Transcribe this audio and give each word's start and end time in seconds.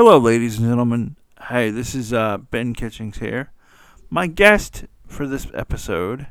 Hello, 0.00 0.16
ladies 0.16 0.58
and 0.58 0.68
gentlemen. 0.68 1.16
Hey, 1.48 1.70
this 1.70 1.92
is 1.92 2.12
uh, 2.12 2.38
Ben 2.38 2.72
Kitchings 2.72 3.18
here. 3.18 3.50
My 4.08 4.28
guest 4.28 4.84
for 5.08 5.26
this 5.26 5.48
episode 5.52 6.28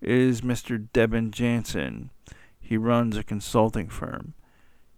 is 0.00 0.40
Mr. 0.40 0.88
Devin 0.92 1.30
Jansen. 1.30 2.10
He 2.58 2.76
runs 2.76 3.16
a 3.16 3.22
consulting 3.22 3.88
firm. 3.88 4.34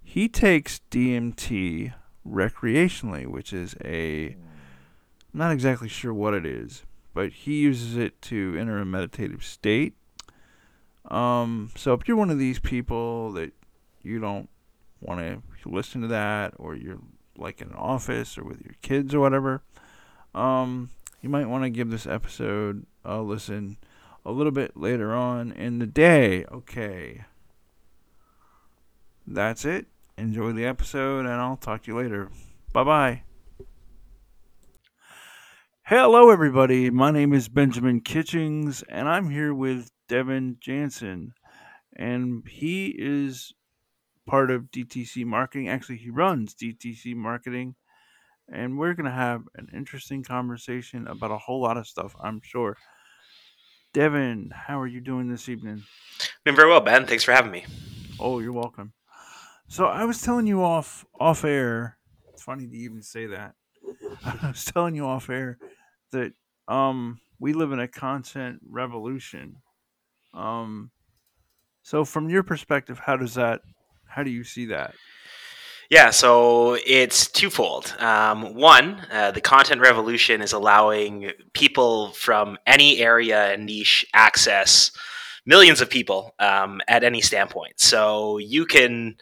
He 0.02 0.30
takes 0.30 0.80
DMT 0.90 1.92
recreationally, 2.26 3.26
which 3.26 3.52
is 3.52 3.76
a. 3.84 4.28
I'm 4.28 4.38
not 5.34 5.52
exactly 5.52 5.90
sure 5.90 6.14
what 6.14 6.32
it 6.32 6.46
is, 6.46 6.84
but 7.12 7.32
he 7.32 7.58
uses 7.58 7.98
it 7.98 8.22
to 8.22 8.56
enter 8.58 8.78
a 8.78 8.86
meditative 8.86 9.44
state. 9.44 9.92
Um, 11.10 11.70
so 11.76 11.92
if 11.92 12.08
you're 12.08 12.16
one 12.16 12.30
of 12.30 12.38
these 12.38 12.60
people 12.60 13.32
that 13.32 13.52
you 14.00 14.20
don't 14.20 14.48
want 15.02 15.20
to 15.20 15.68
listen 15.68 16.00
to 16.00 16.08
that, 16.08 16.54
or 16.56 16.74
you're 16.74 17.00
like 17.36 17.60
in 17.60 17.68
an 17.68 17.74
office 17.74 18.38
or 18.38 18.44
with 18.44 18.60
your 18.62 18.74
kids 18.82 19.14
or 19.14 19.20
whatever, 19.20 19.62
um, 20.34 20.90
you 21.20 21.28
might 21.28 21.48
want 21.48 21.64
to 21.64 21.70
give 21.70 21.90
this 21.90 22.06
episode 22.06 22.86
a 23.04 23.20
listen 23.20 23.76
a 24.24 24.32
little 24.32 24.52
bit 24.52 24.76
later 24.76 25.12
on 25.12 25.52
in 25.52 25.78
the 25.78 25.86
day. 25.86 26.44
Okay. 26.46 27.24
That's 29.26 29.64
it. 29.64 29.86
Enjoy 30.16 30.52
the 30.52 30.66
episode, 30.66 31.20
and 31.20 31.34
I'll 31.34 31.56
talk 31.56 31.82
to 31.82 31.90
you 31.90 31.96
later. 31.96 32.30
Bye 32.72 32.84
bye. 32.84 33.22
Hello, 35.82 36.30
everybody. 36.30 36.88
My 36.90 37.10
name 37.10 37.32
is 37.32 37.48
Benjamin 37.48 38.00
Kitchings, 38.00 38.82
and 38.88 39.08
I'm 39.08 39.30
here 39.30 39.52
with 39.52 39.90
Devin 40.08 40.56
Jansen. 40.60 41.34
And 41.96 42.42
he 42.48 42.94
is 42.98 43.52
part 44.26 44.50
of 44.50 44.70
DTC 44.70 45.24
marketing. 45.24 45.68
Actually, 45.68 45.98
he 45.98 46.10
runs 46.10 46.54
DTC 46.54 47.14
marketing. 47.14 47.74
And 48.52 48.78
we're 48.78 48.94
going 48.94 49.06
to 49.06 49.10
have 49.10 49.42
an 49.54 49.68
interesting 49.72 50.22
conversation 50.22 51.06
about 51.06 51.30
a 51.30 51.38
whole 51.38 51.62
lot 51.62 51.78
of 51.78 51.86
stuff, 51.86 52.14
I'm 52.22 52.40
sure. 52.42 52.76
Devin, 53.94 54.50
how 54.52 54.80
are 54.80 54.86
you 54.86 55.00
doing 55.00 55.30
this 55.30 55.48
evening? 55.48 55.82
Doing 56.44 56.56
very 56.56 56.68
well, 56.68 56.80
Ben. 56.80 57.06
Thanks 57.06 57.24
for 57.24 57.32
having 57.32 57.52
me. 57.52 57.64
Oh, 58.20 58.40
you're 58.40 58.52
welcome. 58.52 58.92
So 59.68 59.86
I 59.86 60.04
was 60.04 60.20
telling 60.20 60.46
you 60.46 60.62
off 60.62 61.06
off 61.18 61.44
air. 61.44 61.96
It's 62.32 62.42
funny 62.42 62.66
to 62.66 62.76
even 62.76 63.02
say 63.02 63.26
that. 63.26 63.54
I 64.24 64.48
was 64.48 64.64
telling 64.64 64.94
you 64.94 65.06
off 65.06 65.30
air 65.30 65.58
that 66.12 66.32
um 66.68 67.20
we 67.38 67.52
live 67.52 67.72
in 67.72 67.80
a 67.80 67.88
content 67.88 68.60
revolution. 68.68 69.56
Um 70.32 70.90
so 71.82 72.04
from 72.04 72.28
your 72.28 72.42
perspective, 72.42 72.98
how 72.98 73.16
does 73.16 73.34
that 73.34 73.62
how 74.14 74.22
do 74.22 74.30
you 74.30 74.44
see 74.44 74.66
that? 74.66 74.94
Yeah, 75.90 76.10
so 76.10 76.78
it's 76.86 77.26
twofold. 77.26 77.94
Um, 77.98 78.54
one, 78.54 79.06
uh, 79.12 79.32
the 79.32 79.40
content 79.40 79.80
revolution 79.80 80.40
is 80.40 80.52
allowing 80.52 81.32
people 81.52 82.10
from 82.12 82.58
any 82.66 82.98
area 82.98 83.52
and 83.52 83.66
niche 83.66 84.06
access 84.14 84.92
millions 85.44 85.80
of 85.80 85.90
people 85.90 86.34
um, 86.38 86.80
at 86.88 87.04
any 87.04 87.20
standpoint. 87.20 87.80
So 87.80 88.38
you 88.38 88.64
can 88.64 89.16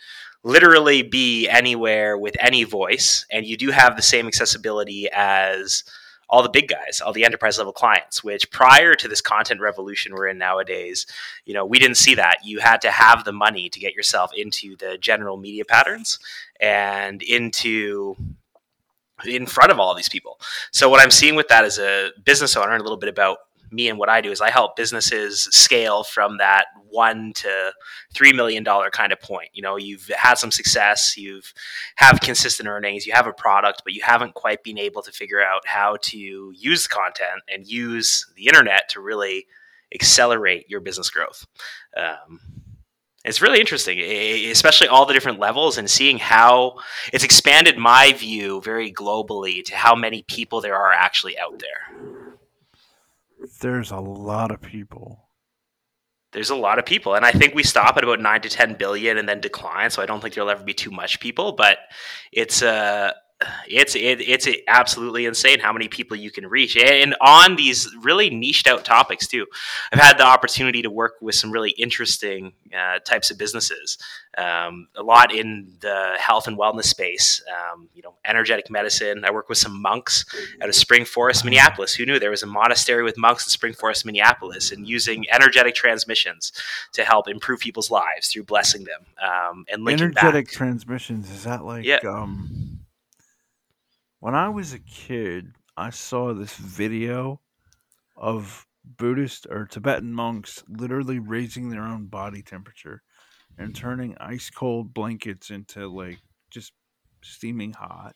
literally 0.44 1.02
be 1.02 1.48
anywhere 1.48 2.16
with 2.16 2.36
any 2.38 2.64
voice, 2.64 3.26
and 3.30 3.46
you 3.46 3.56
do 3.56 3.70
have 3.70 3.96
the 3.96 4.02
same 4.02 4.26
accessibility 4.26 5.08
as 5.12 5.84
all 6.32 6.42
the 6.42 6.48
big 6.48 6.66
guys, 6.66 7.02
all 7.04 7.12
the 7.12 7.26
enterprise 7.26 7.58
level 7.58 7.74
clients, 7.74 8.24
which 8.24 8.50
prior 8.50 8.94
to 8.94 9.06
this 9.06 9.20
content 9.20 9.60
revolution 9.60 10.14
we're 10.14 10.26
in 10.26 10.38
nowadays, 10.38 11.06
you 11.44 11.52
know, 11.52 11.66
we 11.66 11.78
didn't 11.78 11.98
see 11.98 12.14
that. 12.14 12.38
You 12.42 12.60
had 12.60 12.80
to 12.80 12.90
have 12.90 13.24
the 13.24 13.32
money 13.32 13.68
to 13.68 13.78
get 13.78 13.94
yourself 13.94 14.30
into 14.34 14.74
the 14.76 14.96
general 14.96 15.36
media 15.36 15.66
patterns 15.66 16.18
and 16.58 17.22
into 17.22 18.16
in 19.26 19.44
front 19.44 19.70
of 19.70 19.78
all 19.78 19.94
these 19.94 20.08
people. 20.08 20.40
So 20.70 20.88
what 20.88 21.00
I'm 21.00 21.10
seeing 21.10 21.36
with 21.36 21.48
that 21.48 21.64
as 21.64 21.78
a 21.78 22.12
business 22.24 22.56
owner, 22.56 22.72
and 22.72 22.80
a 22.80 22.82
little 22.82 22.96
bit 22.96 23.10
about 23.10 23.38
me 23.72 23.88
and 23.88 23.98
what 23.98 24.08
I 24.08 24.20
do 24.20 24.30
is 24.30 24.40
I 24.40 24.50
help 24.50 24.76
businesses 24.76 25.42
scale 25.50 26.04
from 26.04 26.38
that 26.38 26.66
one 26.88 27.32
to 27.36 27.72
three 28.14 28.32
million 28.32 28.62
dollar 28.62 28.90
kind 28.90 29.12
of 29.12 29.20
point. 29.20 29.48
You 29.52 29.62
know, 29.62 29.76
you've 29.76 30.08
had 30.16 30.34
some 30.34 30.50
success, 30.50 31.16
you've 31.16 31.52
have 31.96 32.20
consistent 32.20 32.68
earnings, 32.68 33.06
you 33.06 33.12
have 33.14 33.26
a 33.26 33.32
product, 33.32 33.82
but 33.84 33.94
you 33.94 34.02
haven't 34.02 34.34
quite 34.34 34.62
been 34.62 34.78
able 34.78 35.02
to 35.02 35.12
figure 35.12 35.42
out 35.42 35.66
how 35.66 35.96
to 36.02 36.52
use 36.54 36.86
content 36.86 37.42
and 37.52 37.66
use 37.66 38.26
the 38.36 38.46
internet 38.46 38.88
to 38.90 39.00
really 39.00 39.46
accelerate 39.94 40.68
your 40.68 40.80
business 40.80 41.10
growth. 41.10 41.46
Um, 41.96 42.40
it's 43.24 43.40
really 43.40 43.60
interesting, 43.60 44.00
especially 44.50 44.88
all 44.88 45.06
the 45.06 45.14
different 45.14 45.38
levels 45.38 45.78
and 45.78 45.88
seeing 45.88 46.18
how 46.18 46.74
it's 47.12 47.22
expanded 47.22 47.78
my 47.78 48.12
view 48.12 48.60
very 48.62 48.92
globally 48.92 49.64
to 49.64 49.76
how 49.76 49.94
many 49.94 50.24
people 50.24 50.60
there 50.60 50.74
are 50.74 50.92
actually 50.92 51.38
out 51.38 51.60
there 51.60 52.21
there's 53.60 53.90
a 53.90 53.98
lot 53.98 54.50
of 54.50 54.60
people. 54.60 55.28
There's 56.32 56.50
a 56.50 56.56
lot 56.56 56.78
of 56.78 56.86
people, 56.86 57.14
and 57.14 57.26
I 57.26 57.30
think 57.30 57.54
we 57.54 57.62
stop 57.62 57.98
at 57.98 58.04
about 58.04 58.20
nine 58.20 58.40
to 58.40 58.48
ten 58.48 58.74
billion 58.74 59.18
and 59.18 59.28
then 59.28 59.40
decline. 59.40 59.90
So 59.90 60.02
I 60.02 60.06
don't 60.06 60.20
think 60.20 60.34
there'll 60.34 60.48
ever 60.48 60.64
be 60.64 60.72
too 60.72 60.90
much 60.90 61.20
people, 61.20 61.52
but 61.52 61.78
it's 62.32 62.62
a 62.62 62.70
uh, 62.70 63.12
it's 63.68 63.94
it, 63.94 64.20
it's 64.20 64.48
absolutely 64.68 65.26
insane 65.26 65.60
how 65.60 65.72
many 65.72 65.88
people 65.88 66.16
you 66.16 66.30
can 66.30 66.46
reach 66.46 66.76
and 66.76 67.14
on 67.20 67.56
these 67.56 67.88
really 68.02 68.30
niched 68.30 68.66
out 68.66 68.84
topics 68.84 69.26
too 69.26 69.46
i've 69.92 70.00
had 70.00 70.18
the 70.18 70.24
opportunity 70.24 70.82
to 70.82 70.90
work 70.90 71.14
with 71.20 71.34
some 71.34 71.50
really 71.50 71.70
interesting 71.72 72.52
uh, 72.76 72.98
types 73.00 73.30
of 73.30 73.38
businesses 73.38 73.98
um, 74.38 74.88
a 74.96 75.02
lot 75.02 75.34
in 75.34 75.70
the 75.80 76.14
health 76.18 76.48
and 76.48 76.58
wellness 76.58 76.84
space 76.84 77.42
um, 77.72 77.88
you 77.94 78.02
know 78.02 78.14
energetic 78.24 78.70
medicine 78.70 79.24
i 79.24 79.30
work 79.30 79.48
with 79.48 79.58
some 79.58 79.80
monks 79.80 80.24
out 80.60 80.68
of 80.68 80.74
spring 80.74 81.04
forest 81.04 81.44
minneapolis 81.44 81.94
who 81.94 82.06
knew 82.06 82.18
there 82.18 82.30
was 82.30 82.42
a 82.42 82.46
monastery 82.46 83.02
with 83.02 83.18
monks 83.18 83.46
in 83.46 83.50
spring 83.50 83.72
forest 83.72 84.04
minneapolis 84.04 84.72
and 84.72 84.88
using 84.88 85.24
energetic 85.30 85.74
transmissions 85.74 86.52
to 86.92 87.04
help 87.04 87.28
improve 87.28 87.60
people's 87.60 87.90
lives 87.90 88.28
through 88.28 88.42
blessing 88.42 88.84
them 88.84 89.04
um, 89.22 89.64
and 89.70 89.86
energetic 89.88 90.46
back. 90.46 90.52
transmissions 90.52 91.30
is 91.30 91.44
that 91.44 91.64
like 91.64 91.84
yeah. 91.84 91.98
When 94.22 94.36
I 94.36 94.50
was 94.50 94.72
a 94.72 94.78
kid, 94.78 95.52
I 95.76 95.90
saw 95.90 96.32
this 96.32 96.54
video 96.54 97.40
of 98.16 98.68
Buddhist 98.84 99.48
or 99.50 99.66
Tibetan 99.66 100.12
monks 100.12 100.62
literally 100.68 101.18
raising 101.18 101.70
their 101.70 101.82
own 101.82 102.06
body 102.06 102.40
temperature 102.40 103.02
and 103.58 103.72
mm. 103.72 103.74
turning 103.74 104.16
ice 104.20 104.48
cold 104.48 104.94
blankets 104.94 105.50
into 105.50 105.88
like 105.88 106.20
just 106.52 106.72
steaming 107.20 107.72
hot. 107.72 108.14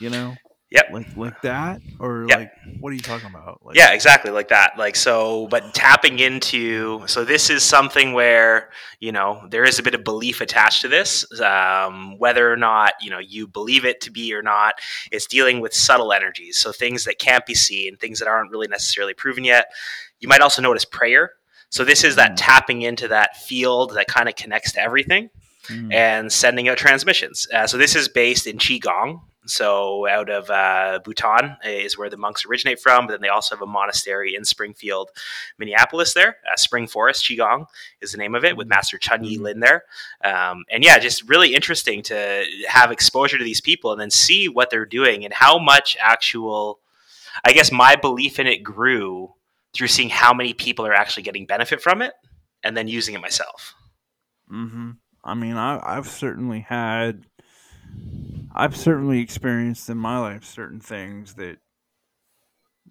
You 0.00 0.10
know? 0.10 0.34
Yep. 0.70 0.90
Like 0.92 1.16
like 1.16 1.42
that 1.42 1.80
or 1.98 2.26
yep. 2.28 2.38
like 2.38 2.52
what 2.78 2.90
are 2.90 2.94
you 2.94 3.00
talking 3.00 3.28
about? 3.28 3.60
Like, 3.64 3.76
yeah, 3.76 3.92
exactly 3.92 4.30
like 4.30 4.48
that. 4.48 4.78
Like 4.78 4.94
so 4.94 5.48
but 5.48 5.74
tapping 5.74 6.20
into 6.20 7.04
so 7.08 7.24
this 7.24 7.50
is 7.50 7.64
something 7.64 8.12
where, 8.12 8.70
you 9.00 9.10
know, 9.10 9.44
there 9.50 9.64
is 9.64 9.80
a 9.80 9.82
bit 9.82 9.96
of 9.96 10.04
belief 10.04 10.40
attached 10.40 10.82
to 10.82 10.88
this. 10.88 11.26
Um, 11.40 12.16
whether 12.18 12.52
or 12.52 12.56
not, 12.56 12.92
you 13.02 13.10
know, 13.10 13.18
you 13.18 13.48
believe 13.48 13.84
it 13.84 14.00
to 14.02 14.12
be 14.12 14.32
or 14.32 14.42
not, 14.42 14.74
it's 15.10 15.26
dealing 15.26 15.58
with 15.58 15.74
subtle 15.74 16.12
energies. 16.12 16.56
So 16.56 16.70
things 16.70 17.04
that 17.04 17.18
can't 17.18 17.44
be 17.44 17.54
seen, 17.54 17.96
things 17.96 18.20
that 18.20 18.28
aren't 18.28 18.52
really 18.52 18.68
necessarily 18.68 19.14
proven 19.14 19.42
yet. 19.42 19.72
You 20.20 20.28
might 20.28 20.40
also 20.40 20.62
notice 20.62 20.84
prayer. 20.84 21.32
So 21.70 21.84
this 21.84 22.04
is 22.04 22.14
that 22.16 22.32
mm. 22.32 22.36
tapping 22.36 22.82
into 22.82 23.08
that 23.08 23.36
field 23.36 23.94
that 23.94 24.06
kind 24.06 24.28
of 24.28 24.36
connects 24.36 24.72
to 24.72 24.80
everything. 24.80 25.30
Mm. 25.68 25.92
and 25.92 26.32
sending 26.32 26.68
out 26.68 26.78
transmissions. 26.78 27.46
Uh, 27.52 27.66
so 27.66 27.76
this 27.76 27.94
is 27.94 28.08
based 28.08 28.46
in 28.46 28.56
Qigong, 28.56 29.20
so 29.46 30.06
out 30.06 30.28
of 30.28 30.50
uh, 30.50 31.00
Bhutan 31.04 31.56
is 31.64 31.96
where 31.96 32.10
the 32.10 32.16
monks 32.16 32.44
originate 32.44 32.80
from. 32.80 33.06
But 33.06 33.14
then 33.14 33.20
they 33.20 33.28
also 33.28 33.54
have 33.54 33.62
a 33.62 33.66
monastery 33.66 34.34
in 34.34 34.44
Springfield, 34.44 35.10
Minneapolis. 35.58 36.14
There, 36.14 36.36
uh, 36.50 36.56
Spring 36.56 36.86
Forest 36.86 37.24
Qigong 37.24 37.66
is 38.00 38.12
the 38.12 38.18
name 38.18 38.34
of 38.34 38.44
it, 38.44 38.56
with 38.56 38.66
mm-hmm. 38.66 38.76
Master 38.76 38.98
Chun 38.98 39.24
Yi 39.24 39.36
mm-hmm. 39.36 39.44
Lin 39.44 39.60
there. 39.60 39.84
Um, 40.22 40.64
and 40.70 40.84
yeah, 40.84 40.98
just 40.98 41.28
really 41.28 41.54
interesting 41.54 42.02
to 42.04 42.44
have 42.68 42.90
exposure 42.90 43.38
to 43.38 43.44
these 43.44 43.60
people 43.60 43.92
and 43.92 44.00
then 44.00 44.10
see 44.10 44.48
what 44.48 44.70
they're 44.70 44.86
doing 44.86 45.24
and 45.24 45.34
how 45.34 45.58
much 45.58 45.96
actual. 46.00 46.80
I 47.44 47.52
guess 47.52 47.72
my 47.72 47.96
belief 47.96 48.38
in 48.38 48.46
it 48.46 48.62
grew 48.62 49.34
through 49.72 49.88
seeing 49.88 50.10
how 50.10 50.34
many 50.34 50.52
people 50.52 50.84
are 50.84 50.94
actually 50.94 51.22
getting 51.22 51.46
benefit 51.46 51.80
from 51.80 52.02
it, 52.02 52.12
and 52.62 52.76
then 52.76 52.88
using 52.88 53.14
it 53.14 53.20
myself. 53.20 53.74
Hmm. 54.48 54.90
I 55.30 55.34
mean, 55.34 55.56
I, 55.56 55.80
I've 55.84 56.08
certainly 56.08 56.58
had 56.58 57.24
I've 58.52 58.76
certainly 58.76 59.20
experienced 59.20 59.88
in 59.88 59.96
my 59.96 60.18
life 60.18 60.44
certain 60.44 60.80
things 60.80 61.34
that 61.34 61.58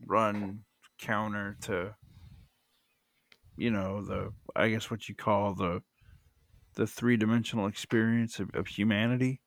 run 0.07 0.62
counter 1.01 1.57
to 1.63 1.94
you 3.57 3.71
know 3.71 4.06
the 4.06 4.31
I 4.56 4.69
guess 4.69 4.89
what 4.89 5.09
you 5.09 5.15
call 5.15 5.53
the 5.53 5.81
the 6.75 6.88
three 6.88 7.18
dimensional 7.18 7.68
experience 7.68 8.39
of, 8.39 8.56
of 8.56 8.68
humanity, 8.68 9.41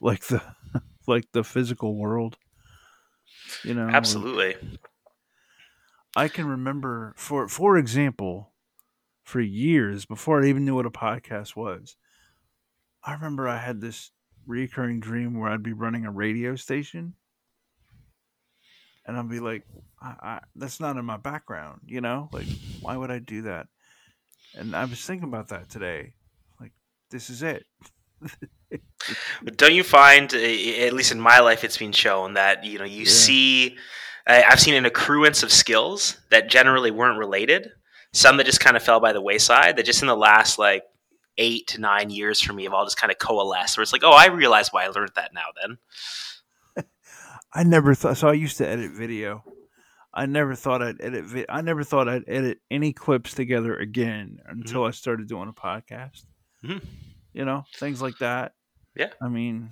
like 0.00 0.24
the 0.26 0.40
like 1.08 1.24
the 1.32 1.42
physical 1.42 1.96
world. 1.96 2.38
You 3.64 3.74
know, 3.74 3.88
absolutely. 3.88 4.54
I 6.14 6.28
can 6.28 6.46
remember 6.46 7.12
for 7.16 7.48
for 7.48 7.76
example, 7.76 8.52
for 9.24 9.40
years 9.40 10.04
before 10.04 10.44
I 10.44 10.46
even 10.46 10.64
knew 10.64 10.76
what 10.76 10.86
a 10.86 10.90
podcast 10.92 11.56
was. 11.56 11.96
I 13.04 13.14
remember 13.14 13.48
I 13.48 13.58
had 13.58 13.80
this 13.80 14.10
recurring 14.46 15.00
dream 15.00 15.38
where 15.38 15.50
I'd 15.50 15.62
be 15.62 15.72
running 15.72 16.04
a 16.04 16.10
radio 16.10 16.56
station, 16.56 17.14
and 19.06 19.16
I'd 19.16 19.28
be 19.28 19.40
like, 19.40 19.64
I, 20.00 20.14
I, 20.22 20.40
"That's 20.54 20.80
not 20.80 20.96
in 20.96 21.04
my 21.04 21.16
background," 21.16 21.80
you 21.86 22.00
know. 22.00 22.28
Like, 22.32 22.46
why 22.80 22.96
would 22.96 23.10
I 23.10 23.18
do 23.18 23.42
that? 23.42 23.68
And 24.54 24.74
I 24.74 24.84
was 24.84 25.04
thinking 25.04 25.28
about 25.28 25.48
that 25.48 25.70
today. 25.70 26.14
Like, 26.60 26.72
this 27.10 27.30
is 27.30 27.42
it. 27.42 27.64
But 29.42 29.56
don't 29.56 29.74
you 29.74 29.82
find, 29.82 30.32
eh, 30.34 30.86
at 30.86 30.92
least 30.92 31.10
in 31.10 31.20
my 31.20 31.40
life, 31.40 31.64
it's 31.64 31.78
been 31.78 31.92
shown 31.92 32.34
that 32.34 32.64
you 32.64 32.78
know 32.78 32.84
you 32.84 33.04
yeah. 33.04 33.10
see. 33.10 33.76
I've 34.26 34.60
seen 34.60 34.74
an 34.74 34.84
accruance 34.86 35.42
of 35.42 35.50
skills 35.50 36.18
that 36.30 36.48
generally 36.48 36.90
weren't 36.90 37.18
related. 37.18 37.70
Some 38.12 38.36
that 38.36 38.46
just 38.46 38.60
kind 38.60 38.76
of 38.76 38.82
fell 38.82 39.00
by 39.00 39.12
the 39.12 39.20
wayside. 39.20 39.76
That 39.76 39.86
just 39.86 40.02
in 40.02 40.08
the 40.08 40.16
last 40.16 40.58
like 40.58 40.84
eight 41.40 41.66
to 41.68 41.80
nine 41.80 42.10
years 42.10 42.40
for 42.40 42.52
me 42.52 42.64
have 42.64 42.72
all 42.72 42.84
just 42.84 43.00
kind 43.00 43.10
of 43.10 43.18
coalesced. 43.18 43.76
Where 43.76 43.82
it's 43.82 43.92
like, 43.92 44.04
oh, 44.04 44.12
I 44.12 44.26
realize 44.26 44.72
why 44.72 44.84
I 44.84 44.88
learned 44.88 45.12
that 45.16 45.34
now. 45.34 45.46
Then 45.60 46.84
I 47.54 47.64
never 47.64 47.94
thought. 47.94 48.16
So 48.16 48.28
I 48.28 48.34
used 48.34 48.58
to 48.58 48.68
edit 48.68 48.92
video. 48.92 49.42
I 50.12 50.26
never 50.26 50.54
thought 50.54 50.82
I'd 50.82 51.00
edit. 51.00 51.24
Vi- 51.24 51.46
I 51.48 51.62
never 51.62 51.82
thought 51.82 52.08
I'd 52.08 52.28
edit 52.28 52.58
any 52.70 52.92
clips 52.92 53.34
together 53.34 53.76
again 53.76 54.38
until 54.46 54.82
mm-hmm. 54.82 54.88
I 54.88 54.92
started 54.92 55.28
doing 55.28 55.48
a 55.48 55.52
podcast. 55.52 56.24
Mm-hmm. 56.64 56.78
You 57.32 57.44
know, 57.44 57.64
things 57.76 58.02
like 58.02 58.18
that. 58.18 58.52
Yeah. 58.96 59.10
I 59.22 59.28
mean, 59.28 59.70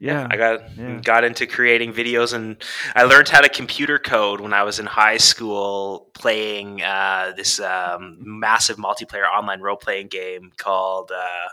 yeah, 0.00 0.26
I 0.30 0.36
got 0.38 0.78
yeah. 0.78 0.98
got 1.02 1.24
into 1.24 1.46
creating 1.46 1.92
videos, 1.92 2.32
and 2.32 2.56
I 2.96 3.02
learned 3.02 3.28
how 3.28 3.42
to 3.42 3.50
computer 3.50 3.98
code 3.98 4.40
when 4.40 4.54
I 4.54 4.62
was 4.62 4.78
in 4.78 4.86
high 4.86 5.18
school, 5.18 6.08
playing 6.14 6.82
uh, 6.82 7.32
this 7.36 7.60
um, 7.60 8.16
massive 8.20 8.78
multiplayer 8.78 9.28
online 9.28 9.60
role 9.60 9.76
playing 9.76 10.08
game 10.08 10.52
called 10.56 11.12
uh, 11.14 11.48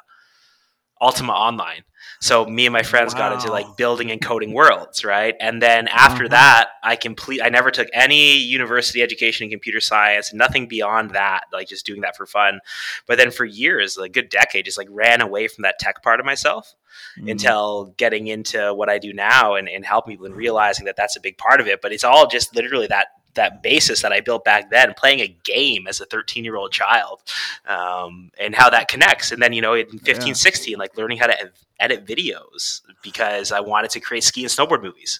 Ultima 1.02 1.34
Online. 1.34 1.84
So 2.20 2.46
me 2.46 2.66
and 2.66 2.74
my 2.74 2.84
friends 2.84 3.14
wow. 3.14 3.30
got 3.30 3.34
into 3.34 3.52
like 3.52 3.78
building 3.78 4.12
and 4.12 4.22
coding 4.22 4.54
worlds, 4.54 5.06
right? 5.06 5.36
And 5.40 5.62
then 5.62 5.88
after 5.88 6.24
mm-hmm. 6.24 6.32
that, 6.32 6.70
I 6.84 6.96
complete. 6.96 7.42
I 7.44 7.50
never 7.50 7.70
took 7.70 7.88
any 7.94 8.38
university 8.38 9.02
education 9.02 9.46
in 9.46 9.52
computer 9.52 9.80
science, 9.80 10.34
nothing 10.34 10.68
beyond 10.68 11.12
that. 11.12 11.44
Like 11.54 11.68
just 11.68 11.86
doing 11.86 12.02
that 12.02 12.16
for 12.16 12.26
fun. 12.26 12.60
But 13.06 13.18
then 13.18 13.32
for 13.32 13.46
years, 13.46 13.98
like 13.98 14.12
a 14.12 14.14
good 14.14 14.30
decade, 14.30 14.66
just 14.66 14.78
like 14.78 14.88
ran 14.90 15.22
away 15.22 15.48
from 15.48 15.64
that 15.64 15.80
tech 15.80 16.02
part 16.02 16.20
of 16.20 16.26
myself 16.26 16.74
mm-hmm. 17.18 17.30
until 17.30 17.94
getting 17.98 18.28
into 18.28 18.74
what 18.74 18.90
I 18.90 18.98
do 18.98 19.14
now 19.14 19.56
and, 19.56 19.70
and 19.70 19.86
helping 19.86 20.14
people 20.14 20.26
and 20.26 20.36
realizing 20.36 20.86
that 20.86 20.96
that's 20.96 21.18
a 21.18 21.22
big 21.22 21.38
part 21.38 21.62
of 21.62 21.68
it. 21.68 21.82
But 21.82 21.94
it's 21.94 22.04
all 22.04 22.28
just 22.28 22.56
literally 22.56 22.88
that 22.88 23.08
that 23.38 23.64
basis 23.64 24.02
that 24.02 24.12
I 24.12 24.20
built 24.20 24.44
back 24.44 24.70
then, 24.70 24.94
playing 24.96 25.22
a 25.22 25.28
game 25.44 25.88
as 25.88 26.02
a 26.02 26.06
13 26.06 26.44
year 26.44 26.56
old 26.56 26.72
child, 26.72 27.22
um, 27.66 28.32
and 28.40 28.54
how 28.54 28.70
that 28.70 28.88
connects. 28.88 29.32
And 29.32 29.42
then, 29.42 29.54
you 29.54 29.62
know, 29.62 29.74
in 29.74 30.00
15, 30.00 30.28
yeah. 30.28 30.34
16, 30.34 30.78
like 30.78 30.96
learning 30.98 31.18
how 31.18 31.28
to 31.28 31.52
edit 31.80 32.06
videos 32.06 32.82
because 33.02 33.52
I 33.52 33.62
wanted 33.62 33.92
to 33.92 34.00
create 34.00 34.24
ski 34.24 34.44
and 34.44 34.52
snowboard 34.52 34.84
movies, 34.84 35.20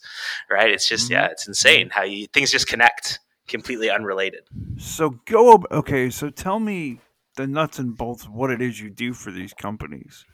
right? 0.50 0.70
It's 0.70 0.88
just, 0.88 1.06
mm-hmm. 1.06 1.14
yeah, 1.14 1.28
it's 1.28 1.48
insane 1.48 1.90
how 1.90 2.04
you 2.04 2.28
things 2.28 2.52
just 2.52 2.68
connect 2.68 3.20
completely 3.48 3.90
unrelated. 3.90 4.42
So 4.78 5.12
go, 5.26 5.64
okay, 5.72 6.10
so 6.10 6.30
tell 6.30 6.60
me 6.60 7.00
the 7.36 7.48
nuts 7.48 7.80
and 7.80 7.96
bolts 7.96 8.26
of 8.26 8.34
what 8.34 8.52
it 8.52 8.62
is 8.62 8.80
you 8.80 8.90
do 8.90 9.14
for 9.14 9.32
these 9.32 9.54
companies. 9.54 10.26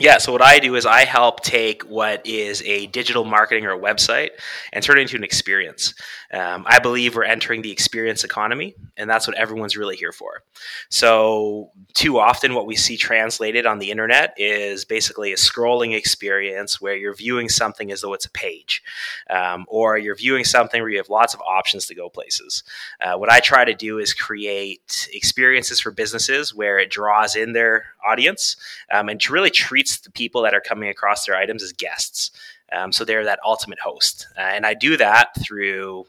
Yeah, 0.00 0.16
so 0.16 0.32
what 0.32 0.40
I 0.40 0.58
do 0.60 0.76
is 0.76 0.86
I 0.86 1.04
help 1.04 1.42
take 1.42 1.82
what 1.82 2.26
is 2.26 2.62
a 2.62 2.86
digital 2.86 3.26
marketing 3.26 3.66
or 3.66 3.72
a 3.72 3.78
website 3.78 4.30
and 4.72 4.82
turn 4.82 4.96
it 4.96 5.02
into 5.02 5.16
an 5.16 5.24
experience. 5.24 5.92
Um, 6.32 6.64
I 6.66 6.78
believe 6.78 7.14
we're 7.14 7.24
entering 7.24 7.60
the 7.60 7.70
experience 7.70 8.24
economy, 8.24 8.74
and 8.96 9.10
that's 9.10 9.26
what 9.26 9.36
everyone's 9.36 9.76
really 9.76 9.96
here 9.96 10.12
for. 10.12 10.42
So, 10.88 11.72
too 11.92 12.18
often, 12.18 12.54
what 12.54 12.66
we 12.66 12.76
see 12.76 12.96
translated 12.96 13.66
on 13.66 13.78
the 13.78 13.90
internet 13.90 14.32
is 14.38 14.86
basically 14.86 15.32
a 15.32 15.36
scrolling 15.36 15.94
experience 15.94 16.80
where 16.80 16.96
you're 16.96 17.14
viewing 17.14 17.50
something 17.50 17.92
as 17.92 18.00
though 18.00 18.14
it's 18.14 18.24
a 18.24 18.30
page, 18.30 18.82
um, 19.28 19.66
or 19.68 19.98
you're 19.98 20.14
viewing 20.16 20.44
something 20.44 20.80
where 20.80 20.90
you 20.90 20.96
have 20.96 21.10
lots 21.10 21.34
of 21.34 21.42
options 21.42 21.84
to 21.86 21.94
go 21.94 22.08
places. 22.08 22.62
Uh, 23.02 23.18
what 23.18 23.30
I 23.30 23.40
try 23.40 23.66
to 23.66 23.74
do 23.74 23.98
is 23.98 24.14
create 24.14 25.10
experiences 25.12 25.78
for 25.78 25.90
businesses 25.90 26.54
where 26.54 26.78
it 26.78 26.90
draws 26.90 27.36
in 27.36 27.52
their 27.52 27.84
audience 28.06 28.56
um, 28.90 29.10
and 29.10 29.30
really 29.30 29.50
treats 29.50 29.89
treats 29.90 30.00
the 30.00 30.10
people 30.12 30.42
that 30.42 30.54
are 30.54 30.60
coming 30.60 30.88
across 30.88 31.26
their 31.26 31.36
items 31.36 31.62
as 31.62 31.72
guests. 31.72 32.30
Um, 32.72 32.92
so 32.92 33.04
they're 33.04 33.24
that 33.24 33.40
ultimate 33.44 33.80
host. 33.80 34.28
Uh, 34.36 34.42
and 34.42 34.64
I 34.64 34.74
do 34.74 34.96
that 34.96 35.30
through 35.42 36.06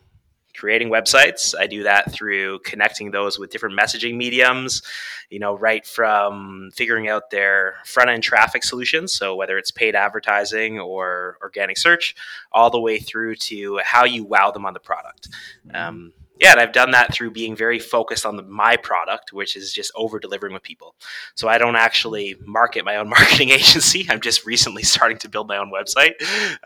creating 0.56 0.90
websites. 0.90 1.56
I 1.58 1.66
do 1.66 1.84
that 1.84 2.12
through 2.12 2.60
connecting 2.60 3.12
those 3.12 3.40
with 3.40 3.52
different 3.52 3.80
messaging 3.80 4.18
mediums, 4.18 4.84
you 5.30 5.40
know, 5.40 5.58
right 5.58 5.86
from 5.86 6.70
figuring 6.76 7.08
out 7.08 7.32
their 7.32 7.76
front 7.86 8.10
end 8.10 8.22
traffic 8.22 8.64
solutions. 8.64 9.14
So 9.14 9.36
whether 9.36 9.58
it's 9.58 9.72
paid 9.72 9.96
advertising 9.96 10.78
or 10.78 11.38
organic 11.42 11.78
search, 11.78 12.16
all 12.52 12.70
the 12.70 12.82
way 12.82 13.00
through 13.00 13.36
to 13.36 13.80
how 13.84 14.04
you 14.04 14.26
wow 14.26 14.52
them 14.52 14.66
on 14.66 14.74
the 14.74 14.80
product. 14.80 15.30
Mm-hmm. 15.68 15.76
Um, 15.76 16.14
yeah, 16.42 16.54
and 16.54 16.60
I've 16.60 16.74
done 16.74 16.90
that 16.92 17.14
through 17.14 17.32
being 17.32 17.56
very 17.56 17.78
focused 17.78 18.26
on 18.26 18.36
the, 18.36 18.42
my 18.42 18.76
product, 18.76 19.32
which 19.32 19.56
is 19.56 19.72
just 19.72 19.92
over 19.96 20.18
delivering 20.20 20.54
with 20.54 20.64
people. 20.64 20.96
So 21.36 21.48
I 21.48 21.60
don't 21.60 21.76
actually 21.76 22.36
market 22.44 22.84
my 22.84 22.96
own 22.96 23.10
marketing 23.18 23.52
agency. 23.52 24.08
I'm 24.10 24.20
just 24.22 24.44
recently 24.44 24.82
starting 24.82 25.20
to 25.20 25.30
build 25.30 25.48
my 25.48 25.58
own 25.58 25.72
website. 25.72 26.14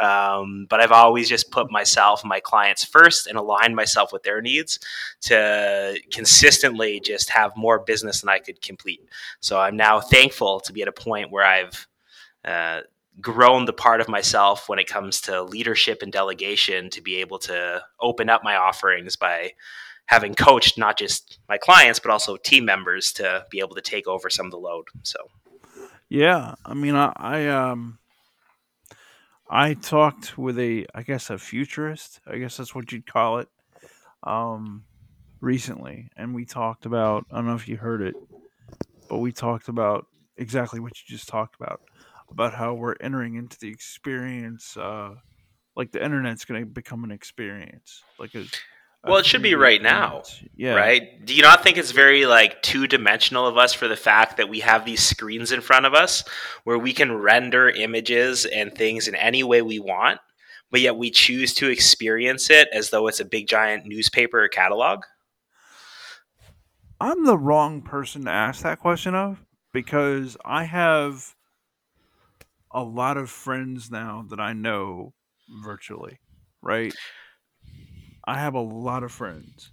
Um, 0.01 0.65
but 0.69 0.79
I've 0.79 0.93
always 0.93 1.27
just 1.27 1.51
put 1.51 1.69
myself 1.69 2.23
and 2.23 2.29
my 2.29 2.39
clients 2.39 2.85
first 2.85 3.27
and 3.27 3.37
aligned 3.37 3.75
myself 3.75 4.13
with 4.13 4.23
their 4.23 4.41
needs 4.41 4.79
to 5.23 5.99
consistently 6.09 7.01
just 7.01 7.29
have 7.31 7.51
more 7.57 7.79
business 7.79 8.21
than 8.21 8.29
I 8.29 8.39
could 8.39 8.61
complete. 8.61 9.01
So 9.41 9.59
I'm 9.59 9.75
now 9.75 9.99
thankful 9.99 10.61
to 10.61 10.71
be 10.71 10.83
at 10.83 10.87
a 10.87 10.93
point 10.93 11.31
where 11.31 11.45
I've 11.45 11.85
uh, 12.45 12.81
grown 13.21 13.65
the 13.65 13.73
part 13.73 14.01
of 14.01 14.09
myself 14.09 14.67
when 14.67 14.79
it 14.79 14.87
comes 14.87 15.21
to 15.21 15.43
leadership 15.43 16.01
and 16.01 16.11
delegation 16.11 16.89
to 16.89 17.01
be 17.01 17.17
able 17.17 17.39
to 17.39 17.81
open 17.99 18.29
up 18.29 18.43
my 18.43 18.55
offerings 18.55 19.15
by 19.15 19.51
having 20.07 20.35
coached 20.35 20.77
not 20.77 20.97
just 20.97 21.39
my 21.47 21.57
clients 21.57 21.99
but 21.99 22.11
also 22.11 22.37
team 22.37 22.65
members 22.65 23.13
to 23.13 23.45
be 23.49 23.59
able 23.59 23.75
to 23.75 23.81
take 23.81 24.07
over 24.07 24.29
some 24.29 24.45
of 24.45 24.51
the 24.51 24.57
load 24.57 24.85
so. 25.03 25.17
Yeah 26.09 26.55
i 26.65 26.73
mean 26.73 26.95
i, 26.95 27.11
I 27.15 27.47
um 27.47 27.99
i 29.49 29.73
talked 29.73 30.37
with 30.37 30.59
a 30.59 30.85
i 30.93 31.01
guess 31.01 31.29
a 31.29 31.37
futurist 31.37 32.19
i 32.27 32.37
guess 32.37 32.57
that's 32.57 32.75
what 32.75 32.91
you'd 32.91 33.07
call 33.07 33.39
it 33.39 33.47
um 34.23 34.83
recently 35.41 36.09
and 36.17 36.35
we 36.35 36.45
talked 36.45 36.85
about 36.85 37.25
i 37.31 37.37
don't 37.37 37.47
know 37.47 37.55
if 37.55 37.67
you 37.67 37.77
heard 37.77 38.01
it 38.01 38.15
but 39.09 39.19
we 39.19 39.31
talked 39.31 39.67
about 39.67 40.07
exactly 40.37 40.79
what 40.79 40.91
you 40.97 41.15
just 41.15 41.27
talked 41.27 41.55
about 41.55 41.81
about 42.35 42.53
how 42.53 42.73
we're 42.73 42.95
entering 42.99 43.35
into 43.35 43.57
the 43.59 43.69
experience 43.69 44.77
uh 44.77 45.15
like 45.75 45.91
the 45.91 46.03
internet's 46.03 46.45
going 46.45 46.59
to 46.61 46.65
become 46.65 47.03
an 47.03 47.11
experience 47.11 48.03
like 48.19 48.35
a, 48.35 48.41
a 48.41 49.09
well 49.09 49.17
it 49.17 49.25
should 49.25 49.41
be 49.41 49.55
right 49.55 49.81
now 49.81 50.21
yeah. 50.55 50.75
right? 50.75 51.25
Do 51.25 51.33
you 51.33 51.41
not 51.41 51.63
think 51.63 51.77
it's 51.77 51.91
very 51.91 52.25
like 52.25 52.61
two 52.61 52.87
dimensional 52.87 53.47
of 53.47 53.57
us 53.57 53.73
for 53.73 53.87
the 53.87 53.95
fact 53.95 54.37
that 54.37 54.49
we 54.49 54.59
have 54.59 54.85
these 54.85 55.01
screens 55.01 55.51
in 55.51 55.61
front 55.61 55.85
of 55.85 55.93
us 55.93 56.23
where 56.65 56.77
we 56.77 56.93
can 56.93 57.11
render 57.11 57.69
images 57.69 58.45
and 58.45 58.73
things 58.73 59.07
in 59.07 59.15
any 59.15 59.43
way 59.43 59.61
we 59.61 59.79
want 59.79 60.19
but 60.71 60.81
yet 60.81 60.97
we 60.97 61.09
choose 61.09 61.53
to 61.53 61.69
experience 61.69 62.49
it 62.49 62.67
as 62.73 62.89
though 62.89 63.07
it's 63.07 63.21
a 63.21 63.25
big 63.25 63.47
giant 63.47 63.85
newspaper 63.85 64.43
or 64.43 64.49
catalog? 64.49 65.03
I'm 66.99 67.23
the 67.25 67.37
wrong 67.37 67.81
person 67.81 68.25
to 68.25 68.31
ask 68.31 68.63
that 68.63 68.79
question 68.79 69.15
of 69.15 69.45
because 69.75 70.37
i 70.45 70.63
have 70.63 71.34
a 72.75 72.83
lot 72.83 73.15
of 73.15 73.29
friends 73.29 73.89
now 73.89 74.25
that 74.29 74.39
I 74.39 74.51
know 74.51 75.13
virtually, 75.63 76.19
right? 76.61 76.93
I 78.27 78.37
have 78.37 78.53
a 78.53 78.59
lot 78.59 79.03
of 79.03 79.13
friends 79.13 79.71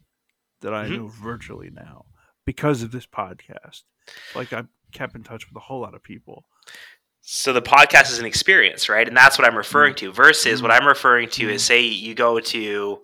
that 0.60 0.72
I 0.72 0.84
mm-hmm. 0.84 0.96
know 0.96 1.06
virtually 1.08 1.68
now 1.70 2.04
because 2.46 2.82
of 2.82 2.92
this 2.92 3.06
podcast. 3.06 3.82
Like 4.36 4.52
I 4.52 4.64
kept 4.92 5.16
in 5.16 5.24
touch 5.24 5.48
with 5.48 5.56
a 5.56 5.60
whole 5.60 5.80
lot 5.80 5.94
of 5.94 6.02
people. 6.02 6.44
So 7.22 7.52
the 7.52 7.62
podcast 7.62 8.12
is 8.12 8.20
an 8.20 8.24
experience, 8.24 8.88
right? 8.88 9.06
And 9.06 9.16
that's 9.16 9.36
what 9.36 9.48
I'm 9.48 9.56
referring 9.56 9.94
mm-hmm. 9.94 10.06
to. 10.06 10.12
Versus 10.12 10.54
mm-hmm. 10.54 10.68
what 10.68 10.72
I'm 10.72 10.86
referring 10.86 11.28
to 11.30 11.50
is 11.50 11.62
mm-hmm. 11.62 11.66
say 11.66 11.82
you 11.82 12.14
go 12.14 12.38
to 12.38 13.00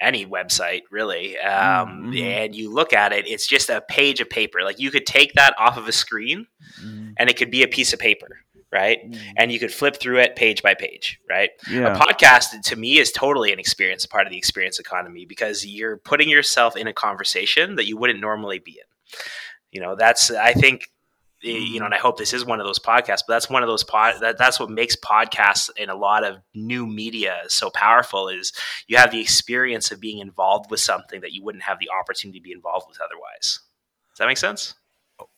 any 0.00 0.26
website 0.26 0.82
really 0.90 1.38
um, 1.38 1.88
mm-hmm. 1.88 2.16
and 2.16 2.54
you 2.54 2.70
look 2.70 2.92
at 2.92 3.14
it 3.14 3.26
it's 3.26 3.46
just 3.46 3.70
a 3.70 3.82
page 3.88 4.20
of 4.20 4.28
paper 4.28 4.62
like 4.62 4.78
you 4.78 4.90
could 4.90 5.06
take 5.06 5.32
that 5.32 5.54
off 5.58 5.78
of 5.78 5.88
a 5.88 5.92
screen 5.92 6.46
mm-hmm. 6.84 7.12
and 7.16 7.30
it 7.30 7.36
could 7.38 7.50
be 7.50 7.62
a 7.62 7.68
piece 7.68 7.94
of 7.94 7.98
paper 7.98 8.28
right? 8.72 9.10
Mm. 9.10 9.18
And 9.36 9.52
you 9.52 9.58
could 9.58 9.72
flip 9.72 9.96
through 9.96 10.18
it 10.18 10.36
page 10.36 10.62
by 10.62 10.74
page, 10.74 11.20
right? 11.28 11.50
Yeah. 11.70 11.94
A 11.94 11.98
podcast 11.98 12.60
to 12.62 12.76
me 12.76 12.98
is 12.98 13.12
totally 13.12 13.52
an 13.52 13.58
experience, 13.58 14.06
part 14.06 14.26
of 14.26 14.30
the 14.30 14.38
experience 14.38 14.78
economy 14.78 15.24
because 15.24 15.64
you're 15.64 15.98
putting 15.98 16.28
yourself 16.28 16.76
in 16.76 16.86
a 16.86 16.92
conversation 16.92 17.76
that 17.76 17.86
you 17.86 17.96
wouldn't 17.96 18.20
normally 18.20 18.58
be 18.58 18.72
in. 18.72 19.18
You 19.70 19.80
know, 19.80 19.94
that's 19.94 20.30
I 20.30 20.52
think 20.52 20.90
you 21.42 21.78
know, 21.78 21.84
and 21.84 21.94
I 21.94 21.98
hope 21.98 22.16
this 22.16 22.32
is 22.32 22.44
one 22.44 22.60
of 22.60 22.66
those 22.66 22.78
podcasts, 22.78 23.22
but 23.26 23.34
that's 23.34 23.50
one 23.50 23.62
of 23.62 23.68
those 23.68 23.84
pod 23.84 24.20
that, 24.20 24.38
that's 24.38 24.58
what 24.58 24.70
makes 24.70 24.96
podcasts 24.96 25.70
and 25.78 25.90
a 25.90 25.96
lot 25.96 26.24
of 26.24 26.38
new 26.54 26.86
media 26.86 27.42
so 27.48 27.70
powerful 27.70 28.28
is 28.28 28.52
you 28.88 28.96
have 28.96 29.10
the 29.10 29.20
experience 29.20 29.90
of 29.92 30.00
being 30.00 30.18
involved 30.18 30.70
with 30.70 30.80
something 30.80 31.20
that 31.20 31.32
you 31.32 31.44
wouldn't 31.44 31.64
have 31.64 31.78
the 31.78 31.90
opportunity 31.90 32.40
to 32.40 32.42
be 32.42 32.52
involved 32.52 32.86
with 32.88 32.98
otherwise. 33.00 33.60
Does 34.10 34.18
that 34.18 34.26
make 34.26 34.38
sense? 34.38 34.74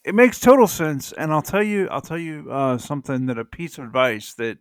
It 0.08 0.14
makes 0.14 0.40
total 0.40 0.66
sense, 0.66 1.12
and 1.12 1.30
I'll 1.30 1.42
tell 1.42 1.62
you, 1.62 1.86
I'll 1.90 2.00
tell 2.00 2.18
you 2.18 2.50
uh, 2.50 2.78
something 2.78 3.26
that 3.26 3.38
a 3.38 3.44
piece 3.44 3.76
of 3.76 3.84
advice 3.84 4.32
that 4.34 4.56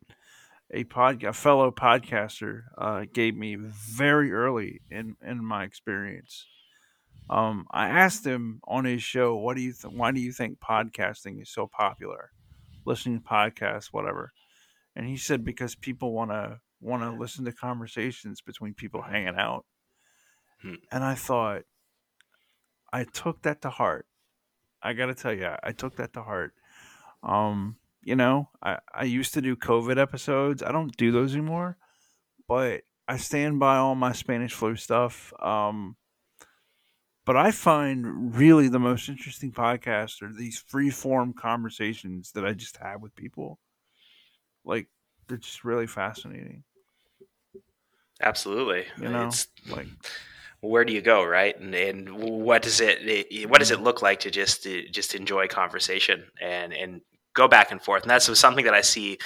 a 0.71 0.83
pod, 0.83 1.23
a 1.23 1.31
fellow 1.31 1.71
podcaster, 1.71 2.63
uh, 2.77 3.05
gave 3.13 3.33
me 3.33 3.55
very 3.55 4.33
early 4.33 4.81
in 4.91 5.15
in 5.25 5.45
my 5.45 5.63
experience. 5.63 6.45
Um, 7.29 7.65
I 7.71 7.87
asked 7.87 8.25
him 8.25 8.59
on 8.67 8.83
his 8.83 9.01
show, 9.01 9.37
"What 9.37 9.55
do 9.55 9.61
you 9.61 9.71
th- 9.71 9.93
why 9.93 10.11
do 10.11 10.19
you 10.19 10.33
think 10.33 10.59
podcasting 10.59 11.41
is 11.41 11.49
so 11.49 11.65
popular? 11.65 12.31
Listening 12.85 13.21
to 13.21 13.25
podcasts, 13.25 13.87
whatever." 13.93 14.33
And 14.97 15.07
he 15.07 15.15
said 15.15 15.45
because 15.45 15.75
people 15.75 16.11
want 16.11 16.31
to 16.31 16.59
want 16.81 17.03
to 17.03 17.11
listen 17.17 17.45
to 17.45 17.53
conversations 17.53 18.41
between 18.41 18.73
people 18.73 19.01
hanging 19.01 19.37
out. 19.37 19.65
Hmm. 20.61 20.75
And 20.91 21.05
I 21.05 21.15
thought, 21.15 21.61
I 22.91 23.05
took 23.05 23.43
that 23.43 23.61
to 23.61 23.69
heart. 23.69 24.07
I 24.81 24.93
got 24.93 25.07
to 25.07 25.15
tell 25.15 25.33
you, 25.33 25.49
I 25.63 25.71
took 25.71 25.97
that 25.97 26.13
to 26.13 26.21
heart. 26.21 26.53
Um, 27.23 27.77
you 28.03 28.15
know, 28.15 28.49
I, 28.61 28.79
I 28.93 29.03
used 29.03 29.33
to 29.33 29.41
do 29.41 29.55
COVID 29.55 29.97
episodes. 29.97 30.63
I 30.63 30.71
don't 30.71 30.95
do 30.95 31.11
those 31.11 31.33
anymore, 31.33 31.77
but 32.47 32.81
I 33.07 33.17
stand 33.17 33.59
by 33.59 33.77
all 33.77 33.95
my 33.95 34.13
Spanish 34.13 34.53
flu 34.53 34.75
stuff. 34.75 35.33
Um, 35.41 35.95
but 37.25 37.35
I 37.35 37.51
find 37.51 38.35
really 38.37 38.69
the 38.69 38.79
most 38.79 39.09
interesting 39.09 39.51
podcast 39.51 40.21
are 40.21 40.31
these 40.31 40.59
free 40.59 40.89
form 40.89 41.33
conversations 41.33 42.31
that 42.33 42.45
I 42.45 42.53
just 42.53 42.77
have 42.77 43.01
with 43.01 43.15
people. 43.15 43.59
Like, 44.63 44.87
they're 45.27 45.37
just 45.37 45.65
really 45.65 45.87
fascinating. 45.87 46.63
Absolutely. 48.21 48.85
You 48.99 49.09
know, 49.09 49.27
It's 49.27 49.47
like 49.69 49.87
where 50.61 50.85
do 50.85 50.93
you 50.93 51.01
go, 51.01 51.23
right? 51.23 51.59
And, 51.59 51.73
and 51.75 52.09
what 52.17 52.61
does 52.61 52.81
it, 52.81 53.49
what 53.49 53.59
does 53.59 53.71
it 53.71 53.81
look 53.81 54.01
like 54.01 54.21
to 54.21 54.31
just 54.31 54.63
to 54.63 54.87
just 54.89 55.15
enjoy 55.15 55.47
conversation 55.47 56.25
and 56.41 56.73
and 56.73 57.01
go 57.33 57.47
back 57.47 57.71
and 57.71 57.81
forth? 57.81 58.03
And 58.03 58.09
that's 58.09 58.39
something 58.39 58.65
that 58.65 58.73
I 58.73 58.81
see 58.81 59.19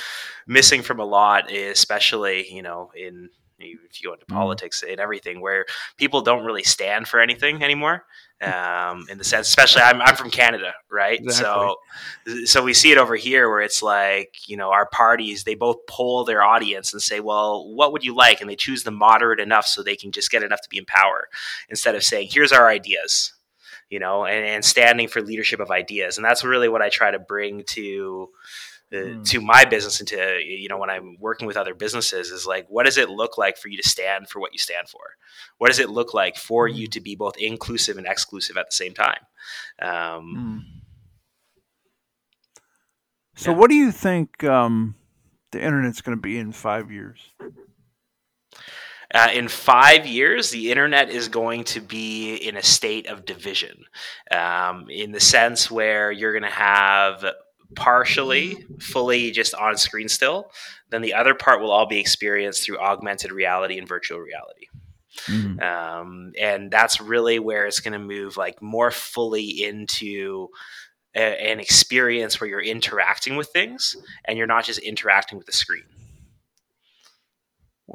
missing 0.48 0.82
from 0.82 1.00
a 1.00 1.06
lot, 1.06 1.52
especially 1.52 2.52
you 2.52 2.62
know 2.62 2.92
in 2.96 3.30
if 3.62 4.01
you 4.01 4.10
go 4.10 4.13
into 4.13 4.25
Mhm. 4.25 4.34
politics 4.34 4.84
and 4.84 5.00
everything, 5.00 5.41
where 5.41 5.65
people 5.98 6.22
don't 6.22 6.44
really 6.46 6.63
stand 6.63 7.08
for 7.08 7.20
anything 7.20 7.63
anymore. 7.63 8.06
Um, 8.41 9.06
in 9.08 9.20
the 9.20 9.24
sense, 9.24 9.48
especially 9.48 9.84
I'm, 9.84 10.01
I'm 10.01 10.15
from 10.15 10.32
Canada, 10.32 10.74
right? 10.89 11.20
So, 11.32 11.75
so 12.46 12.63
we 12.63 12.74
see 12.74 12.91
it 12.91 12.98
over 12.98 13.15
here 13.15 13.48
where 13.48 13.62
it's 13.62 13.84
like, 13.84 14.50
you 14.50 14.58
know, 14.58 14.72
our 14.72 14.88
parties, 14.88 15.44
they 15.44 15.53
both 15.53 15.86
poll 15.88 16.25
their 16.25 16.41
audience 16.41 16.91
and 16.91 17.00
say, 17.03 17.20
well, 17.20 17.72
what 17.72 17.94
would 17.94 18.03
you 18.03 18.15
like? 18.15 18.41
And 18.41 18.50
they 18.50 18.56
choose 18.56 18.82
the 18.82 18.89
moderate 18.89 19.39
enough 19.39 19.68
so 19.68 19.84
they 19.84 19.96
can 19.96 20.12
just 20.12 20.32
get 20.32 20.41
enough 20.41 20.62
to 20.62 20.70
be 20.70 20.80
in 20.80 20.86
power 20.86 21.27
instead 21.70 21.94
of 21.94 22.03
saying, 22.03 22.30
here's 22.32 22.51
our 22.51 22.68
ideas, 22.68 23.32
you 23.91 24.00
know, 24.00 24.25
and, 24.25 24.44
and 24.44 24.65
standing 24.65 25.08
for 25.08 25.22
leadership 25.22 25.60
of 25.60 25.70
ideas. 25.70 26.18
And 26.18 26.25
that's 26.25 26.44
really 26.44 26.68
what 26.68 26.82
I 26.82 26.89
try 26.89 27.12
to 27.12 27.20
bring 27.20 27.63
to, 27.65 28.30
Mm. 28.94 29.24
to 29.30 29.40
my 29.40 29.64
business 29.64 30.00
and 30.02 30.10
to 30.10 30.42
you 30.46 30.68
know 30.68 30.78
when 30.78 30.90
i'm 30.90 31.16
working 31.18 31.48
with 31.48 31.56
other 31.56 31.74
businesses 31.74 32.30
is 32.30 32.46
like 32.46 32.66
what 32.68 32.86
does 32.86 32.98
it 32.98 33.10
look 33.10 33.38
like 33.38 33.58
for 33.58 33.70
you 33.70 33.78
to 33.82 33.88
stand 33.88 34.28
for 34.28 34.42
what 34.42 34.52
you 34.52 34.60
stand 34.60 34.90
for 34.90 35.16
what 35.60 35.68
does 35.68 35.80
it 35.80 35.90
look 35.90 36.14
like 36.14 36.36
for 36.36 36.68
you 36.68 36.88
Mm. 36.90 36.92
to 36.92 37.00
be 37.00 37.16
both 37.16 37.38
inclusive 37.38 37.98
and 37.98 38.06
exclusive 38.06 38.58
at 38.58 38.66
the 38.70 38.76
same 38.76 38.94
time 38.94 39.26
um, 39.82 40.36
Mm. 40.36 40.82
So, 43.36 43.52
Yeah. 43.52 43.58
what 43.58 43.70
do 43.70 43.76
you 43.78 43.92
think 43.94 44.44
um, 44.44 44.96
the 45.52 45.62
internet's 45.62 46.02
going 46.02 46.18
to 46.18 46.22
be 46.22 46.38
in 46.38 46.52
five 46.52 46.92
years? 46.92 47.20
Uh, 49.14 49.30
in 49.34 49.48
five 49.48 50.06
years, 50.06 50.52
the 50.52 50.70
internet 50.72 51.10
is 51.10 51.28
going 51.28 51.64
to 51.66 51.82
be 51.82 52.36
in 52.36 52.56
a 52.56 52.64
state 52.64 53.08
of 53.08 53.26
division, 53.26 53.86
um, 54.32 54.90
in 54.90 55.12
the 55.12 55.20
sense 55.20 55.70
where 55.72 56.12
you're 56.12 56.32
going 56.32 56.44
to 56.44 56.50
have 56.50 57.26
partially, 57.75 58.66
fully 58.80 59.32
just 59.32 59.54
on 59.56 59.78
screen 59.78 60.10
still. 60.10 60.51
Then 60.90 61.01
the 61.01 61.13
other 61.13 61.34
part 61.34 61.62
will 61.62 61.72
all 61.72 61.88
be 61.88 62.00
experienced 62.00 62.63
through 62.63 62.80
augmented 62.80 63.32
reality 63.32 63.78
and 63.78 63.88
virtual 63.88 64.20
reality. 64.20 64.68
Mm. 65.28 65.62
um, 65.62 66.32
and 66.40 66.72
that's 66.72 67.01
really 67.01 67.38
where 67.38 67.66
it's 67.66 67.82
going 67.82 67.92
to 67.92 68.00
move 68.00 68.38
like 68.38 68.62
more 68.62 68.92
fully 68.92 69.62
into 69.62 70.48
a, 71.13 71.51
an 71.51 71.60
experience 71.60 72.40
where 72.40 72.50
you're 72.50 72.62
interacting 72.62 73.36
with 73.36 73.50
things 73.50 73.98
and 74.24 74.38
you're 74.38 74.48
not 74.48 74.63
just 74.63 74.80
interacting 74.80 75.38
with 75.38 75.48
the 75.48 75.51
screen 75.51 75.84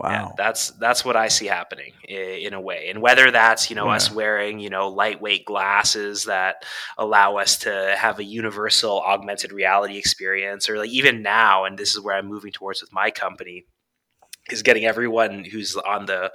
yeah, 0.04 0.22
Wow. 0.24 0.34
that's 0.36 0.70
that's 0.72 1.04
what 1.04 1.16
I 1.16 1.28
see 1.28 1.46
happening 1.46 1.92
i- 2.08 2.12
in 2.12 2.52
a 2.54 2.60
way, 2.60 2.88
and 2.90 3.00
whether 3.00 3.30
that's 3.30 3.70
you 3.70 3.76
know 3.76 3.88
us 3.88 4.10
wearing 4.10 4.58
you 4.60 4.70
know 4.70 4.88
lightweight 4.88 5.44
glasses 5.46 6.24
that 6.24 6.64
allow 6.98 7.36
us 7.36 7.58
to 7.58 7.94
have 7.98 8.18
a 8.18 8.24
universal 8.24 9.00
augmented 9.02 9.52
reality 9.52 9.96
experience, 9.98 10.68
or 10.68 10.78
like 10.78 10.90
even 10.90 11.22
now, 11.22 11.64
and 11.64 11.78
this 11.78 11.94
is 11.94 12.00
where 12.00 12.14
I'm 12.16 12.26
moving 12.26 12.52
towards 12.52 12.80
with 12.80 12.92
my 12.92 13.10
company, 13.10 13.64
is 14.50 14.62
getting 14.62 14.84
everyone 14.84 15.44
who's 15.44 15.76
on 15.76 16.06
the 16.06 16.32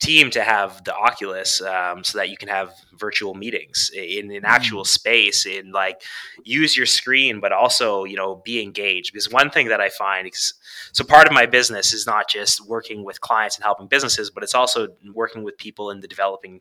team 0.00 0.30
to 0.30 0.42
have 0.42 0.82
the 0.84 0.94
Oculus, 0.94 1.60
um, 1.62 2.02
so 2.04 2.18
that 2.18 2.28
you 2.28 2.36
can 2.36 2.48
have 2.48 2.74
virtual 2.98 3.34
meetings 3.34 3.90
in 3.94 4.30
an 4.32 4.44
actual 4.44 4.84
space, 4.84 5.46
in 5.46 5.70
like 5.70 6.02
use 6.42 6.76
your 6.76 6.86
screen, 6.86 7.40
but 7.40 7.52
also 7.52 8.04
you 8.04 8.16
know 8.16 8.36
be 8.44 8.62
engaged. 8.62 9.12
Because 9.12 9.30
one 9.30 9.50
thing 9.50 9.68
that 9.68 9.80
I 9.80 9.88
find 9.88 10.28
is 10.28 10.54
so 10.92 11.04
part 11.04 11.26
of 11.26 11.32
my 11.32 11.46
business 11.46 11.92
is 11.92 12.06
not 12.06 12.28
just 12.28 12.66
working 12.66 13.04
with 13.04 13.20
clients 13.20 13.56
and 13.56 13.64
helping 13.64 13.86
businesses, 13.86 14.30
but 14.30 14.42
it's 14.42 14.54
also 14.54 14.88
working 15.12 15.44
with 15.44 15.56
people 15.58 15.90
in 15.90 16.00
the 16.00 16.08
developing 16.08 16.60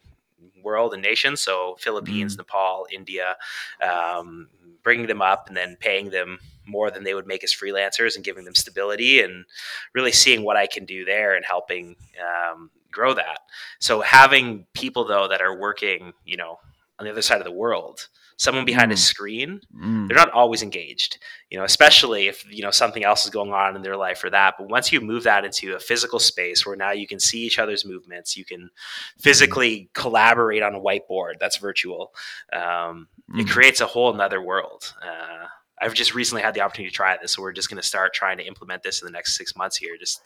world 0.62 0.94
and 0.94 1.02
nations. 1.02 1.42
So 1.42 1.76
Philippines, 1.80 2.38
Nepal, 2.38 2.88
India, 2.92 3.36
um, 3.82 4.48
bringing 4.84 5.08
them 5.08 5.22
up 5.22 5.48
and 5.48 5.56
then 5.56 5.78
paying 5.80 6.10
them 6.10 6.40
more 6.66 6.92
than 6.92 7.04
they 7.04 7.14
would 7.14 7.28
make 7.28 7.44
as 7.44 7.54
freelancers 7.54 8.16
and 8.16 8.24
giving 8.24 8.46
them 8.46 8.56
stability 8.56 9.22
and 9.22 9.46
really 9.94 10.12
seeing 10.12 10.44
what 10.44 10.58
I 10.58 10.68
can 10.68 10.86
do 10.86 11.06
there 11.06 11.36
and 11.36 11.46
helping 11.46 11.96
um, 12.22 12.70
grow 12.92 13.14
that. 13.14 13.40
So 13.80 14.02
having 14.02 14.66
people 14.74 15.06
though 15.06 15.28
that 15.28 15.42
are 15.42 15.58
working, 15.58 16.14
you 16.26 16.38
know, 16.38 16.60
on 17.04 17.06
the 17.06 17.12
other 17.12 17.22
side 17.22 17.40
of 17.40 17.46
the 17.46 17.52
world, 17.52 18.08
someone 18.38 18.66
behind 18.66 18.92
a 18.92 18.96
Mm. 18.96 19.00
screen 19.00 19.62
Mm. 19.76 20.08
they're 20.08 20.18
not 20.18 20.32
always 20.32 20.64
engaged 20.64 21.20
you 21.52 21.58
know 21.58 21.64
especially 21.64 22.28
if 22.28 22.44
you 22.52 22.64
know 22.64 22.72
something 22.72 23.04
else 23.04 23.24
is 23.26 23.30
going 23.30 23.54
on 23.54 23.76
in 23.76 23.84
their 23.84 23.96
life 23.96 24.24
or 24.24 24.30
that 24.32 24.56
but 24.58 24.68
once 24.70 24.92
you 24.92 25.00
move 25.00 25.24
that 25.24 25.46
into 25.46 25.76
a 25.76 25.80
physical 25.80 26.18
space 26.20 26.66
where 26.66 26.76
now 26.76 26.92
you 26.92 27.06
can 27.06 27.20
see 27.20 27.42
each 27.46 27.60
other's 27.60 27.86
movements 27.86 28.36
you 28.36 28.44
can 28.44 28.72
physically 29.20 29.88
collaborate 29.94 30.64
on 30.64 30.74
a 30.76 30.80
whiteboard 30.80 31.34
that's 31.40 31.58
virtual 31.58 32.14
um, 32.52 33.08
it 33.36 33.46
Mm. 33.46 33.50
creates 33.50 33.82
a 33.82 33.86
whole 33.86 34.12
another 34.14 34.42
world 34.42 34.94
uh, 35.02 35.46
i've 35.80 35.94
just 35.94 36.16
recently 36.16 36.42
had 36.42 36.56
the 36.56 36.62
opportunity 36.62 36.90
to 36.90 36.96
try 36.96 37.16
this 37.22 37.34
so 37.34 37.42
we're 37.44 37.52
just 37.54 37.70
going 37.70 37.82
to 37.82 37.88
start 37.88 38.14
trying 38.16 38.38
to 38.40 38.46
implement 38.46 38.82
this 38.84 39.02
in 39.02 39.06
the 39.06 39.12
next 39.12 39.36
six 39.38 39.56
months 39.56 39.78
here 39.78 39.96
just 39.98 40.22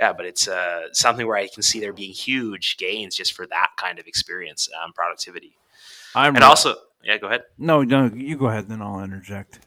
yeah 0.00 0.12
but 0.12 0.26
it's 0.26 0.48
uh, 0.48 0.82
something 0.92 1.26
where 1.26 1.36
i 1.36 1.46
can 1.46 1.62
see 1.62 1.78
there 1.80 1.92
being 1.92 2.12
huge 2.12 2.76
gains 2.76 3.14
just 3.16 3.32
for 3.34 3.46
that 3.46 3.68
kind 3.76 3.98
of 4.00 4.06
experience 4.08 4.68
um, 4.82 4.92
productivity 4.92 5.56
I'm 6.16 6.34
and 6.34 6.44
also 6.44 6.74
yeah 7.04 7.18
go 7.18 7.28
ahead 7.28 7.42
no, 7.58 7.82
no. 7.82 8.10
You 8.14 8.36
go 8.36 8.46
ahead, 8.46 8.68
then 8.68 8.82
I'll 8.82 9.02
interject. 9.04 9.60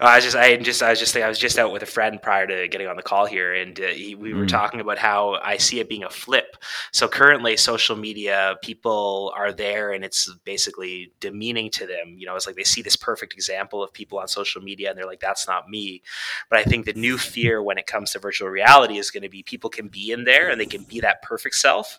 Uh, 0.00 0.04
I 0.04 0.20
just, 0.20 0.36
I 0.36 0.56
just, 0.58 0.80
I 0.80 0.90
was 0.90 1.00
just, 1.00 1.16
I 1.16 1.26
was 1.26 1.38
just 1.40 1.58
out 1.58 1.72
with 1.72 1.82
a 1.82 1.86
friend 1.86 2.22
prior 2.22 2.46
to 2.46 2.68
getting 2.68 2.86
on 2.86 2.94
the 2.94 3.02
call 3.02 3.26
here, 3.26 3.52
and 3.52 3.80
uh, 3.80 3.88
he, 3.88 4.14
we 4.14 4.32
were 4.32 4.44
Mm. 4.44 4.48
talking 4.48 4.80
about 4.80 4.96
how 4.98 5.38
I 5.42 5.56
see 5.56 5.80
it 5.80 5.88
being 5.88 6.04
a 6.04 6.10
flip. 6.10 6.56
So 6.92 7.08
currently, 7.08 7.56
social 7.56 7.96
media 7.96 8.56
people 8.62 9.32
are 9.34 9.50
there, 9.50 9.90
and 9.92 10.04
it's 10.04 10.32
basically 10.44 11.12
demeaning 11.18 11.68
to 11.72 11.86
them. 11.86 12.14
You 12.16 12.26
know, 12.26 12.36
it's 12.36 12.46
like 12.46 12.54
they 12.54 12.62
see 12.62 12.82
this 12.82 12.94
perfect 12.94 13.32
example 13.32 13.82
of 13.82 13.92
people 13.92 14.20
on 14.20 14.28
social 14.28 14.62
media, 14.62 14.88
and 14.90 14.96
they're 14.96 15.06
like, 15.06 15.20
"That's 15.20 15.48
not 15.48 15.68
me." 15.68 16.02
But 16.48 16.60
I 16.60 16.64
think 16.64 16.84
the 16.86 16.92
new 16.92 17.18
fear 17.18 17.60
when 17.60 17.76
it 17.78 17.88
comes 17.88 18.12
to 18.12 18.20
virtual 18.20 18.48
reality 18.50 18.98
is 18.98 19.10
going 19.10 19.24
to 19.24 19.28
be 19.28 19.42
people 19.42 19.68
can 19.70 19.88
be 19.88 20.12
in 20.12 20.22
there 20.24 20.48
and 20.48 20.60
they 20.60 20.66
can 20.66 20.84
be 20.84 21.00
that 21.00 21.22
perfect 21.22 21.56
self, 21.56 21.98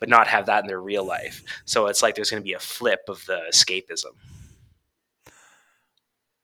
but 0.00 0.08
not 0.08 0.26
have 0.28 0.46
that 0.46 0.62
in 0.64 0.68
their 0.68 0.80
real 0.80 1.04
life. 1.04 1.42
So 1.64 1.86
it's 1.86 2.02
like 2.02 2.14
there's 2.14 2.30
going 2.30 2.42
to 2.42 2.46
be 2.46 2.52
a 2.52 2.58
flip 2.58 3.00
of 3.08 3.24
the 3.26 3.40
escapism. 3.52 4.12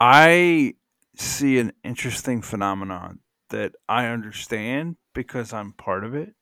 I 0.00 0.74
see 1.16 1.58
an 1.58 1.72
interesting 1.84 2.42
phenomenon 2.42 3.20
that 3.50 3.72
I 3.88 4.06
understand 4.06 4.96
because 5.14 5.52
I'm 5.52 5.72
part 5.72 6.04
of 6.04 6.14
it. 6.14 6.34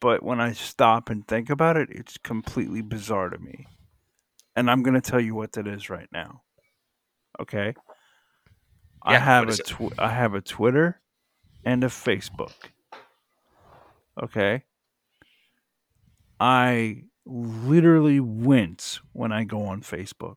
But 0.00 0.22
when 0.22 0.40
I 0.40 0.52
stop 0.52 1.08
and 1.08 1.26
think 1.26 1.48
about 1.48 1.76
it, 1.76 1.88
it's 1.90 2.18
completely 2.18 2.82
bizarre 2.82 3.30
to 3.30 3.38
me. 3.38 3.66
And 4.56 4.70
I'm 4.70 4.82
going 4.82 5.00
to 5.00 5.10
tell 5.10 5.20
you 5.20 5.34
what 5.34 5.52
that 5.52 5.66
is 5.66 5.88
right 5.88 6.08
now. 6.12 6.42
Okay? 7.40 7.74
I 9.02 9.18
have 9.18 9.48
a 9.48 9.56
tw- 9.56 9.98
I 9.98 10.08
have 10.08 10.34
a 10.34 10.40
Twitter 10.40 11.00
and 11.64 11.84
a 11.84 11.88
Facebook. 11.88 12.52
Okay? 14.22 14.64
I 16.46 17.04
literally 17.24 18.20
wince 18.20 19.00
when 19.14 19.32
I 19.32 19.44
go 19.44 19.62
on 19.62 19.80
Facebook. 19.80 20.36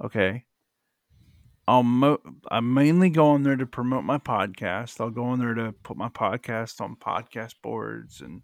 Okay? 0.00 0.44
I'll 1.66 1.82
mo- 1.82 2.20
I 2.48 2.60
mainly 2.60 3.10
go 3.10 3.30
on 3.30 3.42
there 3.42 3.56
to 3.56 3.66
promote 3.66 4.04
my 4.04 4.18
podcast. 4.18 5.00
I'll 5.00 5.10
go 5.10 5.24
on 5.24 5.40
there 5.40 5.54
to 5.54 5.72
put 5.82 5.96
my 5.96 6.08
podcast 6.08 6.80
on 6.80 6.94
podcast 6.94 7.54
boards 7.64 8.20
and 8.20 8.42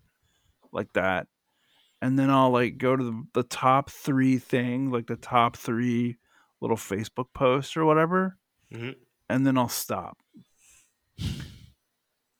like 0.72 0.92
that. 0.94 1.28
And 2.02 2.18
then 2.18 2.28
I'll 2.28 2.50
like 2.50 2.76
go 2.76 2.96
to 2.96 3.04
the, 3.04 3.24
the 3.34 3.42
top 3.44 3.88
three 3.90 4.38
thing, 4.38 4.90
like 4.90 5.06
the 5.06 5.14
top 5.14 5.56
three 5.56 6.16
little 6.60 6.76
Facebook 6.76 7.26
posts 7.34 7.76
or 7.76 7.84
whatever, 7.84 8.36
Mhm. 8.72 8.96
and 9.28 9.46
then 9.46 9.56
I'll 9.56 9.68
stop. 9.68 10.18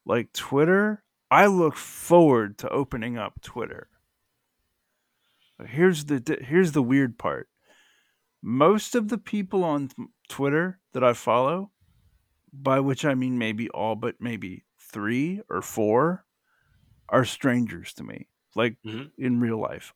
Like 0.05 0.33
Twitter, 0.33 1.02
I 1.30 1.47
look 1.47 1.76
forward 1.76 2.59
to 2.59 2.68
opening 2.68 3.18
up 3.18 3.40
Twitter. 3.40 3.88
But 5.59 5.68
here's 5.68 6.04
the 6.04 6.38
here's 6.42 6.73
the 6.73 6.83
weird 6.83 7.18
part. 7.18 7.49
Most 8.42 8.95
of 8.95 9.09
the 9.09 9.18
people 9.18 9.64
on 9.64 9.90
Twitter 10.28 10.80
that 10.92 11.02
I 11.02 11.14
follow, 11.14 11.73
by 12.52 12.80
which 12.80 13.04
I 13.04 13.14
mean 13.14 13.38
maybe 13.38 13.68
all 13.71 13.97
but 13.97 14.16
maybe 14.21 14.64
3 14.78 15.42
or 15.49 15.62
4 15.62 16.25
are 17.09 17.25
strangers 17.25 17.92
to 17.95 18.04
me. 18.04 18.28
Like 18.54 18.78
Mhm. 18.85 19.12
in 19.18 19.40
real 19.40 19.59
life. 19.59 19.92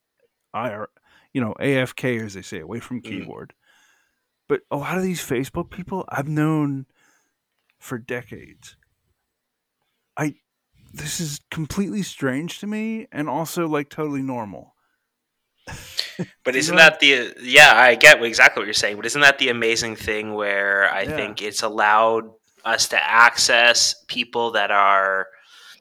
I 0.54 0.70
are 0.72 0.90
you 1.32 1.40
know, 1.40 1.54
AFK 1.60 2.18
as 2.20 2.34
they 2.34 2.42
say, 2.42 2.58
away 2.60 2.80
from 2.80 3.00
Mhm. 3.02 3.04
keyboard. 3.04 3.54
But 4.48 4.62
a 4.70 4.76
lot 4.76 4.96
of 4.98 5.04
these 5.04 5.20
Facebook 5.26 5.70
people 5.70 6.04
I've 6.08 6.28
known 6.28 6.86
for 7.78 7.98
decades. 7.98 8.76
I 10.16 10.36
this 10.92 11.20
is 11.20 11.40
completely 11.50 12.02
strange 12.02 12.58
to 12.60 12.66
me 12.66 13.06
and 13.12 13.28
also 13.28 13.66
like 13.68 13.88
totally 13.90 14.22
normal. 14.22 14.74
But 16.44 16.54
isn't 16.54 16.76
that 16.76 17.00
the 17.00 17.34
yeah? 17.40 17.72
I 17.74 17.94
get 17.94 18.22
exactly 18.22 18.60
what 18.60 18.66
you're 18.66 18.74
saying. 18.74 18.96
But 18.96 19.06
isn't 19.06 19.22
that 19.22 19.38
the 19.38 19.48
amazing 19.48 19.96
thing 19.96 20.34
where 20.34 20.90
I 20.92 21.02
Yeah. 21.02 21.16
think 21.16 21.40
it's 21.40 21.62
allowed 21.62 22.24
us 22.62 22.88
to 22.88 23.02
access 23.02 23.94
people 24.08 24.50
that 24.52 24.70
are 24.70 25.28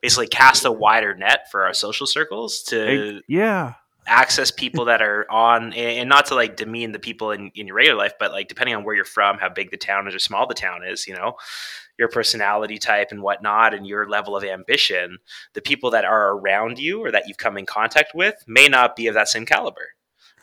basically 0.02 0.28
cast 0.28 0.64
a 0.64 0.72
wider 0.72 1.14
net 1.16 1.52
for 1.52 1.66
our 1.66 1.74
social 1.74 2.08
circles 2.08 2.64
to 2.70 3.16
Ex- 3.18 3.26
yeah. 3.28 3.74
access 4.08 4.50
people 4.50 4.86
that 4.86 5.02
are 5.02 5.30
on 5.30 5.74
and 5.74 6.08
not 6.08 6.28
to 6.28 6.36
like 6.36 6.56
demean 6.56 6.94
the 6.94 7.00
people 7.00 7.32
in, 7.32 7.52
in 7.54 7.68
your 7.68 7.76
regular 7.76 7.98
life 7.98 8.14
but 8.18 8.32
like 8.32 8.48
depending 8.48 8.74
on 8.76 8.86
where 8.86 8.96
you're 8.96 9.04
from 9.04 9.38
how 9.40 9.50
big 9.50 9.72
the 9.72 9.78
town 9.78 10.08
is 10.08 10.16
or 10.16 10.20
small 10.20 10.48
the 10.48 10.54
town 10.54 10.86
is 10.88 11.06
you 11.06 11.14
know 11.14 11.34
your 12.00 12.08
personality 12.08 12.78
type 12.80 13.10
and 13.12 13.22
whatnot 13.22 13.74
and 13.76 13.86
your 13.86 14.08
level 14.10 14.36
of 14.36 14.44
ambition 14.44 15.18
the 15.54 15.62
people 15.62 15.92
that 15.92 16.06
are 16.06 16.32
around 16.38 16.80
you 16.80 17.04
or 17.04 17.12
that 17.12 17.28
you've 17.28 17.38
come 17.38 17.58
in 17.58 17.66
contact 17.66 18.16
with 18.16 18.36
may 18.48 18.68
not 18.68 18.96
be 18.96 19.06
of 19.08 19.14
that 19.14 19.28
same 19.28 19.46
caliber 19.46 19.90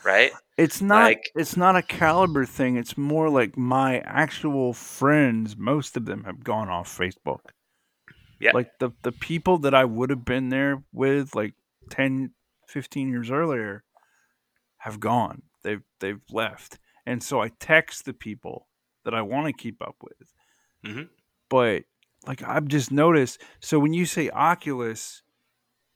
right 0.04 0.30
It's 0.58 0.80
not 0.80 1.02
Like- 1.04 1.30
it's 1.34 1.56
not 1.56 1.74
a 1.76 1.82
caliber 1.82 2.44
thing. 2.46 2.76
It's 2.76 2.96
more 2.96 3.28
like 3.28 3.56
my 3.58 3.98
actual 4.00 4.72
friends, 4.72 5.56
most 5.56 5.96
of 5.96 6.04
them 6.06 6.24
have 6.24 6.44
gone 6.44 6.68
off 6.68 6.88
Facebook. 6.96 7.40
Yeah. 8.38 8.52
Like 8.54 8.70
the 8.78 8.90
the 9.02 9.12
people 9.12 9.58
that 9.58 9.74
I 9.74 9.84
would 9.84 10.10
have 10.10 10.24
been 10.24 10.50
there 10.50 10.82
with 10.92 11.34
like 11.34 11.54
10 11.90 12.32
15 12.68 13.08
years 13.08 13.30
earlier 13.30 13.82
have 14.78 15.00
gone. 15.00 15.42
They've 15.62 15.82
they've 16.00 16.22
left. 16.30 16.78
And 17.06 17.22
so 17.22 17.40
I 17.40 17.48
text 17.60 18.04
the 18.04 18.12
people 18.14 18.68
that 19.04 19.14
I 19.14 19.22
want 19.22 19.46
to 19.46 19.52
keep 19.52 19.80
up 19.82 19.96
with. 20.02 20.28
Mhm. 20.84 21.08
But 21.48 21.84
like 22.26 22.42
I've 22.42 22.66
just 22.66 22.90
noticed 22.90 23.40
so 23.60 23.78
when 23.78 23.92
you 23.92 24.04
say 24.06 24.30
Oculus 24.30 25.22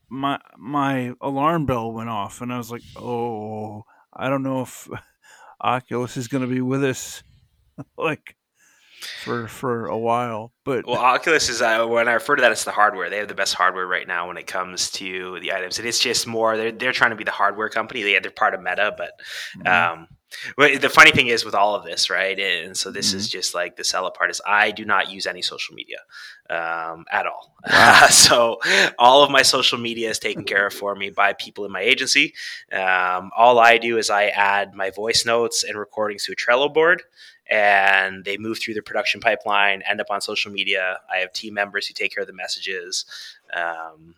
my 0.09 0.38
my 0.57 1.12
alarm 1.21 1.66
bell 1.66 1.92
went 1.92 2.09
off 2.11 2.40
and 2.40 2.52
I 2.52 2.59
was 2.59 2.71
like, 2.71 2.83
"Oh, 2.97 3.85
I 4.12 4.28
don't 4.28 4.42
know 4.42 4.62
if 4.62 4.88
Oculus 5.61 6.16
is 6.16 6.28
going 6.28 6.42
to 6.42 6.49
be 6.49 6.61
with 6.61 6.83
us 6.85 7.23
like 7.99 8.37
for 9.23 9.47
for 9.47 9.87
a 9.87 9.97
while." 9.99 10.52
But 10.64 10.87
well 10.87 10.99
oculus 10.99 11.49
is 11.49 11.62
uh, 11.62 11.87
when 11.87 12.09
i 12.09 12.12
refer 12.12 12.37
to 12.37 12.42
that 12.42 12.52
it's 12.52 12.64
the 12.64 12.71
hardware 12.71 13.11
they 13.11 13.16
have 13.19 13.28
the 13.28 13.35
best 13.35 13.54
hardware 13.54 13.87
right 13.87 14.07
now 14.07 14.28
when 14.28 14.37
it 14.37 14.47
comes 14.47 14.90
to 14.92 15.38
the 15.40 15.52
items 15.52 15.78
and 15.78 15.88
it's 15.88 15.99
just 15.99 16.26
more 16.26 16.57
they're, 16.57 16.71
they're 16.71 16.92
trying 16.92 17.11
to 17.11 17.16
be 17.16 17.25
the 17.25 17.30
hardware 17.30 17.69
company 17.69 18.02
they, 18.02 18.16
they're 18.21 18.30
part 18.30 18.54
of 18.54 18.61
meta 18.62 18.95
but 18.97 19.12
Mhm. 19.59 19.66
Um, 19.66 20.09
well, 20.57 20.79
the 20.79 20.89
funny 20.89 21.11
thing 21.11 21.27
is 21.27 21.45
with 21.45 21.55
all 21.55 21.75
of 21.75 21.85
this, 21.85 22.09
right? 22.11 22.39
And 22.39 22.77
so 22.77 22.91
this 22.91 23.13
is 23.13 23.29
just 23.29 23.55
like 23.55 23.77
the 23.77 23.85
sell 23.85 24.11
part 24.11 24.31
is 24.31 24.41
I 24.47 24.71
do 24.71 24.85
not 24.85 25.11
use 25.11 25.27
any 25.27 25.43
social 25.43 25.75
media 25.75 25.99
um, 26.49 27.05
at 27.11 27.27
all. 27.27 27.55
Wow. 27.69 28.07
so 28.11 28.59
all 28.99 29.23
of 29.23 29.31
my 29.31 29.43
social 29.43 29.79
media 29.79 30.11
is 30.11 30.19
taken 30.19 30.45
care 30.45 30.67
of 30.67 30.73
for 30.73 30.95
me 30.95 31.11
by 31.11 31.33
people 31.33 31.65
in 31.65 31.73
my 31.73 31.81
agency. 31.81 32.35
Um, 32.73 33.31
all 33.37 33.59
I 33.59 33.78
do 33.78 33.99
is 33.99 34.11
I 34.11 34.26
add 34.26 34.75
my 34.75 34.91
voice 34.91 35.25
notes 35.26 35.65
and 35.65 35.78
recordings 35.78 36.25
to 36.25 36.33
a 36.33 36.37
Trello 36.37 36.73
board. 36.73 37.02
And 37.50 38.25
they 38.25 38.39
move 38.39 38.61
through 38.61 38.75
the 38.75 38.83
production 38.83 39.21
pipeline, 39.21 39.83
end 39.83 40.00
up 40.00 40.07
on 40.11 40.21
social 40.21 40.52
media. 40.52 41.00
I 41.13 41.19
have 41.19 41.33
team 41.33 41.54
members 41.54 41.89
who 41.89 41.95
take 41.95 42.15
care 42.15 42.23
of 42.23 42.28
the 42.28 42.33
messages. 42.33 43.04
Um, 43.52 44.15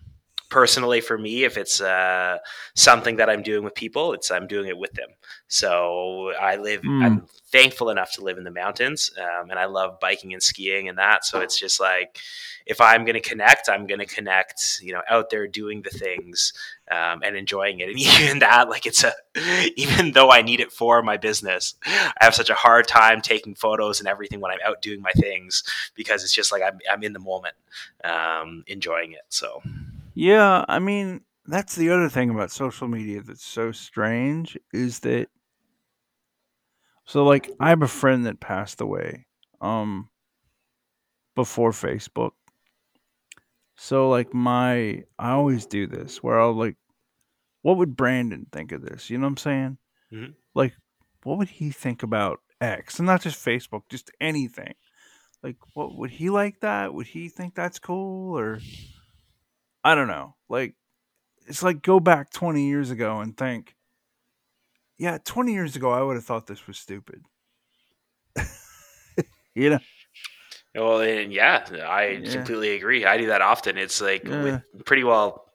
personally, 0.52 1.00
for 1.00 1.16
me, 1.16 1.44
if 1.44 1.56
it's 1.56 1.80
uh, 1.80 2.36
something 2.74 3.16
that 3.16 3.30
I'm 3.30 3.42
doing 3.42 3.64
with 3.64 3.74
people, 3.74 4.12
it's 4.12 4.30
I'm 4.30 4.46
doing 4.46 4.68
it 4.68 4.76
with 4.76 4.92
them. 4.92 5.08
So 5.52 6.32
I 6.40 6.56
live. 6.56 6.80
Mm. 6.80 7.04
I'm 7.04 7.26
thankful 7.50 7.90
enough 7.90 8.12
to 8.12 8.22
live 8.22 8.38
in 8.38 8.44
the 8.44 8.50
mountains, 8.50 9.10
um, 9.20 9.50
and 9.50 9.58
I 9.58 9.66
love 9.66 10.00
biking 10.00 10.32
and 10.32 10.42
skiing 10.42 10.88
and 10.88 10.96
that. 10.96 11.26
So 11.26 11.40
it's 11.40 11.60
just 11.60 11.78
like 11.78 12.18
if 12.64 12.80
I'm 12.80 13.04
going 13.04 13.16
to 13.16 13.20
connect, 13.20 13.68
I'm 13.68 13.86
going 13.86 13.98
to 13.98 14.06
connect. 14.06 14.80
You 14.82 14.94
know, 14.94 15.02
out 15.10 15.28
there 15.28 15.46
doing 15.46 15.82
the 15.82 15.90
things 15.90 16.54
um, 16.90 17.20
and 17.22 17.36
enjoying 17.36 17.80
it. 17.80 17.90
And 17.90 17.98
even 18.00 18.38
that, 18.38 18.70
like 18.70 18.86
it's 18.86 19.04
a, 19.04 19.12
even 19.76 20.12
though 20.12 20.30
I 20.30 20.40
need 20.40 20.60
it 20.60 20.72
for 20.72 21.02
my 21.02 21.18
business, 21.18 21.74
I 21.84 22.14
have 22.22 22.34
such 22.34 22.48
a 22.48 22.54
hard 22.54 22.88
time 22.88 23.20
taking 23.20 23.54
photos 23.54 24.00
and 24.00 24.08
everything 24.08 24.40
when 24.40 24.52
I'm 24.52 24.60
out 24.64 24.80
doing 24.80 25.02
my 25.02 25.12
things 25.12 25.64
because 25.94 26.24
it's 26.24 26.32
just 26.32 26.50
like 26.50 26.62
I'm 26.62 26.78
I'm 26.90 27.02
in 27.02 27.12
the 27.12 27.20
moment, 27.20 27.56
um, 28.04 28.64
enjoying 28.68 29.12
it. 29.12 29.26
So. 29.28 29.60
yeah, 30.14 30.64
I 30.66 30.78
mean, 30.78 31.20
that's 31.46 31.74
the 31.74 31.90
other 31.90 32.08
thing 32.08 32.30
about 32.30 32.50
social 32.50 32.88
media 32.88 33.20
that's 33.20 33.44
so 33.44 33.70
strange 33.70 34.58
is 34.72 35.00
that 35.00 35.28
so 37.04 37.24
like 37.24 37.50
I 37.60 37.70
have 37.70 37.82
a 37.82 37.88
friend 37.88 38.26
that 38.26 38.40
passed 38.40 38.80
away 38.80 39.26
um 39.60 40.08
before 41.34 41.70
Facebook. 41.70 42.32
So 43.76 44.08
like 44.08 44.32
my 44.34 45.02
I 45.18 45.30
always 45.30 45.66
do 45.66 45.86
this 45.86 46.22
where 46.22 46.40
I'll 46.40 46.52
like 46.52 46.76
what 47.62 47.76
would 47.76 47.96
Brandon 47.96 48.46
think 48.52 48.72
of 48.72 48.82
this? 48.82 49.08
You 49.10 49.18
know 49.18 49.26
what 49.26 49.30
I'm 49.32 49.36
saying? 49.38 49.78
Mhm. 50.12 50.34
Like 50.54 50.74
what 51.24 51.38
would 51.38 51.48
he 51.48 51.70
think 51.70 52.02
about 52.02 52.40
X? 52.60 52.98
And 52.98 53.06
not 53.06 53.22
just 53.22 53.44
Facebook, 53.44 53.82
just 53.88 54.10
anything. 54.20 54.74
Like 55.42 55.56
what 55.74 55.96
would 55.96 56.10
he 56.10 56.30
like 56.30 56.60
that? 56.60 56.94
Would 56.94 57.06
he 57.08 57.28
think 57.28 57.54
that's 57.54 57.78
cool 57.78 58.38
or 58.38 58.60
I 59.84 59.94
don't 59.94 60.08
know. 60.08 60.36
Like 60.48 60.74
it's 61.46 61.62
like 61.62 61.82
go 61.82 61.98
back 61.98 62.30
20 62.30 62.66
years 62.68 62.90
ago 62.90 63.20
and 63.20 63.36
think 63.36 63.74
yeah, 64.98 65.18
20 65.24 65.52
years 65.52 65.76
ago 65.76 65.90
I 65.90 66.02
would 66.02 66.16
have 66.16 66.24
thought 66.24 66.46
this 66.46 66.66
was 66.66 66.78
stupid. 66.78 67.24
you 69.54 69.70
know? 69.70 69.78
Well, 70.74 71.00
and 71.00 71.32
yeah, 71.32 71.66
I 71.86 72.20
Yeah. 72.22 72.32
completely 72.32 72.76
agree. 72.76 73.04
I 73.04 73.18
do 73.18 73.26
that 73.26 73.42
often. 73.42 73.76
It's 73.76 74.00
like 74.00 74.24
Yeah. 74.24 74.42
with 74.42 74.84
pretty 74.84 75.04
well 75.04 75.52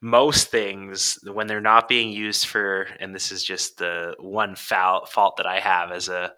most 0.00 0.48
things 0.50 1.18
when 1.24 1.46
they're 1.46 1.60
not 1.60 1.88
being 1.88 2.10
used 2.10 2.46
for, 2.46 2.86
and 3.00 3.14
this 3.14 3.32
is 3.32 3.42
just 3.44 3.78
the 3.78 4.14
one 4.18 4.54
foul, 4.54 5.04
fault 5.06 5.36
that 5.36 5.46
I 5.46 5.60
have 5.60 5.90
as 5.92 6.08
a 6.08 6.32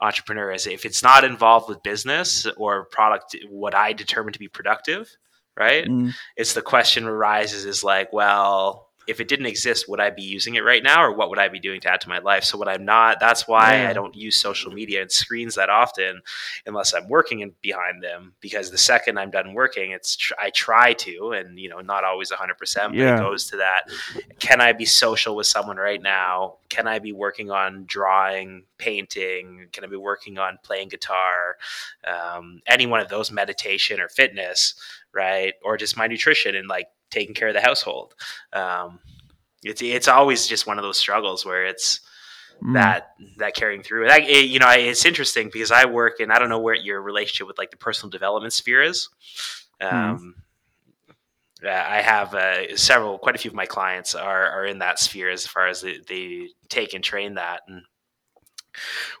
entrepreneur 0.00 0.52
is 0.52 0.66
if 0.66 0.84
it's 0.84 1.02
not 1.02 1.24
involved 1.24 1.68
with 1.68 1.82
business 1.82 2.46
or 2.58 2.84
product, 2.86 3.34
what 3.48 3.74
I 3.74 3.94
determine 3.94 4.34
to 4.34 4.38
be 4.38 4.48
productive, 4.48 5.10
right? 5.56 5.88
Mm, 5.88 6.12
It's 6.36 6.52
the 6.52 6.62
question 6.62 7.04
arises 7.04 7.64
is 7.64 7.82
like, 7.82 8.12
well, 8.12 8.85
if 9.06 9.20
it 9.20 9.28
didn't 9.28 9.46
exist, 9.46 9.88
would 9.88 10.00
I 10.00 10.10
be 10.10 10.22
using 10.22 10.56
it 10.56 10.64
right 10.64 10.82
now, 10.82 11.04
or 11.04 11.12
what 11.12 11.30
would 11.30 11.38
I 11.38 11.48
be 11.48 11.60
doing 11.60 11.80
to 11.82 11.90
add 11.90 12.00
to 12.02 12.08
my 12.08 12.18
life? 12.18 12.44
So 12.44 12.58
what 12.58 12.68
I'm 12.68 12.84
not, 12.84 13.18
that's 13.20 13.46
why 13.46 13.76
Yeah. 13.82 13.90
I 13.90 13.92
don't 13.92 14.14
use 14.16 14.36
social 14.36 14.72
media 14.72 15.02
and 15.02 15.10
screens 15.12 15.54
that 15.54 15.68
often, 15.70 16.20
unless 16.66 16.92
I'm 16.94 17.08
working 17.08 17.40
in, 17.40 17.52
behind 17.62 18.02
them. 18.02 18.34
Because 18.40 18.70
the 18.70 18.78
second 18.78 19.18
I'm 19.18 19.30
done 19.30 19.54
working, 19.54 19.92
it's 19.92 20.16
tr- 20.16 20.34
I 20.40 20.50
try 20.50 20.92
to, 20.94 21.32
and 21.32 21.58
you 21.58 21.68
know, 21.68 21.80
not 21.80 22.04
always 22.04 22.30
100, 22.30 22.58
percent 22.58 22.92
but 22.92 22.98
Yeah. 22.98 23.16
it 23.16 23.20
goes 23.20 23.46
to 23.50 23.58
that. 23.58 23.82
Can 24.40 24.60
I 24.60 24.72
be 24.72 24.84
social 24.84 25.36
with 25.36 25.46
someone 25.46 25.76
right 25.76 26.02
now? 26.02 26.56
Can 26.68 26.88
I 26.88 26.98
be 26.98 27.12
working 27.12 27.50
on 27.50 27.84
drawing, 27.86 28.64
painting? 28.78 29.68
Can 29.72 29.84
I 29.84 29.86
be 29.86 29.96
working 29.96 30.38
on 30.38 30.58
playing 30.62 30.88
guitar? 30.88 31.56
Um, 32.06 32.60
any 32.66 32.86
one 32.86 33.00
of 33.00 33.08
those, 33.08 33.30
meditation 33.30 34.00
or 34.00 34.08
fitness, 34.08 34.74
right? 35.12 35.54
Or 35.62 35.76
just 35.76 35.96
my 35.96 36.06
nutrition 36.06 36.54
and 36.56 36.68
like 36.68 36.88
taking 37.10 37.34
care 37.34 37.48
of 37.48 37.54
the 37.54 37.60
household. 37.60 38.14
Um, 38.52 38.98
it's 39.62 39.82
it's 39.82 40.08
always 40.08 40.46
just 40.46 40.66
one 40.66 40.78
of 40.78 40.82
those 40.82 40.98
struggles 40.98 41.44
where 41.44 41.66
it's 41.66 42.00
mm. 42.62 42.74
that 42.74 43.10
that 43.38 43.54
carrying 43.54 43.82
through. 43.82 44.06
That, 44.06 44.22
it, 44.22 44.48
you 44.48 44.58
know, 44.58 44.70
it's 44.70 45.04
interesting 45.04 45.50
because 45.52 45.70
I 45.70 45.86
work 45.86 46.20
and 46.20 46.32
I 46.32 46.38
don't 46.38 46.48
know 46.48 46.60
where 46.60 46.74
your 46.74 47.00
relationship 47.02 47.46
with 47.46 47.58
like 47.58 47.70
the 47.70 47.76
personal 47.76 48.10
development 48.10 48.52
sphere 48.52 48.82
is. 48.82 49.08
Um, 49.80 50.36
uh, 51.64 51.68
I 51.68 52.02
have 52.02 52.34
uh, 52.34 52.76
several, 52.76 53.18
quite 53.18 53.34
a 53.34 53.38
few 53.38 53.50
of 53.50 53.54
my 53.54 53.66
clients 53.66 54.14
are 54.14 54.50
are 54.50 54.66
in 54.66 54.78
that 54.78 54.98
sphere 54.98 55.30
as 55.30 55.46
far 55.46 55.68
as 55.68 55.80
they, 55.80 55.98
they 56.06 56.48
take 56.68 56.94
and 56.94 57.02
train 57.02 57.34
that. 57.34 57.62
And 57.66 57.82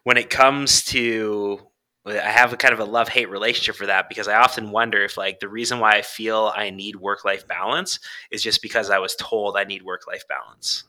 when 0.04 0.16
it 0.16 0.30
comes 0.30 0.84
to 0.86 1.60
I 2.06 2.30
have 2.30 2.52
a 2.52 2.56
kind 2.56 2.72
of 2.72 2.80
a 2.80 2.84
love 2.84 3.08
hate 3.08 3.28
relationship 3.30 3.74
for 3.74 3.86
that 3.86 4.08
because 4.08 4.28
I 4.28 4.36
often 4.36 4.70
wonder 4.70 5.02
if 5.02 5.16
like 5.16 5.40
the 5.40 5.48
reason 5.48 5.80
why 5.80 5.92
I 5.92 6.02
feel 6.02 6.52
I 6.54 6.70
need 6.70 6.96
work 6.96 7.24
life 7.24 7.46
balance 7.48 7.98
is 8.30 8.42
just 8.42 8.62
because 8.62 8.90
I 8.90 8.98
was 8.98 9.16
told 9.16 9.56
I 9.56 9.64
need 9.64 9.82
work 9.82 10.06
life 10.06 10.26
balance. 10.28 10.84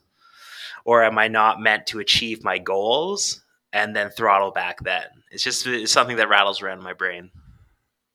Or 0.86 1.04
am 1.04 1.18
I 1.18 1.28
not 1.28 1.60
meant 1.60 1.88
to 1.88 2.00
achieve 2.00 2.44
my 2.44 2.60
goals 2.60 3.42
and 3.74 3.96
then 3.96 4.10
throttle 4.10 4.52
back 4.52 4.80
then. 4.84 5.06
It's 5.32 5.44
just 5.44 5.68
it's 5.68 5.92
something 5.92 6.18
that 6.18 6.30
rattles 6.30 6.62
around 6.62 6.84
my 6.84 6.94
brain. 6.94 7.32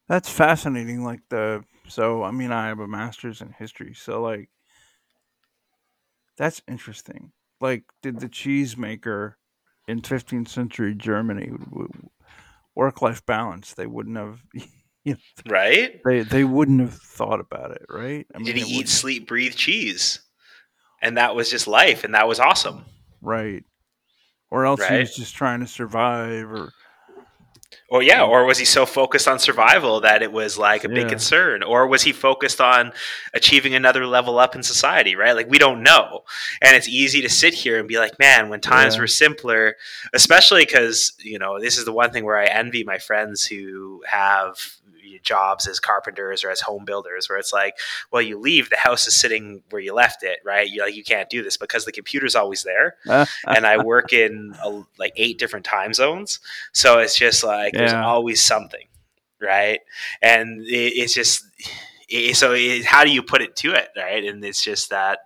That's 0.09 0.29
fascinating. 0.29 1.05
Like 1.05 1.21
the 1.29 1.65
so, 1.89 2.23
I 2.23 2.31
mean, 2.31 2.53
I 2.53 2.69
have 2.69 2.81
a 2.81 2.89
master's 2.89 3.41
in 3.41 3.53
history, 3.53 3.95
so 3.95 4.21
like 4.23 4.49
that's 6.37 6.63
interesting. 6.67 7.33
Like, 7.61 7.85
did 8.03 8.19
the 8.19 8.29
cheesemaker 8.29 9.35
in 9.87 10.01
15th 10.01 10.49
century 10.49 10.95
Germany 10.95 11.53
work 12.75 13.03
life 13.03 13.25
balance? 13.27 13.75
They 13.75 13.87
wouldn't 13.87 14.17
have. 14.17 14.43
You 15.05 15.15
know, 15.15 15.53
right? 15.53 16.01
They 16.05 16.21
they 16.21 16.45
wouldn't 16.45 16.79
have 16.81 16.95
thought 16.95 17.41
about 17.41 17.73
it, 17.73 17.87
right? 17.89 18.25
I 18.33 18.39
mean, 18.39 18.47
Did 18.47 18.55
he 18.55 18.79
eat, 18.79 18.89
sleep, 18.89 19.27
breathe 19.27 19.57
cheese? 19.57 20.21
And 21.01 21.17
that 21.17 21.35
was 21.35 21.51
just 21.51 21.67
life, 21.67 22.05
and 22.05 22.15
that 22.15 22.29
was 22.29 22.39
awesome. 22.39 22.85
Right. 23.21 23.65
Or 24.49 24.65
else 24.65 24.79
right? 24.79 24.93
he 24.93 24.99
was 25.01 25.17
just 25.17 25.35
trying 25.35 25.59
to 25.59 25.67
survive, 25.67 26.49
or 26.49 26.73
or 27.93 28.03
yeah, 28.03 28.25
or 28.25 28.47
was 28.47 28.57
he 28.57 28.65
so 28.65 28.87
focused 28.87 29.29
on 29.29 29.39
survival 29.39 30.01
that 30.01 30.23
it 30.23 30.33
was 30.33 30.57
like 30.57 30.83
a 30.83 30.89
big 30.89 31.11
concern? 31.11 31.63
Or 31.63 31.87
was 31.87 32.03
he 32.03 32.13
focused 32.13 32.59
on 32.59 32.95
achieving 33.35 33.75
another 33.75 34.07
level 34.07 34.39
up 34.39 34.57
in 34.57 34.63
society, 34.63 35.15
right? 35.15 35.37
Like 35.37 35.51
we 35.51 35.59
don't 35.59 35.83
know. 35.83 36.25
And 36.63 36.75
it's 36.75 36.89
easy 36.89 37.21
to 37.21 37.29
sit 37.29 37.53
here 37.53 37.79
and 37.79 37.87
be 37.87 37.99
like, 37.99 38.19
man, 38.19 38.49
when 38.49 38.63
times 38.63 38.95
yeah. 38.95 39.03
were 39.03 39.07
simpler, 39.07 39.77
especially 40.15 40.65
because, 40.65 41.13
you 41.19 41.39
know, 41.39 41.61
this 41.61 41.77
is 41.77 41.85
the 41.85 41.93
one 41.93 42.13
thing 42.13 42.25
where 42.25 42.39
I 42.39 42.47
envy 42.47 42.83
my 42.83 42.97
friends 42.97 43.45
who 43.45 44.03
have 44.07 44.57
jobs 45.21 45.67
as 45.67 45.81
carpenters 45.81 46.45
or 46.45 46.51
as 46.51 46.61
home 46.61 46.85
builders 46.85 47.29
where 47.29 47.39
it's 47.39 47.53
like 47.53 47.75
well 48.11 48.23
you 48.23 48.39
leave 48.39 48.71
the 48.71 48.77
house 48.77 49.07
is 49.07 49.19
sitting 49.19 49.63
where 49.71 49.83
you 49.83 49.95
left 49.95 50.23
it 50.23 50.39
right? 50.45 50.69
You 50.69 50.83
like 50.83 50.95
you 50.95 51.05
can't 51.05 51.29
do 51.29 51.43
this 51.43 51.57
because 51.57 51.85
the 51.85 51.93
computer's 51.93 52.35
always 52.35 52.63
there. 52.63 52.97
And 53.47 53.67
i 53.67 53.83
work 53.83 54.13
in 54.13 54.55
a, 54.63 54.83
like 54.99 55.13
eight 55.17 55.39
different 55.39 55.65
time 55.65 55.93
zones. 55.93 56.41
So 56.73 56.99
it's 56.99 57.17
just 57.17 57.45
like 57.45 57.73
yeah. 57.73 57.81
there's 57.81 57.93
always 57.93 58.43
something 58.43 58.87
right? 59.41 59.81
And 60.21 60.63
it, 60.67 60.93
it's 60.97 61.15
just 61.15 61.45
it, 62.09 62.37
so 62.37 62.53
it, 62.53 62.85
how 62.85 63.05
do 63.05 63.11
you 63.11 63.23
put 63.23 63.43
it 63.43 63.57
to 63.57 63.73
it 63.73 63.89
right? 63.97 64.25
And 64.25 64.45
it's 64.45 64.63
just 64.63 64.91
that 64.91 65.21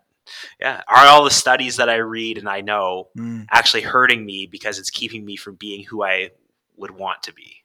yeah 0.60 0.82
are 0.88 1.06
all 1.06 1.24
the 1.24 1.30
studies 1.30 1.76
that 1.76 1.88
i 1.88 1.96
read 1.96 2.38
and 2.38 2.48
i 2.48 2.60
know 2.60 3.08
mm. 3.16 3.46
actually 3.50 3.82
hurting 3.82 4.24
me 4.24 4.46
because 4.50 4.78
it's 4.78 4.90
keeping 4.90 5.24
me 5.24 5.36
from 5.36 5.54
being 5.54 5.84
who 5.84 6.02
i 6.02 6.30
would 6.76 6.90
want 6.90 7.22
to 7.22 7.32
be 7.32 7.62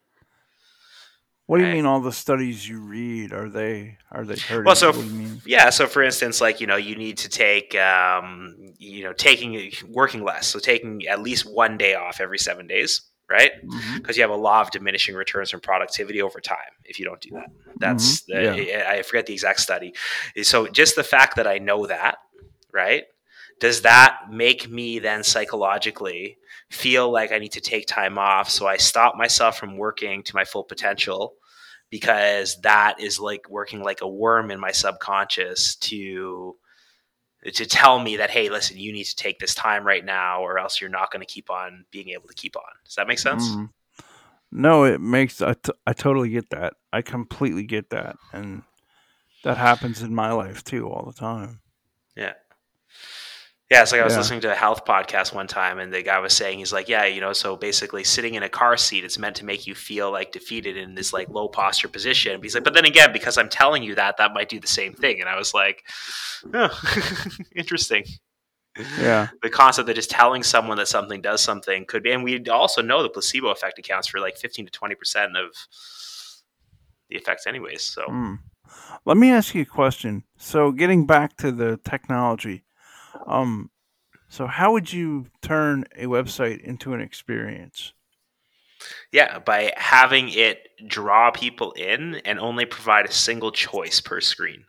what 1.52 1.58
do 1.58 1.66
you 1.66 1.74
mean? 1.74 1.86
All 1.86 2.00
the 2.00 2.14
studies 2.14 2.70
you 2.70 2.80
read 2.80 3.34
are 3.34 3.50
they 3.50 3.98
are 4.10 4.24
they 4.24 4.38
hurting? 4.38 4.64
Well, 4.64 4.74
so 4.74 4.94
yeah, 5.46 5.70
so 5.70 5.86
for 5.86 6.02
instance, 6.02 6.40
like 6.40 6.62
you 6.62 6.66
know, 6.66 6.78
you 6.78 6.96
need 6.96 7.18
to 7.18 7.28
take 7.28 7.76
um, 7.76 8.56
you 8.78 9.04
know 9.04 9.12
taking 9.12 9.70
working 9.90 10.24
less, 10.24 10.48
so 10.48 10.60
taking 10.60 11.06
at 11.08 11.22
least 11.22 11.44
one 11.54 11.78
day 11.78 11.94
off 11.94 12.22
every 12.22 12.38
seven 12.38 12.68
days, 12.68 13.02
right? 13.30 13.52
Because 13.64 13.82
mm-hmm. 13.84 14.12
you 14.14 14.22
have 14.22 14.30
a 14.30 14.36
law 14.36 14.62
of 14.62 14.72
diminishing 14.72 15.14
returns 15.14 15.50
from 15.50 15.60
productivity 15.60 16.22
over 16.22 16.40
time 16.40 16.72
if 16.86 17.00
you 17.00 17.06
don't 17.06 17.20
do 17.20 17.32
that. 17.32 17.48
That's 17.80 18.22
mm-hmm. 18.22 18.56
the, 18.56 18.66
yeah. 18.68 18.90
I 18.90 19.02
forget 19.02 19.26
the 19.26 19.34
exact 19.34 19.60
study. 19.60 19.94
So 20.44 20.68
just 20.68 20.96
the 20.96 21.04
fact 21.04 21.36
that 21.36 21.48
I 21.48 21.58
know 21.58 21.86
that, 21.86 22.20
right? 22.72 23.04
Does 23.60 23.82
that 23.82 24.20
make 24.32 24.70
me 24.70 25.00
then 25.00 25.22
psychologically 25.22 26.38
feel 26.70 27.12
like 27.12 27.34
I 27.34 27.40
need 27.40 27.52
to 27.52 27.62
take 27.62 27.88
time 27.88 28.18
off 28.18 28.50
so 28.50 28.68
I 28.68 28.78
stop 28.78 29.18
myself 29.18 29.58
from 29.58 29.78
working 29.78 30.24
to 30.24 30.34
my 30.34 30.46
full 30.46 30.64
potential 30.64 31.36
because 31.92 32.60
that 32.62 33.00
is 33.00 33.20
like 33.20 33.48
working 33.50 33.84
like 33.84 34.02
a 34.02 34.08
worm 34.08 34.50
in 34.50 34.60
my 34.60 34.72
subconscious 34.72 35.76
to 35.76 36.56
to 37.54 37.66
tell 37.66 38.00
me 38.00 38.18
that 38.18 38.32
hey 38.32 38.50
listen 38.50 38.78
you 38.78 38.92
need 38.94 39.04
to 39.04 39.16
take 39.16 39.38
this 39.38 39.54
time 39.54 39.86
right 39.86 40.06
now 40.06 40.42
or 40.42 40.58
else 40.58 40.82
you're 40.82 40.90
not 40.90 41.12
going 41.12 41.20
to 41.20 41.32
keep 41.32 41.52
on 41.52 41.86
being 41.92 42.10
able 42.10 42.28
to 42.28 42.34
keep 42.34 42.56
on. 42.56 42.64
Does 42.86 42.96
that 42.96 43.08
make 43.08 43.20
sense? 43.20 43.48
Mm. 43.50 43.70
no 44.52 44.86
it 44.86 45.02
makes 45.02 45.42
I, 45.42 45.54
t- 45.54 45.74
I 45.86 45.94
totally 45.94 46.30
get 46.30 46.50
that. 46.50 46.74
I 46.92 47.04
completely 47.04 47.64
get 47.64 47.90
that 47.92 48.16
and 48.34 48.64
that 49.44 49.58
happens 49.58 50.02
in 50.02 50.16
my 50.16 50.32
life 50.32 50.64
too 50.64 50.90
all 50.90 51.06
the 51.06 51.20
time. 51.20 51.60
Yeah 52.16 52.34
yeah, 53.72 53.84
it's 53.84 53.94
like 53.94 54.02
I 54.02 54.04
was 54.04 54.14
yeah. 54.14 54.20
listening 54.20 54.42
to 54.42 54.52
a 54.52 54.56
health 54.56 54.84
podcast 54.84 55.34
one 55.34 55.48
time, 55.48 55.80
and 55.80 55.94
the 55.94 56.04
guy 56.04 56.20
was 56.20 56.34
saying 56.34 56.60
he's 56.60 56.74
like, 56.74 56.90
yeah, 56.90 57.06
you 57.06 57.22
know, 57.22 57.32
so 57.32 57.56
basically 57.56 58.04
sitting 58.04 58.36
in 58.36 58.44
a 58.44 58.50
car 58.50 58.76
seat, 58.76 59.06
it's 59.06 59.18
meant 59.18 59.38
to 59.38 59.46
make 59.46 59.66
you 59.66 59.76
feel 59.76 60.12
like 60.12 60.34
defeated 60.34 60.76
in 60.76 60.94
this 60.94 61.14
like 61.14 61.30
low 61.30 61.48
posture 61.48 61.88
position. 61.88 62.36
But 62.36 62.44
he's 62.44 62.54
like, 62.54 62.66
but 62.66 62.74
then 62.74 62.84
again, 62.84 63.14
because 63.14 63.38
I'm 63.38 63.48
telling 63.48 63.82
you 63.82 63.96
that, 63.96 64.18
that 64.18 64.34
might 64.34 64.50
do 64.50 64.60
the 64.60 64.68
same 64.68 64.92
thing. 64.92 65.22
And 65.22 65.30
I 65.30 65.38
was 65.38 65.54
like, 65.54 65.86
oh, 66.54 66.82
interesting. 67.56 68.04
Yeah, 69.00 69.30
the 69.42 69.50
concept 69.50 69.88
that 69.88 69.94
just 69.94 70.10
telling 70.12 70.44
someone 70.44 70.76
that 70.76 70.90
something 70.90 71.22
does 71.22 71.40
something 71.40 71.86
could 71.86 72.04
be, 72.04 72.12
and 72.12 72.26
we 72.26 72.44
also 72.50 72.82
know 72.82 73.02
the 73.02 73.10
placebo 73.10 73.52
effect 73.52 73.80
accounts 73.80 74.10
for 74.10 74.20
like 74.20 74.36
15 74.36 74.66
to 74.66 74.72
20 74.72 74.96
percent 74.96 75.38
of 75.38 75.56
the 77.10 77.16
effects, 77.16 77.48
anyways. 77.48 77.84
So, 77.84 78.06
mm. 78.06 78.38
let 79.06 79.16
me 79.16 79.32
ask 79.32 79.56
you 79.56 79.62
a 79.62 79.66
question. 79.66 80.26
So, 80.36 80.74
getting 80.74 81.06
back 81.06 81.38
to 81.38 81.54
the 81.54 81.80
technology 81.86 82.66
um, 83.28 83.70
so 84.30 84.48
how 84.48 84.72
would 84.72 84.92
you 84.92 85.28
turn 85.42 85.86
a 85.96 86.06
website 86.06 86.62
into 86.62 86.94
an 86.94 87.02
experience? 87.02 87.94
Yeah, 89.12 89.40
by 89.40 89.74
having 89.76 90.30
it 90.30 90.70
draw 90.88 91.32
people 91.32 91.74
in 91.74 92.16
and 92.26 92.40
only 92.40 92.66
provide 92.66 93.06
a 93.06 93.12
single 93.12 93.52
choice 93.52 94.02
per 94.02 94.22
screen. 94.22 94.66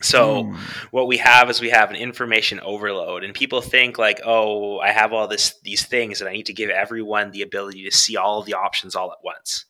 So 0.00 0.44
mm. 0.44 0.56
what 0.90 1.06
we 1.06 1.16
have 1.18 1.48
is 1.50 1.60
we 1.60 1.70
have 1.70 1.90
an 1.90 1.96
information 1.96 2.60
overload 2.60 3.24
and 3.24 3.34
people 3.34 3.60
think 3.60 3.98
like, 3.98 4.20
"Oh, 4.24 4.78
I 4.78 4.90
have 4.90 5.12
all 5.12 5.28
this 5.28 5.60
these 5.62 5.84
things 5.84 6.20
and 6.20 6.28
I 6.28 6.32
need 6.32 6.46
to 6.46 6.52
give 6.52 6.70
everyone 6.70 7.30
the 7.30 7.42
ability 7.42 7.84
to 7.84 7.96
see 7.96 8.16
all 8.16 8.42
the 8.42 8.54
options 8.54 8.96
all 8.96 9.12
at 9.12 9.22
once." 9.22 9.64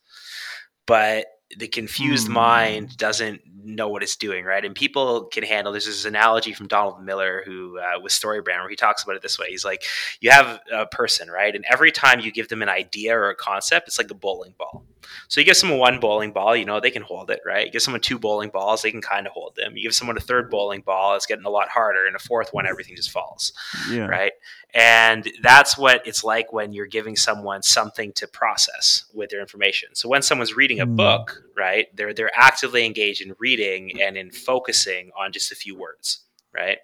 But 0.86 1.26
the 1.56 1.68
confused 1.68 2.28
mm. 2.28 2.32
mind 2.32 2.96
doesn't 2.96 3.42
know 3.64 3.88
what 3.88 4.02
it's 4.02 4.16
doing, 4.16 4.44
right? 4.44 4.64
And 4.64 4.74
people 4.74 5.24
can 5.26 5.44
handle. 5.44 5.72
There's 5.72 5.86
this 5.86 6.04
analogy 6.04 6.52
from 6.52 6.68
Donald 6.68 7.02
Miller, 7.02 7.42
who 7.44 7.78
uh, 7.78 8.00
with 8.00 8.12
Storybrand, 8.12 8.60
where 8.60 8.68
he 8.68 8.76
talks 8.76 9.02
about 9.02 9.16
it 9.16 9.22
this 9.22 9.38
way. 9.38 9.46
He's 9.48 9.64
like, 9.64 9.84
you 10.20 10.30
have 10.30 10.60
a 10.72 10.86
person, 10.86 11.30
right, 11.30 11.54
and 11.54 11.64
every 11.70 11.92
time 11.92 12.20
you 12.20 12.32
give 12.32 12.48
them 12.48 12.62
an 12.62 12.68
idea 12.68 13.16
or 13.16 13.30
a 13.30 13.34
concept, 13.34 13.88
it's 13.88 13.98
like 13.98 14.10
a 14.10 14.14
bowling 14.14 14.54
ball. 14.58 14.84
So 15.28 15.40
you 15.40 15.44
give 15.44 15.56
someone 15.56 15.78
one 15.78 16.00
bowling 16.00 16.32
ball, 16.32 16.56
you 16.56 16.64
know 16.64 16.80
they 16.80 16.90
can 16.90 17.02
hold 17.02 17.30
it, 17.30 17.40
right? 17.44 17.66
You 17.66 17.72
give 17.72 17.82
someone 17.82 18.00
two 18.00 18.18
bowling 18.18 18.50
balls, 18.50 18.82
they 18.82 18.90
can 18.90 19.02
kind 19.02 19.26
of 19.26 19.32
hold 19.32 19.56
them. 19.56 19.76
You 19.76 19.84
give 19.84 19.94
someone 19.94 20.16
a 20.16 20.20
third 20.20 20.50
bowling 20.50 20.82
ball, 20.82 21.14
it's 21.14 21.26
getting 21.26 21.44
a 21.44 21.50
lot 21.50 21.68
harder, 21.68 22.06
and 22.06 22.16
a 22.16 22.20
fourth 22.20 22.52
one, 22.52 22.66
everything 22.66 22.96
just 22.96 23.10
falls, 23.10 23.52
yeah. 23.90 24.06
right? 24.06 24.32
And 24.74 25.30
that's 25.42 25.76
what 25.76 26.06
it's 26.06 26.24
like 26.24 26.52
when 26.52 26.72
you're 26.72 26.86
giving 26.86 27.16
someone 27.16 27.62
something 27.62 28.12
to 28.14 28.26
process 28.26 29.04
with 29.12 29.30
their 29.30 29.40
information. 29.40 29.94
So 29.94 30.08
when 30.08 30.22
someone's 30.22 30.56
reading 30.56 30.80
a 30.80 30.86
hmm. 30.86 30.96
book, 30.96 31.42
right, 31.56 31.94
they're 31.96 32.14
they're 32.14 32.30
actively 32.34 32.86
engaged 32.86 33.20
in 33.20 33.34
reading 33.38 34.00
and 34.00 34.16
in 34.16 34.30
focusing 34.30 35.10
on 35.18 35.32
just 35.32 35.52
a 35.52 35.56
few 35.56 35.76
words, 35.76 36.20
right? 36.54 36.78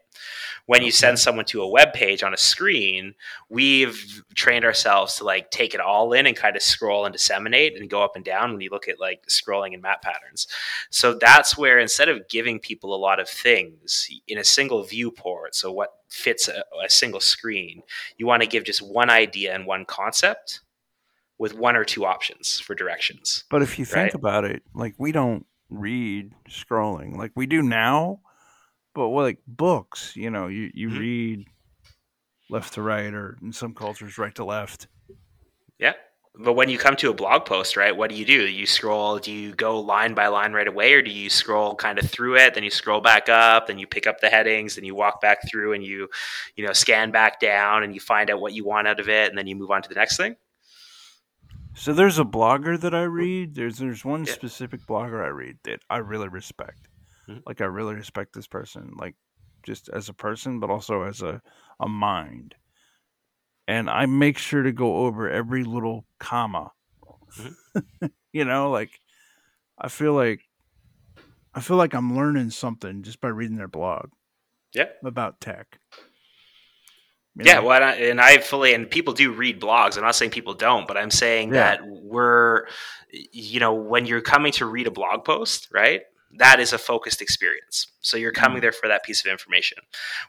when 0.68 0.82
you 0.82 0.90
send 0.90 1.18
someone 1.18 1.46
to 1.46 1.62
a 1.62 1.68
web 1.68 1.94
page 1.94 2.22
on 2.22 2.34
a 2.34 2.36
screen, 2.36 3.14
we've 3.48 4.22
trained 4.34 4.66
ourselves 4.66 5.16
to 5.16 5.24
like 5.24 5.50
take 5.50 5.72
it 5.72 5.80
all 5.80 6.12
in 6.12 6.26
and 6.26 6.36
kind 6.36 6.56
of 6.56 6.62
scroll 6.62 7.06
and 7.06 7.12
disseminate 7.14 7.74
and 7.80 7.88
go 7.88 8.04
up 8.04 8.16
and 8.16 8.24
down 8.24 8.52
when 8.52 8.60
you 8.60 8.68
look 8.68 8.86
at 8.86 9.00
like 9.00 9.24
scrolling 9.28 9.72
and 9.72 9.80
map 9.80 10.02
patterns. 10.02 10.46
So 10.90 11.14
that's 11.14 11.56
where 11.56 11.78
instead 11.78 12.10
of 12.10 12.28
giving 12.28 12.58
people 12.58 12.94
a 12.94 13.00
lot 13.00 13.18
of 13.18 13.30
things 13.30 14.10
in 14.28 14.36
a 14.36 14.44
single 14.44 14.82
viewport, 14.82 15.54
so 15.54 15.72
what 15.72 15.94
fits 16.08 16.48
a, 16.48 16.64
a 16.84 16.88
single 16.88 17.20
screen, 17.20 17.82
you 18.16 18.26
want 18.26 18.42
to 18.42 18.48
give 18.48 18.64
just 18.64 18.80
one 18.80 19.10
idea 19.10 19.54
and 19.54 19.66
one 19.66 19.84
concept 19.84 20.60
with 21.38 21.54
one 21.54 21.76
or 21.76 21.84
two 21.84 22.04
options 22.04 22.58
for 22.58 22.74
directions. 22.74 23.44
But 23.50 23.62
if 23.62 23.78
you 23.78 23.84
think 23.84 23.96
right? 23.96 24.14
about 24.14 24.44
it, 24.44 24.62
like 24.74 24.94
we 24.98 25.12
don't 25.12 25.46
read 25.70 26.32
scrolling 26.48 27.14
like 27.18 27.30
we 27.34 27.44
do 27.44 27.60
now 27.60 28.20
but 28.98 29.10
like 29.10 29.38
books, 29.46 30.16
you 30.16 30.28
know, 30.28 30.48
you 30.48 30.72
you 30.74 30.88
mm-hmm. 30.88 30.98
read 30.98 31.46
left 32.50 32.74
to 32.74 32.82
right, 32.82 33.14
or 33.14 33.38
in 33.40 33.52
some 33.52 33.72
cultures, 33.72 34.18
right 34.18 34.34
to 34.34 34.44
left. 34.44 34.88
Yeah, 35.78 35.92
but 36.34 36.54
when 36.54 36.68
you 36.68 36.78
come 36.78 36.96
to 36.96 37.10
a 37.10 37.14
blog 37.14 37.44
post, 37.44 37.76
right, 37.76 37.96
what 37.96 38.10
do 38.10 38.16
you 38.16 38.24
do? 38.24 38.46
You 38.46 38.66
scroll. 38.66 39.18
Do 39.18 39.32
you 39.32 39.54
go 39.54 39.80
line 39.80 40.14
by 40.14 40.28
line 40.28 40.52
right 40.52 40.68
away, 40.68 40.92
or 40.94 41.02
do 41.02 41.10
you 41.10 41.30
scroll 41.30 41.74
kind 41.74 41.98
of 41.98 42.10
through 42.10 42.36
it? 42.36 42.54
Then 42.54 42.64
you 42.64 42.70
scroll 42.70 43.00
back 43.00 43.28
up, 43.28 43.66
then 43.66 43.78
you 43.78 43.86
pick 43.86 44.06
up 44.06 44.20
the 44.20 44.28
headings, 44.28 44.74
then 44.74 44.84
you 44.84 44.94
walk 44.94 45.20
back 45.20 45.48
through, 45.48 45.72
and 45.72 45.84
you, 45.84 46.08
you 46.56 46.66
know, 46.66 46.72
scan 46.72 47.10
back 47.10 47.40
down, 47.40 47.82
and 47.82 47.94
you 47.94 48.00
find 48.00 48.30
out 48.30 48.40
what 48.40 48.52
you 48.52 48.64
want 48.64 48.88
out 48.88 49.00
of 49.00 49.08
it, 49.08 49.28
and 49.28 49.36
then 49.36 49.46
you 49.46 49.56
move 49.56 49.70
on 49.70 49.82
to 49.82 49.88
the 49.88 49.94
next 49.94 50.16
thing. 50.16 50.36
So 51.74 51.92
there's 51.92 52.18
a 52.18 52.24
blogger 52.24 52.78
that 52.80 52.94
I 52.94 53.04
read. 53.04 53.54
There's 53.54 53.78
there's 53.78 54.04
one 54.04 54.24
yeah. 54.24 54.32
specific 54.32 54.80
blogger 54.80 55.24
I 55.24 55.28
read 55.28 55.58
that 55.64 55.80
I 55.88 55.98
really 55.98 56.28
respect. 56.28 56.88
Mm-hmm. 57.28 57.40
Like 57.46 57.60
I 57.60 57.66
really 57.66 57.94
respect 57.94 58.34
this 58.34 58.48
person, 58.48 58.94
like 58.96 59.14
just 59.62 59.88
as 59.88 60.08
a 60.08 60.14
person, 60.14 60.60
but 60.60 60.70
also 60.70 61.02
as 61.02 61.22
a 61.22 61.40
a 61.78 61.88
mind. 61.88 62.56
And 63.68 63.90
I 63.90 64.06
make 64.06 64.38
sure 64.38 64.62
to 64.62 64.72
go 64.72 64.96
over 65.04 65.28
every 65.30 65.62
little 65.62 66.06
comma. 66.18 66.72
Mm-hmm. 67.38 68.06
you 68.32 68.44
know, 68.46 68.70
like 68.70 68.98
I 69.78 69.88
feel 69.88 70.14
like 70.14 70.40
I 71.54 71.60
feel 71.60 71.76
like 71.76 71.92
I'm 71.94 72.16
learning 72.16 72.48
something 72.50 73.02
just 73.02 73.20
by 73.20 73.28
reading 73.28 73.56
their 73.58 73.68
blog. 73.68 74.08
Yeah. 74.72 74.86
About 75.04 75.40
tech. 75.42 75.78
you 77.36 77.44
Yeah, 77.44 77.56
know? 77.56 77.64
well, 77.66 77.76
and 77.76 77.84
I, 77.84 77.92
and 77.94 78.20
I 78.20 78.38
fully 78.38 78.72
and 78.72 78.88
people 78.90 79.12
do 79.12 79.32
read 79.32 79.60
blogs. 79.60 79.96
I'm 79.98 80.02
not 80.04 80.14
saying 80.14 80.30
people 80.30 80.54
don't, 80.54 80.88
but 80.88 80.96
I'm 80.96 81.10
saying 81.10 81.48
Yeah. 81.52 81.76
that 81.76 81.80
we're, 81.86 82.66
you 83.32 83.60
know, 83.60 83.74
when 83.74 84.06
you're 84.06 84.20
coming 84.22 84.52
to 84.52 84.66
read 84.66 84.86
a 84.86 84.90
blog 84.90 85.24
post, 85.24 85.68
right? 85.72 86.02
That 86.36 86.60
is 86.60 86.72
a 86.72 86.78
focused 86.78 87.22
experience. 87.22 87.86
So 88.00 88.16
you're 88.16 88.32
coming 88.32 88.58
Mhm. 88.58 88.62
there 88.62 88.72
for 88.72 88.86
that 88.88 89.02
piece 89.02 89.20
of 89.24 89.30
information. 89.30 89.78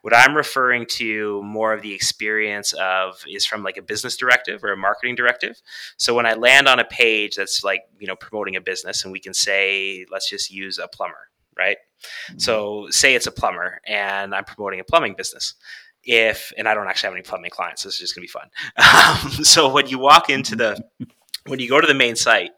What 0.01 0.15
I'm 0.15 0.35
referring 0.35 0.85
to 0.91 1.41
more 1.43 1.73
of 1.73 1.81
the 1.81 1.93
experience 1.93 2.73
of 2.73 3.21
is 3.27 3.45
from 3.45 3.63
like 3.63 3.77
a 3.77 3.81
business 3.81 4.15
directive 4.15 4.63
or 4.63 4.71
a 4.71 4.77
marketing 4.77 5.15
directive. 5.15 5.57
So 5.97 6.13
when 6.13 6.25
I 6.25 6.33
land 6.33 6.67
on 6.67 6.79
a 6.79 6.85
page 6.85 7.35
that's 7.35 7.63
like, 7.63 7.81
you 7.99 8.07
know, 8.07 8.15
promoting 8.15 8.55
a 8.55 8.62
business 8.62 9.03
and 9.03 9.12
we 9.12 9.19
can 9.19 9.33
say, 9.33 10.05
let's 10.09 10.29
just 10.29 10.49
use 10.49 10.79
a 10.79 10.88
plumber, 10.88 11.29
right? 11.57 11.77
So 12.38 12.88
say 12.91 13.13
it's 13.15 13.27
a 13.27 13.31
plumber 13.31 13.81
and 13.85 14.33
I'm 14.33 14.45
promoting 14.45 14.79
a 14.79 14.85
plumbing 14.85 15.15
business. 15.15 15.55
If 16.03 16.53
and 16.57 16.65
I 16.67 16.73
don't 16.73 16.88
actually 16.88 17.07
have 17.07 17.13
any 17.15 17.23
plumbing 17.23 17.51
clients, 17.51 17.83
this 17.83 17.95
is 17.95 17.99
just 17.99 18.15
gonna 18.15 18.23
be 18.23 18.27
fun. 18.29 18.49
Um, 18.77 19.43
so 19.43 19.67
when 19.67 19.88
you 19.88 19.99
walk 19.99 20.29
into 20.29 20.55
the 20.55 20.81
when 21.45 21.60
you 21.60 21.69
go 21.69 21.80
to 21.80 21.88
the 21.88 21.93
main 21.93 22.15
site, 22.15 22.52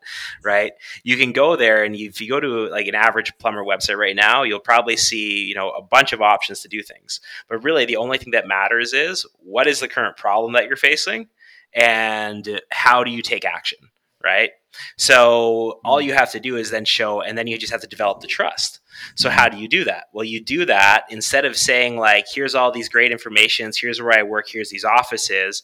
right, 0.44 0.74
you 1.04 1.18
can 1.18 1.32
go 1.32 1.56
there 1.56 1.84
and 1.84 1.96
you, 1.96 2.10
if 2.10 2.20
you 2.22 2.30
go 2.30 2.40
to 2.40 2.70
like 2.70 2.88
an 2.88 2.96
average 2.96 3.32
plumber 3.40 3.64
website 3.64 3.98
right 3.98 4.16
now, 4.16 4.44
you'll 4.44 4.60
probably 4.60 4.98
see 4.98 5.46
you 5.46 5.56
know 5.56 5.70
a 5.72 5.82
bunch 5.82 6.14
of 6.14 6.22
options 6.22 6.62
to 6.62 6.68
do 6.68 6.82
things. 6.82 7.20
But 7.50 7.64
really, 7.64 7.86
the 7.86 7.98
only 7.98 8.18
thing 8.18 8.32
that 8.32 8.48
matters 8.48 8.94
is 8.94 9.26
what 9.40 9.68
is 9.68 9.80
the 9.80 9.88
current 9.88 10.18
problem 10.18 10.54
that 10.54 10.66
you're 10.66 10.78
facing, 10.78 11.28
and 11.74 12.62
how 12.70 13.04
do 13.04 13.12
you 13.12 13.22
take 13.22 13.46
action, 13.46 13.80
right? 14.24 14.52
So 14.98 15.80
all 15.84 16.00
mm-hmm. 16.00 16.08
you 16.08 16.14
have 16.14 16.32
to 16.32 16.40
do 16.40 16.56
is 16.56 16.72
then 16.72 16.86
show, 16.86 17.22
and 17.22 17.38
then 17.38 17.48
you 17.48 17.58
just 17.58 17.72
have 17.72 17.82
to 17.82 17.88
develop 17.88 18.22
the 18.22 18.28
trust. 18.28 18.80
So 19.16 19.30
mm-hmm. 19.30 19.38
how 19.38 19.50
do 19.50 19.58
you 19.58 19.68
do 19.68 19.84
that? 19.86 20.06
Well, 20.14 20.26
you 20.26 20.44
do 20.44 20.66
that 20.66 21.06
instead 21.10 21.46
of 21.46 21.58
saying 21.58 21.98
like, 21.98 22.26
"Here's 22.34 22.56
all 22.56 22.72
these 22.72 22.90
great 22.90 23.12
informations. 23.12 23.78
Here's 23.78 24.02
where 24.02 24.18
I 24.18 24.24
work. 24.24 24.48
Here's 24.50 24.70
these 24.70 24.86
offices." 24.86 25.64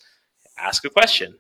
Ask 0.59 0.83
a 0.85 0.89
question. 0.89 1.35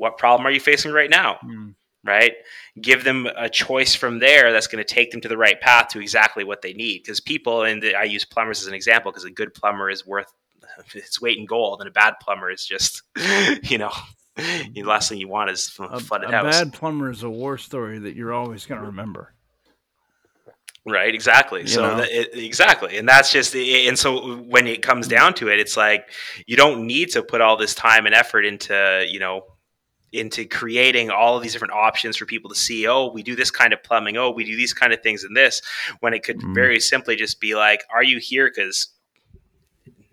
What 0.00 0.16
problem 0.16 0.46
are 0.46 0.50
you 0.50 0.60
facing 0.60 0.92
right 0.92 1.10
now? 1.10 1.36
Mm. 1.44 1.74
Right? 2.02 2.32
Give 2.80 3.04
them 3.04 3.28
a 3.36 3.50
choice 3.50 3.94
from 3.94 4.18
there 4.18 4.50
that's 4.50 4.66
going 4.66 4.82
to 4.82 4.94
take 4.94 5.10
them 5.10 5.20
to 5.20 5.28
the 5.28 5.36
right 5.36 5.60
path 5.60 5.88
to 5.88 6.00
exactly 6.00 6.42
what 6.42 6.62
they 6.62 6.72
need. 6.72 7.02
Because 7.02 7.20
people, 7.20 7.64
and 7.64 7.84
I 7.84 8.04
use 8.04 8.24
plumbers 8.24 8.62
as 8.62 8.66
an 8.66 8.72
example, 8.72 9.12
because 9.12 9.24
a 9.24 9.30
good 9.30 9.52
plumber 9.52 9.90
is 9.90 10.06
worth 10.06 10.32
its 10.94 11.20
weight 11.20 11.36
in 11.36 11.44
gold, 11.44 11.80
and 11.80 11.88
a 11.88 11.92
bad 11.92 12.14
plumber 12.22 12.50
is 12.50 12.64
just, 12.64 13.02
you 13.64 13.76
know, 13.76 13.92
the 14.36 14.82
last 14.82 15.10
thing 15.10 15.18
you 15.18 15.28
want 15.28 15.50
is 15.50 15.70
a 15.78 15.82
A, 15.82 16.00
flooded 16.00 16.30
a 16.30 16.32
house. 16.32 16.58
bad 16.58 16.72
plumber 16.72 17.10
is 17.10 17.22
a 17.22 17.28
war 17.28 17.58
story 17.58 17.98
that 17.98 18.16
you're 18.16 18.32
always 18.32 18.64
going 18.64 18.80
to 18.80 18.86
remember. 18.86 19.34
Right, 20.86 21.14
exactly. 21.14 21.62
You 21.62 21.68
so 21.68 21.96
that, 21.96 22.08
it, 22.10 22.34
exactly, 22.34 22.96
and 22.96 23.06
that's 23.06 23.30
just 23.30 23.54
and 23.54 23.98
so 23.98 24.36
when 24.38 24.66
it 24.66 24.80
comes 24.80 25.08
down 25.08 25.34
to 25.34 25.50
it, 25.50 25.60
it's 25.60 25.76
like 25.76 26.08
you 26.46 26.56
don't 26.56 26.86
need 26.86 27.10
to 27.10 27.22
put 27.22 27.42
all 27.42 27.58
this 27.58 27.74
time 27.74 28.06
and 28.06 28.14
effort 28.14 28.46
into 28.46 29.04
you 29.06 29.20
know 29.20 29.42
into 30.12 30.44
creating 30.44 31.10
all 31.10 31.36
of 31.36 31.42
these 31.42 31.52
different 31.52 31.74
options 31.74 32.16
for 32.16 32.26
people 32.26 32.50
to 32.50 32.56
see. 32.56 32.86
Oh, 32.86 33.10
we 33.12 33.22
do 33.22 33.36
this 33.36 33.50
kind 33.50 33.72
of 33.72 33.82
plumbing. 33.82 34.16
Oh, 34.16 34.30
we 34.30 34.44
do 34.44 34.56
these 34.56 34.74
kind 34.74 34.92
of 34.92 35.02
things 35.02 35.22
and 35.24 35.36
this. 35.36 35.62
When 36.00 36.14
it 36.14 36.22
could 36.24 36.38
Mhm. 36.40 36.54
very 36.54 36.80
simply 36.80 37.16
just 37.16 37.40
be 37.40 37.54
like, 37.54 37.84
are 37.94 38.02
you 38.02 38.18
here 38.18 38.48
because 38.48 38.88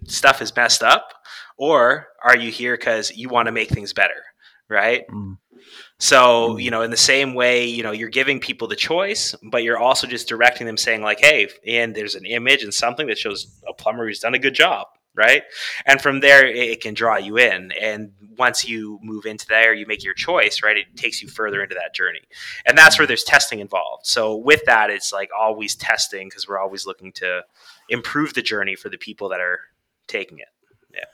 stuff 0.05 0.41
is 0.41 0.55
messed 0.55 0.83
up, 0.83 1.13
or 1.57 2.07
are 2.23 2.37
you 2.37 2.51
here 2.51 2.77
because 2.77 3.11
you 3.15 3.29
want 3.29 3.47
to 3.47 3.51
make 3.51 3.69
things 3.69 3.93
better? 3.93 4.23
Right. 4.69 5.07
Mm. 5.07 5.37
So, 5.97 6.49
Mm. 6.53 6.63
you 6.63 6.71
know, 6.71 6.81
in 6.81 6.91
the 6.91 6.97
same 6.97 7.33
way, 7.33 7.65
you 7.65 7.81
know, 7.81 7.91
you're 7.91 8.09
giving 8.09 8.39
people 8.39 8.67
the 8.67 8.75
choice, 8.75 9.33
but 9.43 9.63
you're 9.63 9.79
also 9.79 10.05
just 10.05 10.27
directing 10.27 10.67
them 10.67 10.77
saying, 10.77 11.01
like, 11.01 11.19
hey, 11.19 11.49
and 11.65 11.95
there's 11.95 12.15
an 12.15 12.25
image 12.25 12.63
and 12.63 12.73
something 12.73 13.07
that 13.07 13.17
shows 13.17 13.47
a 13.67 13.73
plumber 13.73 14.05
who's 14.05 14.19
done 14.19 14.35
a 14.35 14.39
good 14.39 14.53
job, 14.53 14.87
right? 15.17 15.43
And 15.85 15.99
from 16.01 16.19
there, 16.19 16.45
it, 16.45 16.79
can 16.81 16.93
draw 16.93 17.17
you 17.17 17.37
in. 17.37 17.71
And 17.81 18.11
once 18.37 18.67
you 18.67 18.99
move 19.01 19.25
into 19.25 19.47
there, 19.47 19.73
you 19.73 19.87
make 19.87 20.03
your 20.03 20.13
choice, 20.13 20.61
right? 20.63 20.77
It 20.77 20.95
takes 20.95 21.21
you 21.21 21.27
further 21.27 21.63
into 21.63 21.75
that 21.75 21.95
journey. 21.95 22.21
And 22.65 22.77
that's 22.77 22.99
where 22.99 23.07
there's 23.07 23.23
testing 23.23 23.59
involved. 23.59 24.05
So, 24.05 24.35
with 24.35 24.63
that, 24.65 24.89
it's 24.91 25.11
like 25.11 25.29
always 25.37 25.75
testing 25.75 26.27
because 26.29 26.47
we're 26.47 26.59
always 26.59 26.85
looking 26.85 27.11
to 27.13 27.41
improve 27.89 28.35
the 28.35 28.43
journey 28.43 28.75
for 28.75 28.89
the 28.89 28.97
people 28.97 29.29
that 29.29 29.39
are 29.39 29.59
taking 30.05 30.37
it. 30.37 30.47
Yeah. 30.93 31.05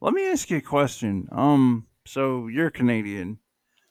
Let 0.00 0.14
me 0.14 0.30
ask 0.30 0.48
you 0.50 0.58
a 0.58 0.62
question. 0.62 1.28
Um, 1.32 1.86
so 2.06 2.46
you're 2.46 2.70
Canadian. 2.70 3.38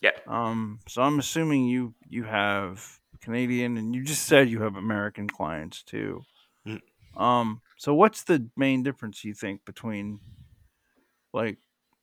Yeah. 0.01 0.11
Um, 0.27 0.79
so 0.87 1.01
I'm 1.01 1.19
assuming 1.19 1.65
you 1.65 1.93
you 2.09 2.23
have 2.23 2.99
Canadian, 3.21 3.77
and 3.77 3.95
you 3.95 4.03
just 4.03 4.23
said 4.23 4.49
you 4.49 4.61
have 4.61 4.75
American 4.75 5.27
clients 5.27 5.81
too. 5.81 6.23
Mm. 6.67 6.81
Um, 7.15 7.61
so 7.83 7.93
what's 7.93 8.23
the 8.23 8.47
main 8.55 8.81
difference 8.81 9.25
you 9.25 9.33
think 9.33 9.65
between 9.65 10.21
like 11.33 11.57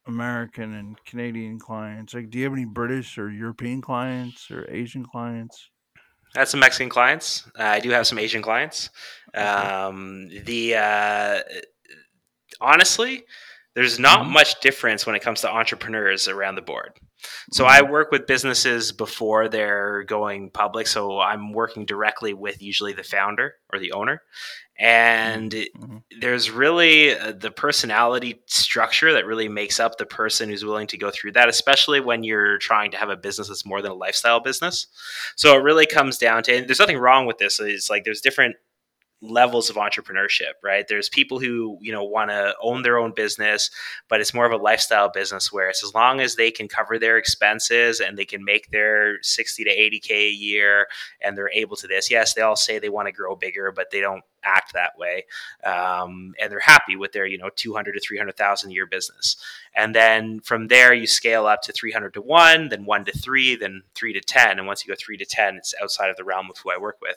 American 0.06 0.74
and 0.74 1.02
Canadian 1.06 1.58
clients? 1.58 2.12
Like, 2.12 2.28
do 2.28 2.36
you 2.36 2.44
have 2.44 2.52
any 2.52 2.66
British 2.66 3.16
or 3.16 3.30
European 3.30 3.80
clients 3.80 4.50
or 4.50 4.70
Asian 4.70 5.06
clients? 5.06 5.70
I 6.36 6.40
have 6.40 6.50
some 6.50 6.60
Mexican 6.60 6.90
clients. 6.90 7.50
Uh, 7.58 7.62
I 7.62 7.80
do 7.80 7.88
have 7.92 8.06
some 8.06 8.18
Asian 8.18 8.42
clients. 8.42 8.90
Um, 9.32 10.28
the 10.44 10.74
uh, 10.74 11.40
honestly, 12.60 13.24
there's 13.74 13.98
not 13.98 14.26
Mhm. 14.26 14.32
much 14.32 14.60
difference 14.60 15.06
when 15.06 15.14
it 15.14 15.22
comes 15.22 15.40
to 15.42 15.50
entrepreneurs 15.50 16.28
around 16.28 16.56
the 16.56 16.62
board. 16.62 16.98
So 17.52 17.64
Mhm. 17.64 17.68
I 17.68 17.82
work 17.82 18.10
with 18.10 18.26
businesses 18.26 18.92
before 18.92 19.48
they're 19.48 20.02
going 20.04 20.50
public. 20.50 20.86
So 20.86 21.20
I'm 21.20 21.52
working 21.52 21.86
directly 21.86 22.34
with 22.34 22.60
usually 22.60 22.92
the 22.92 23.04
founder 23.04 23.56
or 23.72 23.78
the 23.78 23.92
owner, 23.92 24.22
and 24.80 25.52
Mhm. 25.52 26.02
there's 26.20 26.50
really 26.50 27.16
uh, 27.16 27.32
the 27.32 27.50
personality 27.50 28.42
structure 28.46 29.12
that 29.12 29.26
really 29.26 29.48
makes 29.48 29.78
up 29.78 29.98
the 29.98 30.06
person 30.06 30.48
who's 30.48 30.64
willing 30.64 30.86
to 30.88 30.98
go 30.98 31.10
through 31.10 31.32
that, 31.32 31.48
especially 31.48 32.00
when 32.00 32.24
you're 32.24 32.58
trying 32.58 32.90
to 32.92 32.96
have 32.96 33.10
a 33.10 33.16
business 33.16 33.48
that's 33.48 33.66
more 33.66 33.82
than 33.82 33.92
a 33.92 33.94
lifestyle 33.94 34.40
business. 34.40 34.86
So 35.36 35.54
it 35.56 35.62
really 35.62 35.86
comes 35.86 36.18
down 36.18 36.42
to, 36.44 36.56
and 36.56 36.68
there's 36.68 36.80
nothing 36.80 36.98
wrong 36.98 37.26
with 37.26 37.38
this. 37.38 37.60
It's 37.60 37.90
like 37.90 38.04
there's 38.04 38.20
different 38.22 38.56
levels 39.22 39.68
of 39.68 39.76
entrepreneurship, 39.76 40.54
right? 40.62 40.86
There's 40.88 41.08
people 41.08 41.40
who, 41.40 41.78
you 41.80 41.92
know, 41.92 42.04
want 42.04 42.30
to 42.30 42.54
own 42.62 42.82
their 42.82 42.98
own 42.98 43.12
business, 43.12 43.70
but 44.08 44.20
it's 44.20 44.32
more 44.32 44.46
of 44.46 44.52
a 44.52 44.56
lifestyle 44.56 45.10
business 45.10 45.52
where 45.52 45.68
it's 45.68 45.84
as 45.84 45.94
long 45.94 46.20
as 46.20 46.36
they 46.36 46.50
can 46.50 46.68
cover 46.68 46.98
their 46.98 47.18
expenses 47.18 48.00
and 48.00 48.16
they 48.16 48.24
can 48.24 48.44
make 48.44 48.70
their 48.70 49.22
60 49.22 49.64
to 49.64 49.70
80K 49.70 50.10
a 50.10 50.30
year 50.30 50.86
and 51.20 51.36
they're 51.36 51.50
able 51.52 51.76
to 51.76 51.86
this. 51.86 52.10
Yes, 52.10 52.34
they 52.34 52.42
all 52.42 52.56
say 52.56 52.78
they 52.78 52.88
want 52.88 53.06
to 53.06 53.12
grow 53.12 53.36
bigger, 53.36 53.72
but 53.72 53.90
they 53.90 54.00
don't 54.00 54.24
act 54.42 54.72
that 54.72 54.96
way. 54.98 55.24
Um, 55.64 56.34
and 56.40 56.50
they're 56.50 56.60
happy 56.60 56.96
with 56.96 57.12
their, 57.12 57.26
you 57.26 57.38
know, 57.38 57.50
200 57.54 57.92
to 57.92 58.00
300,000 58.00 58.70
a 58.70 58.74
year 58.74 58.86
business. 58.86 59.36
And 59.74 59.94
then 59.94 60.40
from 60.40 60.68
there, 60.68 60.92
you 60.92 61.06
scale 61.06 61.46
up 61.46 61.62
to 61.62 61.72
300 61.72 62.14
to 62.14 62.22
one, 62.22 62.68
then 62.68 62.84
one 62.84 63.04
to 63.04 63.12
three, 63.12 63.56
then 63.56 63.82
three 63.94 64.12
to 64.12 64.20
10. 64.20 64.58
And 64.58 64.66
once 64.66 64.84
you 64.84 64.92
go 64.92 64.98
three 64.98 65.16
to 65.16 65.24
10, 65.24 65.56
it's 65.56 65.74
outside 65.82 66.10
of 66.10 66.16
the 66.16 66.24
realm 66.24 66.48
of 66.50 66.58
who 66.58 66.70
I 66.70 66.78
work 66.78 66.98
with. 67.00 67.16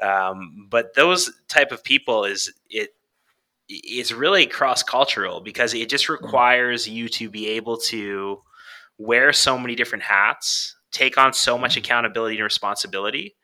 Um, 0.00 0.66
but 0.70 0.94
those 0.94 1.30
type 1.52 1.72
of 1.72 1.84
people 1.84 2.24
is 2.24 2.52
it 2.70 2.90
is 3.68 4.12
really 4.12 4.46
cross 4.46 4.82
cultural 4.82 5.40
because 5.40 5.72
it 5.74 5.88
just 5.88 6.08
requires 6.08 6.88
you 6.88 7.08
to 7.08 7.30
be 7.30 7.48
able 7.48 7.76
to 7.78 8.42
wear 8.98 9.32
so 9.32 9.58
many 9.58 9.74
different 9.74 10.04
hats, 10.04 10.76
take 10.90 11.16
on 11.16 11.32
so 11.32 11.56
much 11.56 11.76
accountability 11.76 12.36
and 12.36 12.44
responsibility, 12.44 13.34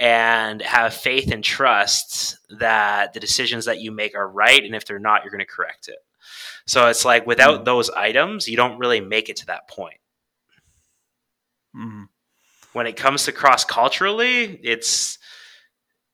and 0.00 0.60
have 0.62 0.92
faith 0.92 1.30
and 1.30 1.44
trust 1.44 2.36
that 2.58 3.12
the 3.12 3.20
decisions 3.20 3.66
that 3.66 3.80
you 3.80 3.92
make 3.92 4.14
are 4.16 4.28
right. 4.28 4.64
And 4.64 4.74
if 4.74 4.84
they're 4.86 4.98
not, 4.98 5.22
you're 5.22 5.30
going 5.30 5.38
to 5.38 5.46
correct 5.46 5.88
it. 5.88 5.98
So 6.66 6.88
it's 6.88 7.04
like 7.04 7.26
without 7.26 7.60
Mm. 7.60 7.64
those 7.64 7.90
items, 7.90 8.48
you 8.48 8.56
don't 8.56 8.78
really 8.78 9.00
make 9.00 9.28
it 9.28 9.36
to 9.36 9.46
that 9.46 9.68
point. 9.68 10.00
Mhm. 11.76 12.08
when 12.72 12.86
it 12.88 12.96
comes 12.96 13.24
to 13.24 13.32
cross 13.32 13.64
culturally, 13.64 14.58
it's 14.62 15.16
it, 15.16 15.20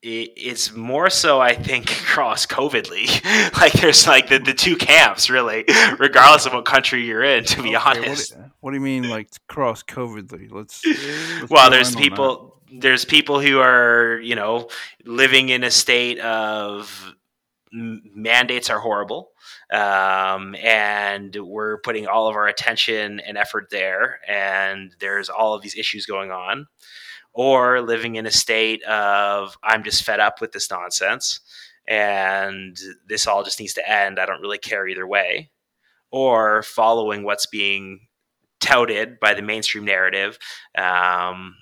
it's 0.03 0.73
more 0.75 1.11
so 1.11 1.41
I 1.41 1.55
think 1.55 1.87
cross 2.07 2.47
COVIDly. 2.47 3.23
like 3.61 3.73
there's 3.75 4.07
like 4.07 4.29
the, 4.29 4.39
the 4.39 4.55
two 4.55 4.77
camps 4.77 5.29
really, 5.31 5.65
regardless 5.99 6.47
of 6.47 6.53
what 6.55 6.65
country 6.65 7.05
you're 7.05 7.23
in. 7.23 7.45
To 7.45 7.63
be 7.63 7.77
Okay, 7.77 7.85
what 7.85 7.99
honest, 7.99 8.33
do- 8.35 8.45
What, 8.61 8.71
do 8.71 8.77
you 8.77 8.83
mean, 8.83 9.09
like 9.09 9.29
cross 9.49 9.83
COVIDly? 9.83 10.51
Let's. 10.51 10.85
let's 10.87 11.51
well, 11.51 11.71
there's 11.71 11.95
people 11.95 12.61
there's 12.73 13.05
people 13.05 13.41
who 13.41 13.59
are 13.61 14.21
you 14.23 14.35
know 14.35 14.69
living 15.05 15.49
in 15.49 15.65
a 15.65 15.71
state 15.71 16.19
of 16.21 17.13
m- 17.73 18.03
mandates 18.15 18.71
are 18.71 18.79
horrible 18.79 19.31
um, 19.73 20.55
and 20.57 21.35
we're 21.37 21.79
putting 21.81 22.07
all 22.07 22.29
of 22.29 22.37
our 22.37 22.47
attention 22.47 23.19
and 23.21 23.37
effort 23.37 23.69
there 23.71 24.21
and 24.29 24.95
there's 25.01 25.29
all 25.29 25.55
of 25.55 25.63
these 25.63 25.77
issues 25.77 26.07
going 26.07 26.31
on 26.31 26.67
or 27.41 27.81
living 27.81 28.17
in 28.17 28.27
a 28.27 28.31
state 28.31 28.83
of 28.85 29.57
i'm 29.63 29.83
just 29.83 30.05
fed 30.05 30.21
up 30.21 30.43
with 30.43 30.53
this 30.53 30.71
nonsense 30.71 31.41
and 31.89 32.77
this 33.09 33.27
all 33.27 33.43
just 33.43 33.59
needs 33.59 33.73
to 33.73 33.91
end 33.91 34.19
i 34.19 34.27
don't 34.27 34.43
really 34.43 34.59
care 34.59 34.87
either 34.87 35.07
way 35.07 35.51
or 36.11 36.63
following 36.63 37.23
what's 37.25 37.47
being 37.47 38.01
touted 38.61 39.19
by 39.21 39.33
the 39.33 39.41
mainstream 39.41 39.87
narrative 39.87 40.39
um, 40.77 41.55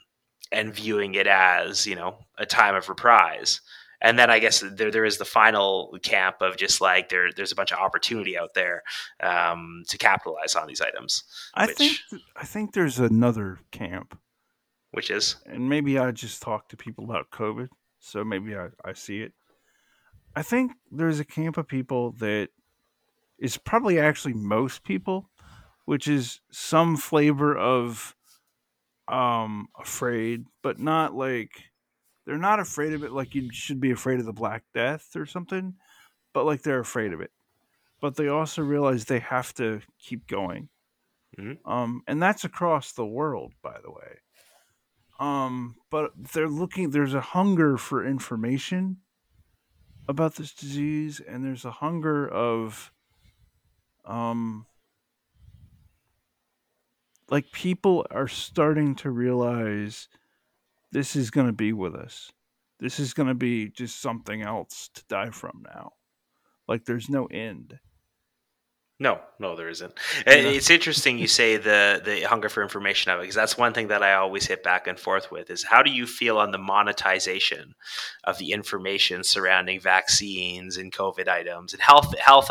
and 0.51 0.75
viewing 0.75 1.15
it 1.15 1.29
as 1.29 1.87
you 1.87 1.95
know 1.95 2.19
a 2.39 2.45
time 2.45 2.75
of 2.75 2.89
reprise 2.89 3.61
and 4.01 4.19
then 4.19 4.31
I 4.31 4.39
guess 4.39 4.61
there 4.61 4.91
there 4.91 5.05
is 5.05 5.19
the 5.19 5.25
final 5.25 5.97
camp 6.03 6.37
of 6.41 6.57
just 6.57 6.81
like 6.81 7.09
there 7.09 7.33
there's 7.33 7.53
a 7.53 7.57
bunch 7.57 7.73
of 7.73 7.79
opportunity 7.79 8.39
out 8.39 8.55
there 8.55 8.83
um, 9.21 9.83
to 9.89 9.99
capitalize 9.99 10.55
on 10.55 10.69
these 10.69 10.81
items. 10.81 11.25
I 11.55 11.67
which, 11.67 11.77
think 11.77 12.23
I 12.37 12.45
think 12.45 12.75
there's 12.75 13.01
another 13.01 13.59
camp, 13.73 14.17
which 14.93 15.11
is 15.11 15.37
and 15.47 15.69
maybe 15.69 15.99
I 15.99 16.11
just 16.13 16.43
talk 16.43 16.69
to 16.69 16.77
people 16.77 17.05
about 17.05 17.31
COVID, 17.31 17.69
so 17.99 18.25
maybe 18.25 18.57
I, 18.57 18.69
I 18.85 18.93
see 18.95 19.23
it. 19.23 19.33
I 20.35 20.43
think 20.43 20.73
there's 20.91 21.21
a 21.21 21.25
camp 21.25 21.57
of 21.57 21.67
people 21.67 22.13
that 22.13 22.51
is 23.39 23.57
probably 23.57 23.99
actually 23.99 24.35
most 24.35 24.85
people, 24.85 25.31
which 25.85 26.09
is 26.09 26.41
some 26.51 26.97
flavor 26.97 27.57
of 27.57 28.15
um 29.09 29.69
afraid, 29.79 30.45
but 30.63 30.79
not 30.79 31.15
like 31.15 31.71
they're 32.27 32.39
not 32.39 32.61
afraid 32.61 32.93
of 32.93 33.03
it 33.05 33.13
like 33.13 33.35
you 33.35 33.51
should 33.53 33.81
be 33.81 33.91
afraid 33.91 34.21
of 34.21 34.27
the 34.27 34.33
Black 34.33 34.65
Death 34.75 35.17
or 35.17 35.27
something, 35.27 35.77
but 36.35 36.45
like 36.45 36.63
they're 36.63 36.81
afraid 36.81 37.13
of 37.13 37.21
it. 37.21 37.33
But 38.01 38.17
they 38.17 38.29
also 38.29 38.63
realize 38.63 39.05
they 39.05 39.21
have 39.21 39.55
to 39.55 39.81
keep 39.99 40.27
going. 40.27 40.69
Mhm. 41.39 41.59
Um, 41.65 42.03
and 42.07 42.23
that's 42.23 42.45
across 42.45 42.93
the 42.93 43.07
world, 43.07 43.55
by 43.63 43.81
the 43.83 43.91
way. 43.91 44.19
Um, 45.19 45.77
but 45.91 46.13
they're 46.33 46.49
looking. 46.49 46.91
There's 46.91 47.15
a 47.15 47.21
hunger 47.21 47.77
for 47.77 48.07
information 48.07 48.99
about 50.09 50.37
this 50.37 50.53
disease, 50.55 51.21
and 51.21 51.45
there's 51.45 51.65
a 51.65 51.71
hunger 51.71 52.27
of, 52.29 52.93
um, 54.05 54.67
like 57.31 57.51
people 57.53 58.07
are 58.11 58.29
starting 58.29 58.95
to 58.97 59.11
realize 59.11 60.09
this 60.93 61.15
is 61.15 61.31
going 61.31 61.47
to 61.47 61.53
be 61.53 61.73
with 61.73 61.95
us. 61.95 62.33
This 62.81 63.01
is 63.01 63.13
going 63.13 63.29
to 63.29 63.35
be 63.35 63.69
just 63.69 64.01
something 64.01 64.41
else 64.41 64.89
to 64.95 65.03
die 65.09 65.31
from 65.31 65.65
now. 65.75 65.93
Like 66.67 66.85
there's 66.85 67.09
no 67.09 67.27
end. 67.27 67.81
No, 69.01 69.21
no, 69.39 69.55
there 69.55 69.69
isn't. 69.69 69.93
Yeah. 70.27 70.33
And 70.35 70.47
It's 70.49 70.71
interesting 70.71 71.19
you 71.19 71.29
say 71.29 71.57
the 71.57 72.03
the 72.05 72.23
hunger 72.23 72.49
for 72.49 72.65
information 72.65 73.13
of 73.13 73.19
it 73.19 73.23
because 73.23 73.37
that's 73.37 73.57
one 73.57 73.73
thing 73.73 73.89
that 73.89 74.03
I 74.03 74.15
always 74.15 74.47
hit 74.47 74.65
back 74.65 74.89
and 74.89 74.99
forth 74.99 75.31
with 75.31 75.51
is 75.51 75.63
how 75.63 75.83
do 75.83 75.91
you 75.91 76.05
feel 76.05 76.39
on 76.39 76.51
the 76.51 76.59
monetization 76.59 77.75
of 78.25 78.39
the 78.39 78.51
information 78.51 79.23
surrounding 79.23 79.79
vaccines 79.79 80.77
and 80.77 80.93
COVID 80.93 81.29
items 81.29 81.73
and 81.73 81.81
health 81.81 82.19
health 82.19 82.51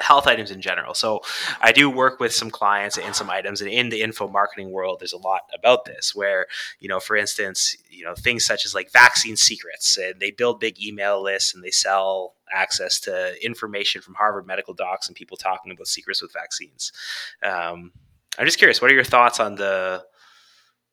health 0.00 0.26
items 0.26 0.50
in 0.50 0.60
general. 0.60 0.94
So 0.94 1.20
I 1.60 1.72
do 1.72 1.88
work 1.88 2.20
with 2.20 2.32
some 2.32 2.50
clients 2.50 2.98
and 2.98 3.14
some 3.14 3.30
items 3.30 3.60
and 3.60 3.70
in 3.70 3.88
the 3.88 4.02
info 4.02 4.28
marketing 4.28 4.70
world 4.70 5.00
there's 5.00 5.14
a 5.14 5.18
lot 5.18 5.42
about 5.54 5.86
this 5.86 6.14
where 6.14 6.46
you 6.80 6.88
know 6.88 7.00
for 7.00 7.16
instance 7.16 7.74
you 7.88 8.04
know 8.04 8.14
things 8.14 8.44
such 8.44 8.66
as 8.66 8.74
like 8.74 8.92
vaccine 8.92 9.36
secrets 9.36 9.96
and 9.96 10.20
they 10.20 10.30
build 10.30 10.60
big 10.60 10.78
email 10.82 11.22
lists 11.22 11.54
and 11.54 11.64
they 11.64 11.70
sell 11.70 12.34
access 12.52 13.00
to 13.00 13.34
information 13.44 14.02
from 14.02 14.14
Harvard 14.14 14.46
medical 14.46 14.74
docs 14.74 15.08
and 15.08 15.16
people 15.16 15.36
talking 15.36 15.72
about 15.72 15.86
secrets 15.86 16.22
with 16.22 16.32
vaccines. 16.32 16.92
Um, 17.42 17.92
I'm 18.38 18.46
just 18.46 18.58
curious, 18.58 18.80
what 18.82 18.90
are 18.90 18.94
your 18.94 19.04
thoughts 19.04 19.40
on 19.40 19.56
the, 19.56 20.04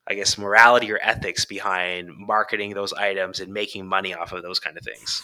I 0.08 0.14
guess, 0.16 0.38
morality 0.38 0.92
or 0.92 1.00
ethics 1.02 1.46
behind 1.46 2.10
marketing 2.16 2.74
those 2.74 2.94
items 2.94 3.40
and 3.40 3.54
making 3.54 3.86
money 3.86 4.14
off 4.14 4.32
of 4.32 4.44
those 4.44 4.60
kind 4.60 4.78
of 4.78 4.84
things? 4.84 5.24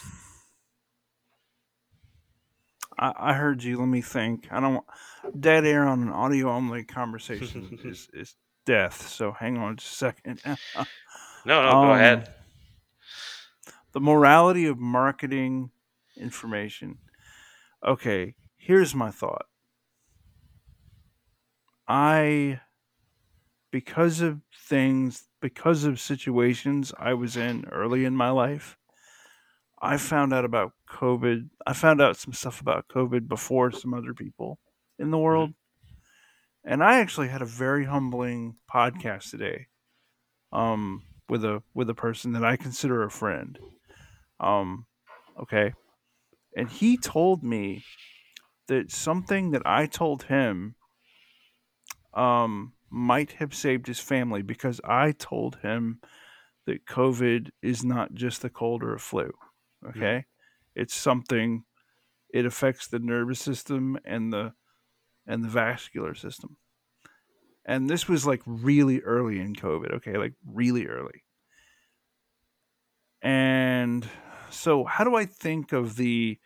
I, 2.98 3.12
I 3.16 3.32
heard 3.34 3.62
you. 3.62 3.78
Let 3.78 3.88
me 3.88 4.00
think. 4.00 4.48
I 4.50 4.60
don't. 4.60 4.84
Dead 5.38 5.64
air 5.64 5.86
on 5.86 6.02
an 6.02 6.10
audio 6.10 6.50
only 6.50 6.84
conversation 6.84 7.78
is 7.84 8.08
is 8.12 8.34
death. 8.66 9.08
So 9.08 9.32
hang 9.32 9.58
on 9.58 9.76
just 9.76 9.92
a 9.92 9.96
second. 9.96 10.40
No, 11.46 11.62
no, 11.62 11.70
go 11.70 11.84
Um, 11.84 11.90
ahead. 11.92 12.34
the 13.92 14.00
morality 14.00 14.66
of 14.66 14.78
marketing 14.78 15.70
information. 16.18 16.98
Okay, 17.82 18.34
here's 18.56 18.94
my 18.94 19.10
thought. 19.10 19.46
I, 21.88 22.60
because 23.70 24.20
of 24.20 24.42
things, 24.54 25.28
because 25.40 25.84
of 25.84 25.98
situations 25.98 26.92
I 26.98 27.14
was 27.14 27.36
in 27.38 27.64
early 27.72 28.04
in 28.04 28.14
my 28.14 28.30
life, 28.30 28.76
I 29.80 29.96
found 29.96 30.32
out 30.32 30.44
about 30.44 30.72
COVID. 30.88 31.48
I 31.66 31.72
found 31.72 32.00
out 32.00 32.16
some 32.16 32.32
stuff 32.32 32.60
about 32.60 32.88
COVID 32.88 33.28
before 33.28 33.72
some 33.72 33.94
other 33.94 34.12
people 34.12 34.58
in 34.98 35.10
the 35.10 35.18
world. 35.18 35.54
And 36.64 36.84
I 36.84 37.00
actually 37.00 37.28
had 37.28 37.40
a 37.40 37.46
very 37.46 37.86
humbling 37.86 38.56
podcast 38.72 39.30
today 39.30 39.68
um, 40.52 41.02
with 41.28 41.44
a 41.44 41.62
with 41.74 41.88
a 41.88 41.94
person 41.94 42.32
that 42.32 42.44
I 42.44 42.56
consider 42.56 43.02
a 43.02 43.10
friend. 43.10 43.58
Um, 44.38 44.86
okay. 45.40 45.72
And 46.54 46.68
he 46.68 46.98
told 46.98 47.42
me 47.42 47.84
that 48.68 48.90
something 48.90 49.52
that 49.52 49.62
I 49.64 49.86
told 49.86 50.24
him 50.24 50.74
um, 52.12 52.72
might 52.90 53.32
have 53.32 53.54
saved 53.54 53.86
his 53.86 54.00
family 54.00 54.42
because 54.42 54.80
I 54.84 55.12
told 55.12 55.56
him 55.62 56.00
that 56.66 56.86
COVID 56.86 57.50
is 57.62 57.84
not 57.84 58.14
just 58.14 58.44
a 58.44 58.50
cold 58.50 58.82
or 58.82 58.94
a 58.94 59.00
flu. 59.00 59.32
Okay. 59.88 60.26
It's 60.74 60.94
something, 60.94 61.64
it 62.32 62.46
affects 62.46 62.86
the 62.86 62.98
nervous 62.98 63.40
system 63.40 63.98
and 64.04 64.32
the 64.32 64.52
and 65.26 65.44
the 65.44 65.48
vascular 65.48 66.14
system. 66.14 66.56
And 67.64 67.88
this 67.88 68.08
was 68.08 68.26
like 68.26 68.42
really 68.46 69.00
early 69.00 69.38
in 69.38 69.54
COVID, 69.54 69.94
okay? 69.96 70.16
Like 70.16 70.34
really 70.44 70.86
early. 70.86 71.24
And 73.22 74.08
so 74.50 74.84
how 74.84 75.04
do 75.04 75.14
I 75.14 75.26
think 75.26 75.72
of 75.72 75.96
the 75.96 76.38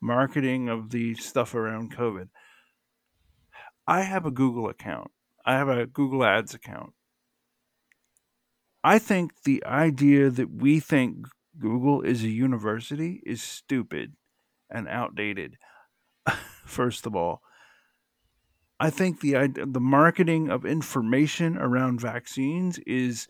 marketing 0.00 0.68
of 0.68 0.90
the 0.90 1.14
stuff 1.14 1.54
around 1.54 1.94
COVID? 1.94 2.28
I 3.86 4.02
have 4.02 4.26
a 4.26 4.30
Google 4.30 4.68
account. 4.68 5.10
I 5.44 5.54
have 5.54 5.68
a 5.68 5.86
Google 5.86 6.24
Ads 6.24 6.54
account. 6.54 6.94
I 8.82 8.98
think 8.98 9.42
the 9.44 9.64
idea 9.64 10.30
that 10.30 10.50
we 10.50 10.80
think 10.80 11.26
Google 11.58 12.02
is 12.02 12.22
a 12.24 12.28
university 12.28 13.22
is 13.26 13.42
stupid 13.42 14.16
and 14.70 14.88
outdated. 14.88 15.58
First 16.66 17.06
of 17.06 17.16
all, 17.16 17.42
I 18.78 18.90
think 18.90 19.20
the 19.20 19.48
the 19.48 19.80
marketing 19.80 20.50
of 20.50 20.66
information 20.66 21.56
around 21.56 22.00
vaccines 22.00 22.78
is 22.80 23.26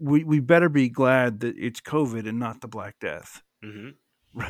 we 0.00 0.24
we 0.24 0.40
better 0.40 0.68
be 0.68 0.88
glad 0.88 1.40
that 1.40 1.56
it's 1.58 1.80
COVID 1.80 2.28
and 2.28 2.38
not 2.38 2.60
the 2.60 2.68
Black 2.68 2.98
Death. 3.00 3.42
hmm 3.62 3.90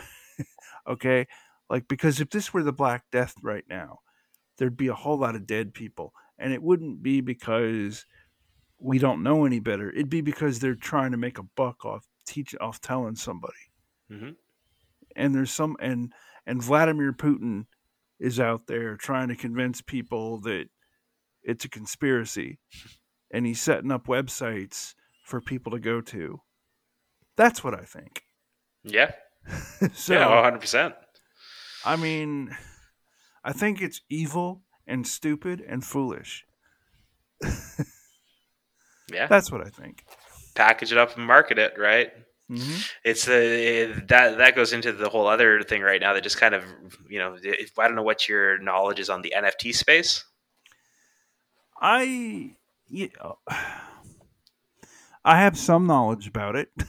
Okay, 0.87 1.27
like 1.69 1.89
because 1.89 2.21
if 2.21 2.31
this 2.31 2.53
were 2.53 2.63
the 2.63 2.73
Black 2.73 3.05
Death 3.13 3.35
right 3.43 3.65
now, 3.69 4.01
there'd 4.59 4.77
be 4.77 4.89
a 4.89 4.95
whole 4.95 5.19
lot 5.19 5.37
of 5.37 5.47
dead 5.47 5.75
people, 5.75 6.15
and 6.39 6.53
it 6.53 6.63
wouldn't 6.63 7.03
be 7.03 7.21
because 7.21 8.07
we 8.79 8.99
don't 8.99 9.23
know 9.23 9.47
any 9.47 9.61
better. 9.61 9.91
It'd 9.91 10.11
be 10.11 10.23
because 10.23 10.61
they're 10.61 10.77
trying 10.77 11.13
to 11.13 11.19
make 11.19 11.39
a 11.39 11.45
buck 11.45 11.85
off 11.85 12.09
teach 12.31 12.55
off 12.61 12.81
telling 12.81 13.17
somebody. 13.17 13.55
hmm 14.09 14.31
and 15.17 15.35
there's 15.35 15.51
some 15.51 15.77
and 15.81 16.13
and 16.47 16.63
Vladimir 16.63 17.13
Putin 17.13 17.67
is 18.19 18.39
out 18.39 18.67
there 18.67 18.97
trying 18.97 19.29
to 19.29 19.35
convince 19.35 19.81
people 19.81 20.41
that 20.43 20.67
it's 21.43 21.65
a 21.65 21.69
conspiracy 21.69 22.59
and 23.33 23.47
he's 23.47 23.61
setting 23.61 23.91
up 23.91 24.07
websites 24.07 24.95
for 25.25 25.41
people 25.41 25.73
to 25.73 25.79
go 25.79 26.01
to. 26.01 26.41
That's 27.37 27.65
what 27.65 27.75
I 27.75 27.85
think. 27.85 28.23
Yeah. 28.85 29.13
so 29.95 30.15
yeah, 30.15 30.51
100%. 30.51 30.95
I 31.85 31.97
mean 31.97 32.57
I 33.43 33.53
think 33.53 33.81
it's 33.81 34.01
evil 34.09 34.63
and 34.87 35.07
stupid 35.07 35.61
and 35.67 35.85
foolish. 35.85 36.45
Yeah. 39.13 39.27
That's 39.27 39.51
what 39.51 39.61
I 39.61 39.69
think. 39.71 40.05
Package 40.61 40.93
it 40.93 40.99
up 40.99 41.17
and 41.17 41.27
market 41.27 41.59
it, 41.59 41.75
right? 41.79 42.11
hmm 42.51 42.77
it's 43.05 43.29
a 43.29 43.87
that 44.09 44.39
that 44.39 44.57
goes 44.57 44.73
into 44.73 44.93
the 44.93 45.09
whole 45.09 45.29
other 45.29 45.63
thing 45.63 45.83
right 45.83 46.01
now 46.01 46.13
that 46.13 46.23
just 46.25 46.41
kind 46.41 46.53
of 46.53 46.65
you 47.09 47.19
know 47.21 47.37
if, 47.41 47.79
I 47.79 47.87
don't 47.87 47.95
know 47.95 48.03
what 48.03 48.29
your 48.29 48.59
knowledge 48.59 48.99
is 48.99 49.09
on 49.09 49.23
the 49.23 49.33
NFT 49.37 49.73
space. 49.75 50.25
I 51.81 52.57
yeah, 52.89 53.07
I 55.25 55.39
have 55.39 55.57
some 55.57 55.87
knowledge 55.87 56.27
about 56.27 56.57
it. 56.57 56.71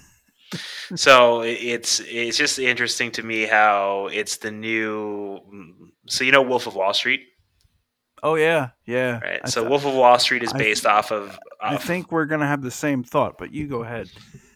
So 0.96 1.44
it's 1.44 2.02
it's 2.02 2.38
just 2.38 2.60
interesting 2.60 3.12
to 3.12 3.24
me 3.24 3.44
how 3.44 4.10
it's 4.12 4.36
the 4.38 4.52
new. 4.52 5.40
So 6.08 6.26
you 6.26 6.34
know 6.34 6.42
Wolf 6.42 6.68
of 6.68 6.76
Wall 6.76 6.94
Street, 6.94 7.22
Oh 8.24 8.36
yeah, 8.36 8.70
yeah. 8.86 9.20
right? 9.20 9.42
I 9.44 9.50
so 9.50 9.62
th- 9.62 9.70
Wolf 9.70 9.86
of 9.86 9.94
Wall 9.94 10.18
Street 10.20 10.44
is 10.44 10.54
based 10.54 10.86
off 10.86 11.12
of. 11.12 11.38
I 11.60 11.76
off- 11.76 11.84
think 11.84 12.12
we're 12.12 12.26
gonna 12.26 12.48
have 12.48 12.62
the 12.62 12.72
same 12.72 13.04
thought, 13.04 13.38
but 13.38 13.52
you 13.52 13.68
go 13.68 13.84
ahead. 13.84 14.10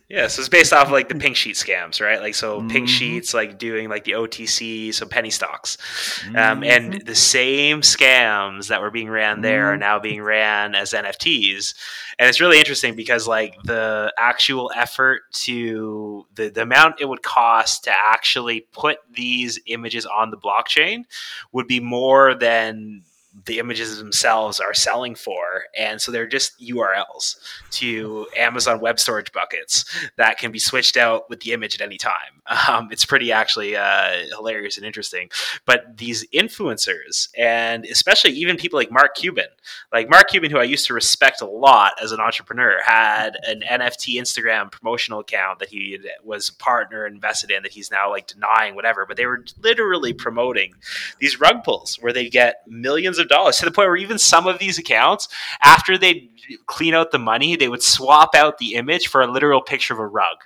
Yeah, 0.07 0.27
so 0.27 0.41
it's 0.41 0.49
based 0.49 0.71
off 0.71 0.85
of, 0.85 0.91
like 0.91 1.09
the 1.09 1.15
pink 1.15 1.35
sheet 1.35 1.55
scams, 1.55 1.99
right? 1.99 2.21
Like 2.21 2.35
so, 2.35 2.59
pink 2.69 2.87
Mhm. 2.87 2.91
sheets 2.91 3.33
like 3.33 3.57
doing 3.57 3.89
like 3.89 4.03
the 4.03 4.11
OTC, 4.13 4.93
so 4.93 5.07
penny 5.07 5.31
stocks, 5.31 5.77
Mm-hmm. 6.25 6.35
um, 6.35 6.63
and 6.63 7.01
the 7.07 7.15
same 7.15 7.81
scams 7.81 8.67
that 8.67 8.81
were 8.81 8.91
being 8.91 9.09
ran 9.09 9.41
there 9.41 9.71
are 9.73 9.75
Mhm. 9.75 9.79
now 9.79 9.97
being 9.97 10.21
ran 10.21 10.75
as 10.75 10.93
NFTs, 10.93 11.73
and 12.19 12.29
it's 12.29 12.39
really 12.39 12.59
interesting 12.59 12.95
because 12.95 13.27
like 13.27 13.55
the 13.63 14.13
actual 14.19 14.71
effort 14.75 15.23
to 15.45 16.27
the 16.35 16.49
the 16.49 16.61
amount 16.61 17.01
it 17.01 17.05
would 17.09 17.23
cost 17.23 17.85
to 17.85 17.91
actually 17.91 18.67
put 18.73 18.99
these 19.11 19.59
images 19.65 20.05
on 20.05 20.29
the 20.29 20.37
blockchain 20.37 21.05
would 21.51 21.65
be 21.67 21.79
more 21.79 22.35
than 22.35 23.01
the 23.45 23.59
images 23.59 23.97
themselves 23.97 24.59
are 24.59 24.73
selling 24.73 25.15
for 25.15 25.65
and 25.77 26.01
so 26.01 26.11
they're 26.11 26.27
just 26.27 26.59
urls 26.61 27.35
to 27.71 28.25
amazon 28.37 28.79
web 28.79 28.99
storage 28.99 29.31
buckets 29.33 29.85
that 30.17 30.37
can 30.37 30.51
be 30.51 30.59
switched 30.59 30.97
out 30.97 31.29
with 31.29 31.39
the 31.41 31.53
image 31.53 31.75
at 31.75 31.81
any 31.81 31.97
time. 31.97 32.13
Um, 32.67 32.89
it's 32.91 33.05
pretty 33.05 33.31
actually 33.31 33.75
uh, 33.75 34.25
hilarious 34.35 34.77
and 34.77 34.85
interesting. 34.85 35.29
But 35.65 35.97
these 35.97 36.27
influencers 36.29 37.27
and 37.37 37.85
especially 37.85 38.31
even 38.31 38.55
people 38.55 38.77
like 38.77 38.91
mark 38.91 39.15
cuban 39.15 39.45
like 39.91 40.09
mark 40.09 40.29
cuban 40.29 40.51
who 40.51 40.57
i 40.57 40.63
used 40.63 40.85
to 40.87 40.93
respect 40.93 41.41
a 41.41 41.45
lot 41.45 41.93
as 42.01 42.11
an 42.11 42.19
entrepreneur 42.19 42.79
had 42.83 43.37
an 43.47 43.61
nft 43.69 44.15
instagram 44.19 44.71
promotional 44.71 45.19
account 45.19 45.59
that 45.59 45.69
he 45.69 45.99
was 46.23 46.49
a 46.49 46.55
partner 46.55 47.05
invested 47.05 47.51
in 47.51 47.63
that 47.63 47.71
he's 47.71 47.91
now 47.91 48.09
like 48.09 48.27
denying 48.27 48.75
whatever 48.75 49.05
but 49.05 49.17
they 49.17 49.25
were 49.25 49.43
literally 49.61 50.13
promoting 50.13 50.73
these 51.19 51.39
rug 51.39 51.63
pulls 51.63 51.95
where 52.01 52.13
they 52.13 52.29
get 52.29 52.63
millions 52.67 53.17
of 53.17 53.24
dollars 53.29 53.57
to 53.57 53.65
the 53.65 53.71
point 53.71 53.87
where 53.87 53.95
even 53.97 54.17
some 54.17 54.47
of 54.47 54.59
these 54.59 54.77
accounts 54.77 55.27
after 55.61 55.97
they 55.97 56.29
clean 56.67 56.93
out 56.93 57.11
the 57.11 57.19
money 57.19 57.55
they 57.55 57.67
would 57.69 57.83
swap 57.83 58.35
out 58.35 58.57
the 58.57 58.75
image 58.75 59.07
for 59.07 59.21
a 59.21 59.31
literal 59.31 59.61
picture 59.61 59.93
of 59.93 59.99
a 59.99 60.07
rug 60.07 60.37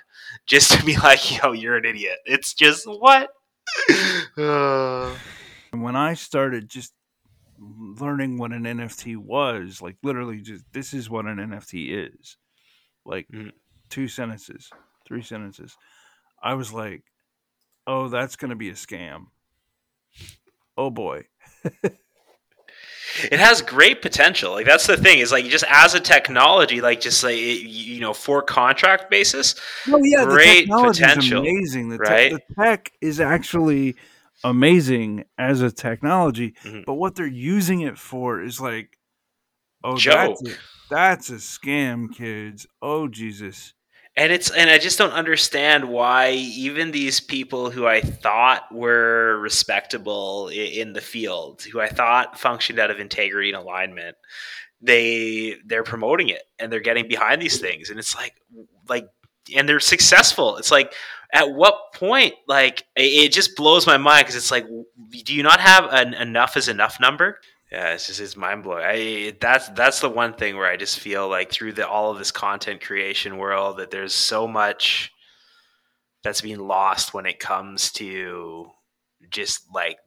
just 0.46 0.72
to 0.72 0.84
be 0.84 0.96
like 0.98 1.38
yo 1.42 1.52
you're 1.52 1.76
an 1.76 1.84
idiot 1.84 2.18
it's 2.24 2.54
just 2.54 2.86
what 2.86 3.30
when 5.70 5.96
I 5.96 6.14
started 6.14 6.68
just 6.68 6.92
learning 7.58 8.38
what 8.38 8.52
an 8.52 8.64
NFT 8.64 9.16
was, 9.16 9.80
like 9.82 9.96
literally 10.02 10.40
just 10.40 10.64
this 10.72 10.92
is 10.94 11.08
what 11.10 11.26
an 11.26 11.36
NFT 11.38 12.08
is. 12.08 12.36
Like 13.04 13.28
Mhm. 13.28 13.52
two 13.90 14.08
sentences, 14.08 14.70
three 15.06 15.22
sentences. 15.22 15.76
I 16.42 16.54
was 16.54 16.72
like, 16.72 17.04
"Oh, 17.86 18.08
that's 18.08 18.36
going 18.36 18.48
to 18.50 18.56
be 18.56 18.70
a 18.70 18.74
scam." 18.74 19.26
Oh 20.76 20.90
boy. 20.90 21.26
it 23.24 23.38
has 23.40 23.60
great 23.62 24.02
potential 24.02 24.52
like 24.52 24.66
that's 24.66 24.86
the 24.86 24.96
thing 24.96 25.18
is 25.18 25.32
like 25.32 25.44
just 25.46 25.64
as 25.68 25.94
a 25.94 26.00
technology 26.00 26.80
like 26.80 27.00
just 27.00 27.22
like 27.24 27.36
you 27.36 28.00
know 28.00 28.12
for 28.14 28.42
contract 28.42 29.10
basis 29.10 29.54
Oh 29.88 30.00
yeah, 30.02 30.24
Great 30.24 30.46
the 30.46 30.60
technology 30.62 31.02
potential, 31.02 31.42
is 31.44 31.48
amazing. 31.48 31.88
The, 31.90 31.98
te- 31.98 32.02
right? 32.04 32.32
the 32.32 32.54
tech 32.54 32.92
is 33.00 33.20
actually 33.20 33.96
amazing 34.44 35.24
as 35.38 35.60
a 35.60 35.70
technology, 35.70 36.54
Mhm. 36.64 36.84
but 36.86 36.94
what 36.94 37.14
they're 37.14 37.26
using 37.26 37.80
it 37.82 37.98
for 37.98 38.40
is 38.42 38.60
like, 38.60 38.96
oh, 39.84 39.96
Joke. 39.96 40.36
that's 40.40 40.42
a, 40.42 40.58
that's 40.90 41.30
a 41.30 41.34
scam, 41.34 42.14
kids. 42.14 42.66
Oh 42.80 43.08
Jesus. 43.08 43.74
And 44.16 44.32
it's 44.32 44.50
and 44.50 44.68
I 44.68 44.78
just 44.78 44.98
don't 44.98 45.12
understand 45.12 45.88
why 45.88 46.32
even 46.32 46.90
these 46.90 47.20
people 47.20 47.70
who 47.70 47.86
I 47.86 48.00
thought 48.00 48.64
were 48.72 49.38
respectable 49.38 50.48
in 50.48 50.92
the 50.92 51.00
field, 51.00 51.62
who 51.62 51.80
I 51.80 51.88
thought 51.88 52.38
functioned 52.38 52.78
out 52.78 52.90
of 52.90 52.98
integrity 52.98 53.50
and 53.50 53.58
alignment, 53.58 54.16
they 54.80 55.56
they're 55.64 55.84
promoting 55.84 56.28
it 56.28 56.42
and 56.58 56.72
they're 56.72 56.80
getting 56.80 57.06
behind 57.06 57.40
these 57.40 57.60
things, 57.60 57.90
and 57.90 57.98
it's 57.98 58.16
like 58.16 58.34
like 58.88 59.06
and 59.54 59.68
they're 59.68 59.80
successful. 59.80 60.56
It's 60.56 60.72
like 60.72 60.92
at 61.32 61.52
what 61.52 61.92
point 61.94 62.34
like 62.48 62.84
it, 62.96 63.32
just 63.32 63.56
blows 63.56 63.86
my 63.86 63.96
mind 63.96 64.24
because 64.24 64.36
it's 64.36 64.50
like 64.50 64.66
do 65.24 65.34
you 65.34 65.42
not 65.42 65.60
have 65.60 65.84
an 65.92 66.14
enough 66.14 66.56
is 66.56 66.68
enough 66.68 66.98
number? 67.00 67.38
Yeah, 67.70 67.92
it's 67.92 68.08
just 68.08 68.20
it's 68.20 68.36
mind 68.36 68.64
blowing. 68.64 68.84
I 68.84 69.36
that's 69.40 69.68
that's 69.70 70.00
the 70.00 70.08
one 70.08 70.34
thing 70.34 70.56
where 70.56 70.66
I 70.66 70.76
just 70.76 70.98
feel 70.98 71.28
like 71.28 71.52
through 71.52 71.74
the 71.74 71.88
all 71.88 72.10
of 72.10 72.18
this 72.18 72.32
content 72.32 72.80
creation 72.80 73.38
world 73.38 73.78
that 73.78 73.92
there's 73.92 74.12
so 74.12 74.48
much 74.48 75.12
that's 76.24 76.40
being 76.40 76.58
lost 76.58 77.14
when 77.14 77.26
it 77.26 77.38
comes 77.38 77.92
to 77.92 78.70
just 79.30 79.62
like 79.72 79.98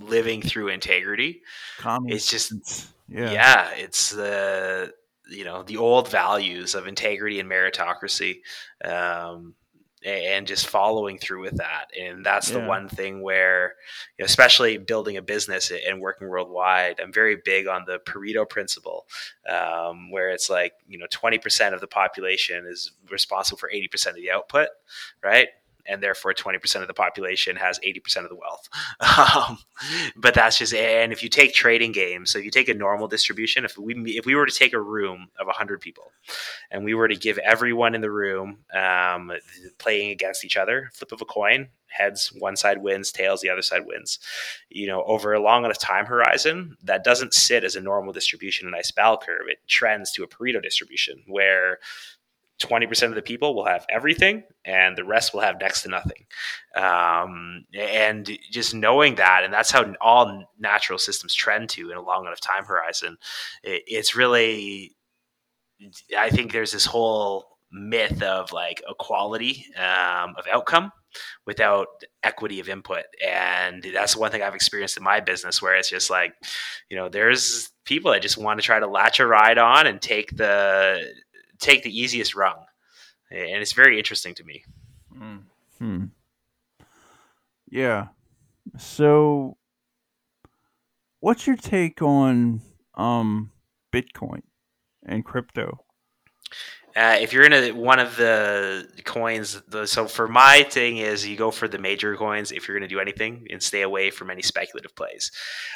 living 0.00 0.40
through 0.40 0.68
integrity. 0.68 1.42
Common 1.78 2.10
It's 2.10 2.30
just 2.30 2.52
yeah. 3.08 3.30
yeah. 3.30 3.70
it's 3.74 4.10
the 4.10 4.94
you 5.28 5.44
know 5.44 5.62
the 5.62 5.76
old 5.76 6.08
values 6.08 6.74
of 6.74 6.86
integrity 6.86 7.40
and 7.40 7.50
meritocracy 7.50 8.40
um 8.84 9.54
and 10.04 10.46
just 10.46 10.66
following 10.66 11.18
through 11.18 11.42
with 11.42 11.56
that. 11.58 11.86
And 12.00 12.24
that's 12.24 12.50
the 12.50 12.60
one 12.60 12.88
thing 12.88 13.22
where 13.22 13.74
you 14.18 14.22
know, 14.22 14.26
especially 14.26 14.78
building 14.78 15.16
a 15.16 15.22
business 15.22 15.70
and 15.70 16.00
working 16.00 16.28
worldwide 16.28 17.00
i'm 17.00 17.12
very 17.12 17.36
big 17.44 17.66
on 17.66 17.84
the 17.86 17.98
pareto 18.00 18.48
principle 18.48 19.06
um, 19.48 20.10
where 20.10 20.30
it's 20.30 20.50
like 20.50 20.72
you 20.86 20.98
know 20.98 21.06
20% 21.06 21.74
of 21.74 21.80
the 21.80 21.86
population 21.86 22.66
is 22.66 22.92
responsible 23.10 23.58
for 23.58 23.70
80% 23.74 24.08
of 24.08 24.14
the 24.16 24.30
output 24.30 24.68
right 25.22 25.48
and 25.86 26.02
therefore 26.02 26.34
20% 26.34 26.82
of 26.82 26.88
the 26.88 26.94
population 26.94 27.56
has 27.56 27.78
80% 27.80 28.24
of 28.24 28.28
the 28.28 28.36
wealth. 28.36 28.68
Um, 29.22 29.58
but 30.16 30.34
that's 30.34 30.58
just, 30.58 30.74
and 30.74 31.12
if 31.12 31.22
you 31.22 31.28
take 31.28 31.54
trading 31.54 31.92
games, 31.92 32.30
so 32.30 32.38
if 32.38 32.44
you 32.44 32.50
take 32.50 32.68
a 32.68 32.74
normal 32.74 33.08
distribution, 33.08 33.64
if 33.64 33.78
we, 33.78 33.94
if 34.16 34.26
we 34.26 34.34
were 34.34 34.46
to 34.46 34.52
take 34.52 34.72
a 34.72 34.80
room 34.80 35.28
of 35.38 35.46
100 35.46 35.80
people 35.80 36.12
and 36.70 36.84
we 36.84 36.94
were 36.94 37.08
to 37.08 37.16
give 37.16 37.38
everyone 37.38 37.94
in 37.94 38.00
the 38.00 38.10
room 38.10 38.58
um, 38.74 39.32
playing 39.78 40.10
against 40.10 40.44
each 40.44 40.56
other, 40.56 40.90
flip 40.92 41.12
of 41.12 41.20
a 41.20 41.24
coin, 41.24 41.68
heads, 41.92 42.32
one 42.38 42.56
side 42.56 42.82
wins, 42.82 43.12
tails, 43.12 43.40
the 43.40 43.50
other 43.50 43.62
side 43.62 43.86
wins, 43.86 44.18
you 44.70 44.86
know, 44.86 45.02
over 45.04 45.32
a 45.32 45.40
long 45.40 45.64
enough 45.64 45.78
time 45.78 46.06
horizon, 46.06 46.76
that 46.82 47.04
doesn't 47.04 47.34
sit 47.34 47.64
as 47.64 47.76
a 47.76 47.80
normal 47.80 48.12
distribution, 48.12 48.66
a 48.66 48.70
nice 48.70 48.90
bell 48.90 49.16
curve. 49.16 49.46
It 49.48 49.58
trends 49.68 50.10
to 50.12 50.22
a 50.22 50.28
Pareto 50.28 50.62
distribution 50.62 51.22
where 51.26 51.78
20% 52.62 53.08
of 53.08 53.14
the 53.14 53.22
people 53.22 53.54
will 53.54 53.66
have 53.66 53.86
everything 53.90 54.44
and 54.64 54.96
the 54.96 55.04
rest 55.04 55.34
will 55.34 55.40
have 55.40 55.60
next 55.60 55.82
to 55.82 55.88
nothing. 55.88 56.24
Um, 56.76 57.64
and 57.74 58.30
just 58.50 58.74
knowing 58.74 59.16
that, 59.16 59.42
and 59.44 59.52
that's 59.52 59.70
how 59.70 59.92
all 60.00 60.44
natural 60.58 60.98
systems 60.98 61.34
trend 61.34 61.68
to 61.70 61.90
in 61.90 61.96
a 61.96 62.02
long 62.02 62.26
enough 62.26 62.40
time 62.40 62.64
horizon, 62.64 63.16
it, 63.62 63.82
it's 63.86 64.16
really, 64.16 64.96
I 66.16 66.30
think 66.30 66.52
there's 66.52 66.72
this 66.72 66.86
whole 66.86 67.58
myth 67.72 68.22
of 68.22 68.52
like 68.52 68.82
equality 68.88 69.66
um, 69.76 70.34
of 70.36 70.46
outcome 70.52 70.92
without 71.46 71.88
equity 72.22 72.60
of 72.60 72.68
input. 72.68 73.04
And 73.26 73.86
that's 73.94 74.16
one 74.16 74.30
thing 74.30 74.42
I've 74.42 74.54
experienced 74.54 74.96
in 74.96 75.02
my 75.02 75.20
business 75.20 75.60
where 75.60 75.76
it's 75.76 75.90
just 75.90 76.10
like, 76.10 76.34
you 76.88 76.96
know, 76.96 77.08
there's 77.08 77.70
people 77.84 78.12
that 78.12 78.22
just 78.22 78.38
want 78.38 78.60
to 78.60 78.64
try 78.64 78.78
to 78.78 78.86
latch 78.86 79.20
a 79.20 79.26
ride 79.26 79.58
on 79.58 79.86
and 79.86 80.00
take 80.00 80.36
the, 80.36 81.02
take 81.62 81.82
the 81.82 81.98
easiest 81.98 82.34
rung. 82.34 82.66
And 83.30 83.62
it's 83.62 83.72
very 83.72 83.96
interesting 83.96 84.34
to 84.34 84.44
me. 84.44 84.64
Mm. 85.16 85.42
Hmm. 85.78 86.04
Yeah. 87.70 88.08
So, 88.78 89.56
what's 91.20 91.46
your 91.46 91.56
take 91.56 92.02
on 92.02 92.60
um 92.94 93.52
Bitcoin 93.90 94.42
and 95.06 95.24
crypto? 95.24 95.84
Uh, 96.94 97.16
if 97.20 97.32
you're 97.32 97.44
in 97.44 97.52
a, 97.52 97.72
one 97.72 97.98
of 97.98 98.16
the 98.16 98.86
coins, 99.04 99.60
the, 99.68 99.86
so 99.86 100.06
for 100.06 100.28
my 100.28 100.62
thing 100.64 100.98
is 100.98 101.26
you 101.26 101.36
go 101.36 101.50
for 101.50 101.66
the 101.66 101.78
major 101.78 102.16
coins 102.16 102.52
if 102.52 102.68
you're 102.68 102.76
going 102.76 102.88
to 102.88 102.94
do 102.94 103.00
anything 103.00 103.46
and 103.50 103.62
stay 103.62 103.82
away 103.82 104.10
from 104.10 104.30
any 104.30 104.42
speculative 104.42 104.94
plays. 104.94 105.30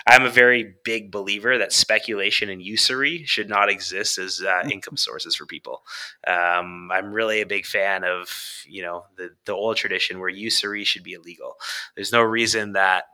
I'm 0.07 0.25
a 0.25 0.31
very 0.31 0.75
big 0.85 1.11
believer 1.11 1.57
that 1.59 1.73
speculation 1.73 2.51
and 2.51 2.63
usury 2.63 3.25
should 3.25 3.49
not 3.49 3.71
exist 3.71 4.19
as 4.19 4.43
uh, 4.43 4.69
income 4.71 4.97
sources 4.97 5.37
for 5.37 5.47
people. 5.47 5.83
Um, 6.27 6.91
I'm 6.93 7.13
really 7.13 7.41
a 7.41 7.47
big 7.47 7.65
fan 7.65 8.05
of 8.05 8.29
you 8.69 8.83
know 8.83 9.05
the 9.17 9.31
the 9.47 9.55
old 9.55 9.77
tradition 9.77 10.21
where 10.21 10.29
usury 10.29 10.85
should 10.85 11.03
be 11.03 11.15
illegal. 11.15 11.57
There's 11.95 12.13
no 12.13 12.23
reason 12.23 12.73
that 12.73 13.05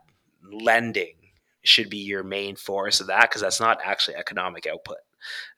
lending 0.51 1.15
should 1.63 1.89
be 1.89 1.99
your 1.99 2.23
main 2.23 2.55
force 2.55 2.99
of 2.99 3.07
that 3.07 3.29
because 3.29 3.41
that's 3.41 3.61
not 3.61 3.79
actually 3.83 4.15
economic 4.15 4.67
output. 4.67 4.97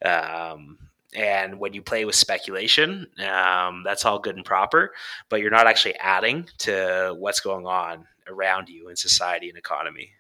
Um, 0.04 0.78
and 1.16 1.60
when 1.60 1.74
you 1.74 1.82
play 1.82 2.06
with 2.06 2.16
speculation, 2.16 3.08
um, 3.26 3.84
that's 3.84 4.06
all 4.06 4.20
good 4.20 4.36
and 4.36 4.46
proper, 4.46 4.94
but 5.30 5.40
you're 5.42 5.52
not 5.52 5.68
actually 5.68 5.96
adding 5.96 6.48
to 6.60 7.16
what's 7.18 7.40
going 7.40 7.66
on 7.66 8.06
around 8.28 8.70
you 8.70 8.90
in 8.90 8.96
society 8.96 9.50
and 9.50 9.58
economy. 9.58 10.12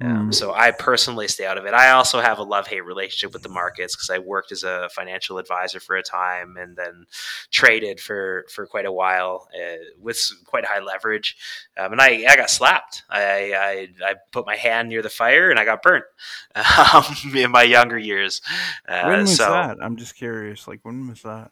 Um, 0.00 0.32
so 0.32 0.52
I 0.52 0.70
personally 0.70 1.28
stay 1.28 1.46
out 1.46 1.58
of 1.58 1.64
it. 1.66 1.74
I 1.74 1.90
also 1.90 2.20
have 2.20 2.38
a 2.38 2.42
love 2.42 2.66
hate 2.66 2.84
relationship 2.84 3.32
with 3.32 3.42
the 3.42 3.48
markets 3.48 3.94
because 3.94 4.10
I 4.10 4.18
worked 4.18 4.52
as 4.52 4.64
a 4.64 4.88
financial 4.94 5.38
advisor 5.38 5.80
for 5.80 5.96
a 5.96 6.02
time 6.02 6.56
and 6.56 6.76
then 6.76 7.06
traded 7.50 8.00
for 8.00 8.44
for 8.50 8.66
quite 8.66 8.86
a 8.86 8.92
while 8.92 9.48
uh, 9.54 9.76
with 9.98 10.30
quite 10.44 10.64
high 10.64 10.80
leverage. 10.80 11.36
Um, 11.76 11.92
and 11.92 12.00
I, 12.00 12.24
I 12.28 12.36
got 12.36 12.50
slapped. 12.50 13.02
I, 13.08 13.54
I 13.54 13.88
I 14.04 14.14
put 14.32 14.46
my 14.46 14.56
hand 14.56 14.88
near 14.88 15.02
the 15.02 15.10
fire 15.10 15.50
and 15.50 15.58
I 15.58 15.64
got 15.64 15.82
burnt 15.82 16.04
um, 16.94 17.04
in 17.34 17.50
my 17.50 17.62
younger 17.62 17.98
years. 17.98 18.40
Uh, 18.88 19.04
when 19.04 19.20
was 19.20 19.36
so 19.36 19.50
that? 19.50 19.78
I'm 19.80 19.96
just 19.96 20.14
curious. 20.14 20.68
Like, 20.68 20.80
when 20.82 21.08
was 21.08 21.22
that? 21.22 21.50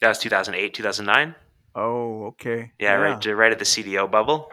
that 0.00 0.08
was 0.08 0.18
2008, 0.18 0.74
2009. 0.74 1.34
Oh, 1.74 2.26
okay. 2.26 2.72
Yeah, 2.78 2.94
right, 2.94 3.24
right 3.26 3.52
at 3.52 3.58
the 3.58 3.64
CDO 3.64 4.10
bubble. 4.10 4.52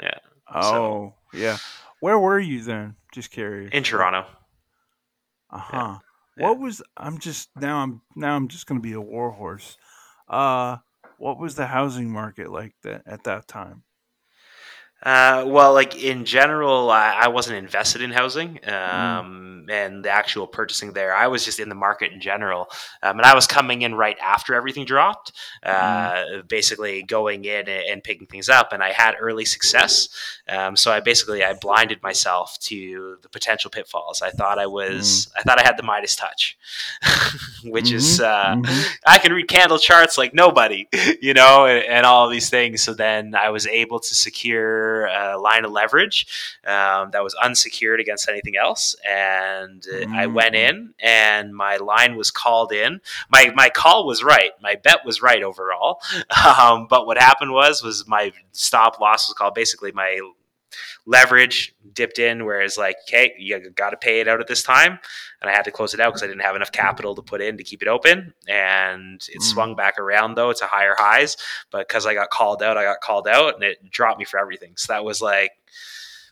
Yeah. 0.00 0.18
Oh, 0.52 1.14
yeah. 1.32 1.56
Where 2.00 2.18
were 2.18 2.38
you 2.38 2.62
then? 2.62 2.96
Just 3.12 3.30
curious. 3.30 3.70
In 3.72 3.82
Toronto. 3.82 4.26
Uh 5.50 5.58
huh. 5.58 5.98
What 6.36 6.58
was? 6.58 6.80
I'm 6.96 7.18
just 7.18 7.50
now. 7.56 7.78
I'm 7.78 8.00
now. 8.16 8.34
I'm 8.34 8.48
just 8.48 8.66
gonna 8.66 8.80
be 8.80 8.94
a 8.94 9.00
warhorse. 9.00 9.76
Uh, 10.28 10.78
what 11.18 11.38
was 11.38 11.54
the 11.54 11.66
housing 11.66 12.10
market 12.10 12.50
like 12.50 12.74
that 12.82 13.02
at 13.06 13.24
that 13.24 13.46
time? 13.46 13.82
Uh, 15.02 15.44
well, 15.46 15.72
like 15.72 16.02
in 16.02 16.24
general, 16.26 16.90
I, 16.90 17.12
I 17.22 17.28
wasn't 17.28 17.56
invested 17.58 18.02
in 18.02 18.10
housing 18.12 18.58
Mm. 18.62 19.18
um, 19.18 19.46
and 19.70 20.04
the 20.04 20.10
actual 20.10 20.46
purchasing 20.48 20.92
there. 20.92 21.14
I 21.14 21.28
was 21.28 21.44
just 21.44 21.60
in 21.60 21.68
the 21.68 21.74
market 21.76 22.12
in 22.12 22.20
general, 22.20 22.68
um, 23.02 23.18
and 23.18 23.24
I 23.26 23.34
was 23.34 23.46
coming 23.46 23.82
in 23.82 23.94
right 23.94 24.18
after 24.20 24.54
everything 24.54 24.84
dropped, 24.84 25.32
uh, 25.62 26.42
basically 26.48 27.02
going 27.04 27.44
in 27.44 27.68
and, 27.68 27.84
and 27.88 28.04
picking 28.04 28.26
things 28.26 28.48
up. 28.48 28.72
And 28.72 28.82
I 28.82 28.90
had 28.92 29.14
early 29.20 29.44
success, 29.44 30.08
um, 30.48 30.76
so 30.76 30.90
I 30.90 30.98
basically 31.00 31.44
I 31.44 31.54
blinded 31.54 32.02
myself 32.02 32.58
to 32.62 33.16
the 33.22 33.28
potential 33.28 33.70
pitfalls. 33.70 34.22
I 34.22 34.30
thought 34.30 34.58
I 34.58 34.66
was, 34.66 35.30
I 35.36 35.42
thought 35.42 35.60
I 35.60 35.62
had 35.62 35.76
the 35.76 35.82
Midas 35.84 36.16
touch, 36.16 36.58
which 37.64 37.92
is 37.92 38.20
uh, 38.20 38.56
Mhm. 38.56 38.96
I 39.06 39.18
can 39.18 39.32
read 39.32 39.46
candle 39.48 39.78
charts 39.78 40.18
like 40.18 40.34
nobody, 40.34 40.88
you 41.22 41.32
know, 41.32 41.66
and, 41.66 41.84
and 41.86 42.06
all 42.06 42.28
these 42.28 42.50
things. 42.50 42.82
So 42.82 42.92
then 42.92 43.34
I 43.36 43.50
was 43.50 43.66
able 43.68 44.00
to 44.00 44.14
secure 44.14 44.89
a 45.06 45.38
line 45.38 45.64
of 45.64 45.72
leverage 45.72 46.26
um, 46.66 47.10
that 47.12 47.22
was 47.22 47.34
unsecured 47.34 48.00
against 48.00 48.28
anything 48.28 48.56
else, 48.56 48.94
and 49.08 49.84
uh, 49.92 50.06
I 50.12 50.26
went 50.26 50.54
Mm. 50.54 50.68
in, 50.68 50.94
and 50.98 51.54
my 51.54 51.76
line 51.76 52.16
was 52.16 52.30
called 52.30 52.72
in. 52.72 53.00
My 53.28 53.52
my 53.54 53.68
call 53.70 54.06
was 54.06 54.22
right. 54.24 54.52
My 54.60 54.74
bet 54.74 55.04
was 55.04 55.22
right 55.22 55.42
overall. 55.42 56.00
Um, 56.60 56.86
but 56.88 57.06
what 57.06 57.18
happened 57.18 57.52
was 57.52 57.82
was 57.82 58.06
my 58.08 58.32
stop 58.52 58.98
loss 59.00 59.28
was 59.28 59.34
called 59.34 59.54
basically 59.54 59.92
my 59.92 60.18
leverage 61.10 61.74
dipped 61.92 62.18
in 62.20 62.44
whereas 62.44 62.78
like 62.78 62.94
okay 63.08 63.34
you 63.36 63.58
got 63.70 63.90
to 63.90 63.96
pay 63.96 64.20
it 64.20 64.28
out 64.28 64.40
at 64.40 64.46
this 64.46 64.62
time 64.62 64.96
and 65.40 65.50
i 65.50 65.52
had 65.52 65.64
to 65.64 65.70
close 65.72 65.92
it 65.92 65.98
out 65.98 66.10
because 66.10 66.22
i 66.22 66.26
didn't 66.28 66.42
have 66.42 66.54
enough 66.54 66.70
capital 66.70 67.16
to 67.16 67.22
put 67.22 67.40
in 67.40 67.56
to 67.56 67.64
keep 67.64 67.82
it 67.82 67.88
open 67.88 68.32
and 68.48 69.20
it 69.28 69.40
Mm. 69.40 69.42
swung 69.42 69.74
back 69.74 69.98
around 69.98 70.36
though 70.36 70.52
to 70.52 70.64
higher 70.66 70.94
highs 70.96 71.36
but 71.72 71.88
because 71.88 72.06
i 72.06 72.14
got 72.14 72.30
called 72.30 72.62
out 72.62 72.76
i 72.76 72.84
got 72.84 73.00
called 73.00 73.26
out 73.26 73.54
and 73.56 73.64
it 73.64 73.78
dropped 73.90 74.20
me 74.20 74.24
for 74.24 74.38
everything 74.38 74.72
so 74.76 74.92
that 74.92 75.04
was 75.04 75.20
like 75.20 75.50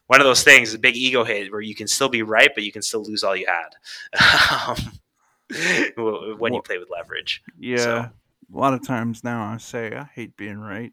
one 0.07 0.21
of 0.21 0.27
those 0.27 0.45
things 0.45 0.73
a 0.75 0.79
big 0.79 0.97
ego 0.97 1.25
hit 1.25 1.51
where 1.51 1.61
you 1.61 1.75
can 1.75 1.89
still 1.89 2.09
be 2.09 2.23
right 2.23 2.51
but 2.55 2.63
you 2.63 2.71
can 2.71 2.83
still 2.83 3.03
lose 3.03 3.25
all 3.25 3.35
you 3.37 3.47
had 3.47 3.71
um, 4.69 4.77
when 6.39 6.55
you 6.55 6.63
play 6.63 6.79
with 6.79 6.89
leverage 6.91 7.43
Yeah. 7.59 7.77
So- 7.79 8.11
A 8.55 8.57
lot 8.57 8.75
of 8.75 8.87
times 8.87 9.25
now 9.25 9.43
I 9.45 9.57
say 9.59 9.95
I 9.97 10.05
hate 10.05 10.37
being 10.37 10.59
right. 10.59 10.93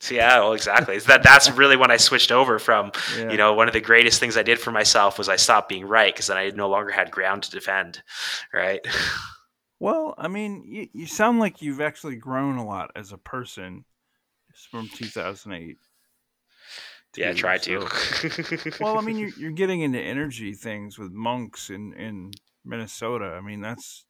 So 0.00 0.14
yeah 0.14 0.38
well 0.38 0.52
exactly 0.52 0.98
that 1.00 1.22
that's 1.22 1.50
really 1.50 1.76
when 1.76 1.90
i 1.90 1.96
switched 1.96 2.30
over 2.32 2.58
from 2.58 2.92
Yeah. 3.16 3.30
you 3.30 3.36
know 3.36 3.52
one 3.54 3.66
of 3.68 3.74
the 3.74 3.80
greatest 3.80 4.20
things 4.20 4.36
i 4.36 4.42
did 4.42 4.58
for 4.58 4.70
myself 4.70 5.18
was 5.18 5.28
i 5.28 5.36
stopped 5.36 5.68
being 5.68 5.84
right 5.86 6.14
because 6.14 6.28
then 6.28 6.36
i 6.36 6.50
no 6.50 6.68
longer 6.68 6.90
had 6.92 7.10
ground 7.10 7.42
to 7.44 7.50
defend 7.50 8.02
right 8.52 8.80
Well, 9.80 10.14
I 10.18 10.26
mean, 10.26 10.64
you, 10.66 10.88
you 10.92 11.06
sound 11.06 11.38
like 11.38 11.62
you've 11.62 11.80
actually 11.80 12.16
grown 12.16 12.56
a 12.58 12.66
lot 12.66 12.90
as 12.96 13.12
a 13.12 13.16
person 13.16 13.84
from 14.72 14.88
2008. 14.88 15.76
yeah 17.16 17.32
try 17.32 17.58
to 17.58 17.86
well, 18.80 18.98
I 18.98 19.02
mean, 19.02 19.18
you're, 19.18 19.30
you're 19.38 19.52
getting 19.52 19.82
into 19.82 20.00
energy 20.00 20.52
things 20.54 20.98
with 20.98 21.12
monks 21.12 21.70
in, 21.70 21.92
in 21.94 22.32
Minnesota. 22.64 23.36
I 23.38 23.40
mean, 23.40 23.60
that's 23.60 24.04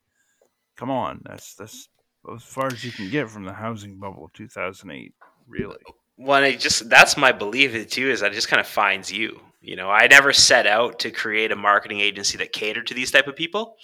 come 0.76 0.90
on, 0.90 1.20
that's 1.24 1.54
that's 1.54 1.90
as 2.34 2.42
far 2.44 2.68
as 2.68 2.82
you 2.82 2.90
can 2.90 3.10
get 3.10 3.28
from 3.28 3.44
the 3.44 3.52
housing 3.52 3.98
bubble 3.98 4.24
of 4.24 4.32
2008. 4.32 5.12
Really? 5.48 5.78
well 6.16 6.42
i 6.42 6.54
just 6.56 6.88
that's 6.90 7.16
my 7.16 7.30
belief 7.32 7.88
too 7.90 8.10
is 8.10 8.20
that 8.20 8.32
it 8.32 8.34
just 8.34 8.48
kind 8.48 8.60
of 8.60 8.66
finds 8.66 9.12
you 9.12 9.40
you 9.60 9.76
know 9.76 9.88
i 9.88 10.06
never 10.08 10.32
set 10.32 10.66
out 10.66 10.98
to 10.98 11.10
create 11.12 11.52
a 11.52 11.56
marketing 11.56 12.00
agency 12.00 12.36
that 12.38 12.52
catered 12.52 12.86
to 12.88 12.94
these 12.94 13.12
type 13.12 13.28
of 13.28 13.36
people 13.36 13.76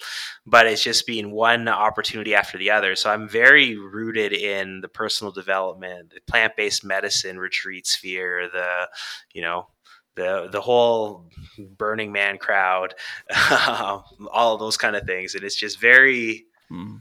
but 0.45 0.67
it's 0.67 0.83
just 0.83 1.07
been 1.07 1.31
one 1.31 1.67
opportunity 1.69 2.35
after 2.35 2.57
the 2.57 2.69
other 2.71 2.93
so 2.95 3.09
i'm 3.09 3.27
very 3.29 3.77
rooted 3.77 4.33
in 4.33 4.81
the 4.81 4.89
personal 4.89 5.31
development 5.31 6.09
the 6.13 6.19
plant-based 6.27 6.83
medicine 6.83 7.39
retreat 7.39 7.87
sphere 7.87 8.49
the 8.51 8.89
you 9.33 9.41
know 9.41 9.67
the 10.15 10.49
the 10.51 10.61
whole 10.61 11.29
burning 11.77 12.11
man 12.11 12.37
crowd 12.37 12.93
all 14.31 14.57
those 14.57 14.77
kind 14.77 14.95
of 14.95 15.05
things 15.05 15.35
and 15.35 15.43
it's 15.43 15.55
just 15.55 15.79
very 15.79 16.45
Hmm. 16.69 16.95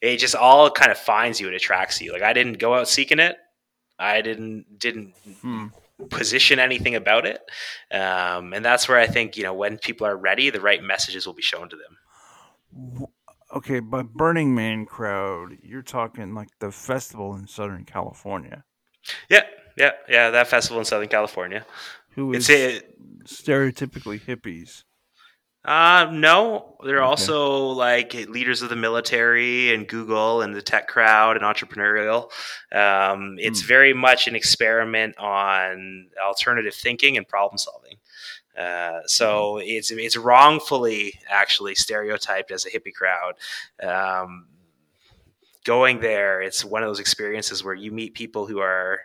it 0.00 0.16
just 0.16 0.34
all 0.34 0.70
kind 0.70 0.90
of 0.90 0.96
finds 0.98 1.40
you 1.40 1.46
and 1.46 1.54
attracts 1.54 2.00
you 2.00 2.10
like 2.12 2.22
i 2.22 2.32
didn't 2.32 2.58
go 2.58 2.74
out 2.74 2.88
seeking 2.88 3.18
it 3.18 3.36
i 4.00 4.20
didn't 4.20 4.78
didn't 4.78 5.14
Hmm. 5.42 5.66
position 6.08 6.58
anything 6.58 6.94
about 6.96 7.26
it 7.26 7.40
um, 7.92 8.52
and 8.54 8.64
that's 8.64 8.88
where 8.88 8.98
i 8.98 9.06
think 9.06 9.36
you 9.36 9.42
know 9.42 9.52
when 9.54 9.76
people 9.78 10.06
are 10.06 10.16
ready 10.16 10.50
the 10.50 10.60
right 10.60 10.82
messages 10.82 11.26
will 11.26 11.34
be 11.34 11.42
shown 11.42 11.68
to 11.68 11.76
them 11.76 13.06
Okay, 13.52 13.80
by 13.80 14.02
Burning 14.02 14.54
Man 14.54 14.86
crowd, 14.86 15.58
you're 15.60 15.82
talking 15.82 16.34
like 16.34 16.50
the 16.60 16.70
festival 16.70 17.34
in 17.34 17.48
Southern 17.48 17.84
California. 17.84 18.62
yeah 19.28 19.42
yeah 19.76 19.90
yeah 20.08 20.30
that 20.30 20.46
festival 20.48 20.78
in 20.78 20.84
southern 20.84 21.08
california 21.08 21.64
Who 22.14 22.32
is 22.32 22.48
it's 22.48 22.50
a 22.50 22.82
stereotypically 23.24 24.20
hippies. 24.20 24.84
Uh, 25.62 26.08
no, 26.10 26.76
they're 26.84 27.02
Okay. 27.02 27.32
also 27.32 27.66
like 27.66 28.14
leaders 28.14 28.62
of 28.62 28.70
the 28.70 28.76
military 28.76 29.74
and 29.74 29.86
Google 29.86 30.40
and 30.40 30.54
the 30.54 30.62
tech 30.62 30.88
crowd 30.88 31.36
and 31.36 31.44
entrepreneurial. 31.44 32.30
Um, 32.72 33.36
it's 33.38 33.60
Hmm. 33.60 33.66
very 33.66 33.92
much 33.92 34.26
an 34.26 34.34
experiment 34.34 35.18
on 35.18 36.08
alternative 36.22 36.74
thinking 36.74 37.18
and 37.18 37.28
problem 37.28 37.58
solving. 37.58 37.96
Uh, 38.56 39.00
so 39.06 39.58
it's 39.58 39.90
it's 39.90 40.16
wrongfully 40.16 41.14
actually 41.28 41.74
stereotyped 41.74 42.50
as 42.50 42.64
a 42.66 42.70
hippie 42.70 42.94
crowd. 42.94 43.34
Um, 43.82 44.46
going 45.64 46.00
there, 46.00 46.40
it's 46.42 46.64
one 46.64 46.82
of 46.82 46.88
those 46.88 47.00
experiences 47.00 47.62
where 47.62 47.74
you 47.74 47.92
meet 47.92 48.14
people 48.14 48.46
who 48.46 48.60
are 48.60 49.00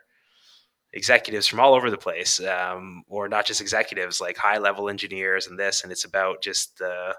executives 0.95 1.45
from 1.45 1.59
all 1.59 1.75
over 1.75 1.91
the 1.91 1.97
place, 1.97 2.39
um, 2.39 3.03
or 3.07 3.27
not 3.27 3.45
just 3.45 3.61
executives, 3.61 4.19
like 4.19 4.37
high 4.37 4.57
level 4.57 4.89
engineers 4.89 5.47
and 5.47 5.59
this, 5.59 5.83
and 5.83 5.91
it's 5.91 6.05
about 6.05 6.41
just 6.41 6.77
the 6.79 7.15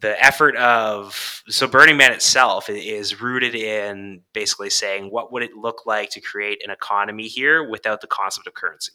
the 0.00 0.22
effort 0.22 0.56
of 0.56 1.42
so 1.48 1.66
Burning 1.66 1.96
Man 1.96 2.12
itself 2.12 2.68
is 2.68 3.20
rooted 3.20 3.54
in 3.54 4.20
basically 4.32 4.68
saying 4.68 5.10
what 5.10 5.32
would 5.32 5.42
it 5.42 5.54
look 5.56 5.86
like 5.86 6.10
to 6.10 6.20
create 6.20 6.62
an 6.64 6.70
economy 6.70 7.28
here 7.28 7.68
without 7.68 8.00
the 8.00 8.08
concept 8.08 8.46
of 8.46 8.54
currency, 8.54 8.92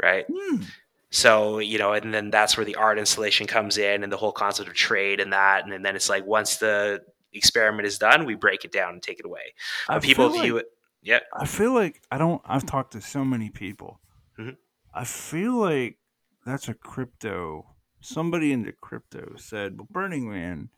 right? 0.00 0.26
Hmm. 0.30 0.62
So, 1.10 1.58
you 1.58 1.78
know, 1.78 1.92
and 1.92 2.14
then 2.14 2.30
that's 2.30 2.56
where 2.56 2.64
the 2.64 2.76
art 2.76 2.98
installation 2.98 3.46
comes 3.48 3.78
in 3.78 4.04
and 4.04 4.12
the 4.12 4.16
whole 4.16 4.32
concept 4.32 4.68
of 4.68 4.74
trade 4.76 5.18
and 5.18 5.32
that. 5.32 5.66
And 5.66 5.84
then 5.84 5.96
it's 5.96 6.08
like 6.08 6.24
once 6.24 6.58
the 6.58 7.00
experiment 7.32 7.86
is 7.86 7.98
done, 7.98 8.24
we 8.26 8.36
break 8.36 8.64
it 8.64 8.70
down 8.70 8.92
and 8.92 9.02
take 9.02 9.18
it 9.18 9.26
away. 9.26 9.54
People 10.02 10.28
view 10.42 10.58
it. 10.58 10.66
Yeah. 11.02 11.20
I 11.34 11.46
feel 11.46 11.72
like 11.72 12.02
I 12.10 12.18
don't. 12.18 12.42
I've 12.44 12.66
talked 12.66 12.92
to 12.92 13.00
so 13.00 13.24
many 13.24 13.50
people. 13.50 14.00
Mhm. 14.38 14.56
I 14.94 15.04
feel 15.04 15.54
like 15.54 15.98
that's 16.44 16.68
a 16.68 16.74
crypto. 16.74 17.74
Somebody 18.00 18.52
into 18.52 18.72
crypto 18.72 19.34
said, 19.36 19.78
"Well, 19.78 19.86
Burning 19.90 20.30
Man 20.30 20.70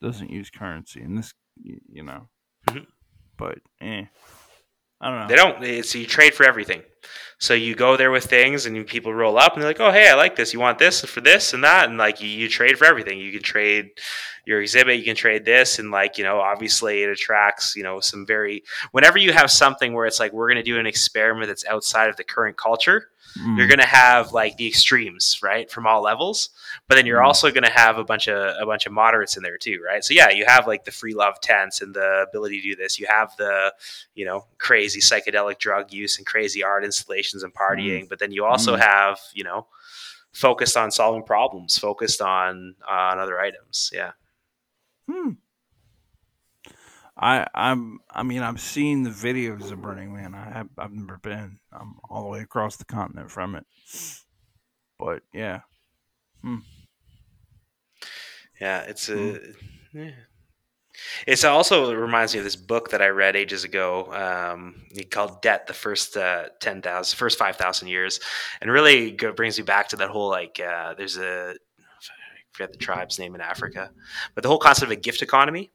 doesn't 0.00 0.30
use 0.30 0.50
currency," 0.50 1.00
and 1.00 1.16
this, 1.18 1.34
you 1.62 2.02
know. 2.02 2.28
Mhm. 2.66 2.86
But 3.36 3.60
eh, 3.80 4.06
I 5.00 5.10
don't 5.10 5.20
know. 5.20 5.26
They 5.28 5.36
don't. 5.36 5.64
It's 5.64 5.94
you 5.94 6.06
trade 6.06 6.34
for 6.34 6.44
everything. 6.44 6.82
So 7.38 7.54
you 7.54 7.74
go 7.74 7.96
there 7.96 8.10
with 8.10 8.24
things, 8.24 8.66
and 8.66 8.86
people 8.86 9.14
roll 9.14 9.38
up, 9.38 9.54
and 9.54 9.62
they're 9.62 9.70
like, 9.70 9.80
"Oh, 9.80 9.90
hey, 9.90 10.10
I 10.10 10.14
like 10.14 10.36
this. 10.36 10.52
You 10.52 10.60
want 10.60 10.78
this 10.78 11.00
for 11.06 11.22
this 11.22 11.54
and 11.54 11.64
that?" 11.64 11.88
And 11.88 11.96
like 11.96 12.20
you, 12.20 12.28
you 12.28 12.50
trade 12.50 12.76
for 12.76 12.84
everything. 12.84 13.18
You 13.18 13.32
can 13.32 13.42
trade 13.42 13.92
your 14.44 14.60
exhibit. 14.60 14.98
You 14.98 15.04
can 15.04 15.16
trade 15.16 15.46
this, 15.46 15.78
and 15.78 15.90
like 15.90 16.18
you 16.18 16.24
know, 16.24 16.38
obviously 16.38 17.02
it 17.02 17.08
attracts 17.08 17.74
you 17.74 17.82
know 17.82 18.00
some 18.00 18.26
very. 18.26 18.62
Whenever 18.92 19.16
you 19.16 19.32
have 19.32 19.50
something 19.50 19.94
where 19.94 20.04
it's 20.04 20.20
like 20.20 20.34
we're 20.34 20.48
going 20.48 20.62
to 20.62 20.62
do 20.62 20.78
an 20.78 20.86
experiment 20.86 21.48
that's 21.48 21.64
outside 21.64 22.10
of 22.10 22.16
the 22.16 22.24
current 22.24 22.58
culture, 22.58 23.08
Mm. 23.38 23.56
you're 23.58 23.68
going 23.68 23.78
to 23.78 23.86
have 23.86 24.32
like 24.32 24.56
the 24.56 24.66
extremes, 24.66 25.38
right, 25.42 25.70
from 25.70 25.86
all 25.86 26.02
levels. 26.02 26.50
But 26.88 26.96
then 26.96 27.06
you're 27.06 27.20
Mm. 27.20 27.26
also 27.26 27.50
going 27.50 27.62
to 27.64 27.70
have 27.70 27.96
a 27.98 28.04
bunch 28.04 28.26
of 28.28 28.36
a 28.60 28.66
bunch 28.66 28.86
of 28.86 28.92
moderates 28.92 29.36
in 29.36 29.42
there 29.42 29.56
too, 29.58 29.80
right? 29.86 30.04
So 30.04 30.14
yeah, 30.14 30.30
you 30.30 30.44
have 30.46 30.66
like 30.66 30.84
the 30.84 30.90
free 30.90 31.14
love 31.14 31.40
tents 31.40 31.80
and 31.80 31.94
the 31.94 32.26
ability 32.28 32.60
to 32.60 32.68
do 32.70 32.76
this. 32.76 32.98
You 32.98 33.06
have 33.08 33.36
the 33.36 33.72
you 34.14 34.24
know 34.24 34.46
crazy 34.58 35.00
psychedelic 35.00 35.58
drug 35.58 35.92
use 35.92 36.18
and 36.18 36.26
crazy 36.26 36.64
art 36.64 36.84
installations 36.84 37.42
and 37.44 37.54
partying. 37.54 38.08
But 38.08 38.18
then 38.18 38.32
you 38.32 38.44
also 38.44 38.76
Mm. 38.76 38.80
have 38.80 39.20
you 39.32 39.44
know 39.44 39.66
focused 40.32 40.76
on 40.76 40.90
solving 40.90 41.22
problems, 41.24 41.78
focused 41.78 42.20
on 42.20 42.74
on 42.88 43.18
other 43.18 43.40
items. 43.40 43.90
Yeah. 43.92 44.12
Hmm. 45.10 45.30
I 47.20 47.46
I'm 47.54 48.00
I 48.10 48.22
mean 48.22 48.42
I've 48.42 48.60
seen 48.60 49.02
the 49.02 49.10
videos 49.10 49.70
of 49.70 49.82
Burning 49.82 50.14
Man. 50.14 50.34
I 50.34 50.50
have 50.50 50.68
I've 50.78 50.92
never 50.92 51.18
been. 51.18 51.58
I'm 51.72 51.96
all 52.08 52.22
the 52.22 52.28
way 52.28 52.40
across 52.40 52.76
the 52.76 52.86
continent 52.86 53.30
from 53.30 53.54
it. 53.54 53.66
But 54.98 55.22
yeah. 55.32 55.60
Yeah, 58.60 58.80
it's 58.82 59.08
a. 59.08 59.14
Hmm. 59.16 59.36
Yeah. 59.92 60.10
It's 61.26 61.44
also 61.44 61.90
it 61.90 61.94
reminds 61.94 62.34
me 62.34 62.38
of 62.38 62.44
this 62.44 62.56
book 62.56 62.90
that 62.90 63.00
I 63.00 63.08
read 63.08 63.36
ages 63.36 63.64
ago 63.64 64.12
um, 64.12 64.82
called 65.10 65.40
Debt: 65.40 65.66
The 65.66 65.72
First 65.72 66.16
uh, 66.16 66.46
Ten 66.60 66.82
Thousand, 66.82 67.16
First 67.16 67.38
Five 67.38 67.56
Thousand 67.56 67.88
Years, 67.88 68.20
and 68.60 68.70
really 68.70 69.12
go, 69.12 69.32
brings 69.32 69.58
me 69.58 69.64
back 69.64 69.88
to 69.88 69.96
that 69.96 70.10
whole 70.10 70.28
like 70.28 70.60
uh, 70.60 70.94
there's 70.94 71.16
a 71.16 71.54
I 71.54 72.42
forget 72.52 72.72
the 72.72 72.78
tribe's 72.78 73.18
name 73.18 73.34
in 73.34 73.40
Africa, 73.40 73.90
but 74.34 74.42
the 74.42 74.48
whole 74.48 74.58
concept 74.58 74.90
of 74.90 74.98
a 74.98 75.00
gift 75.00 75.22
economy, 75.22 75.70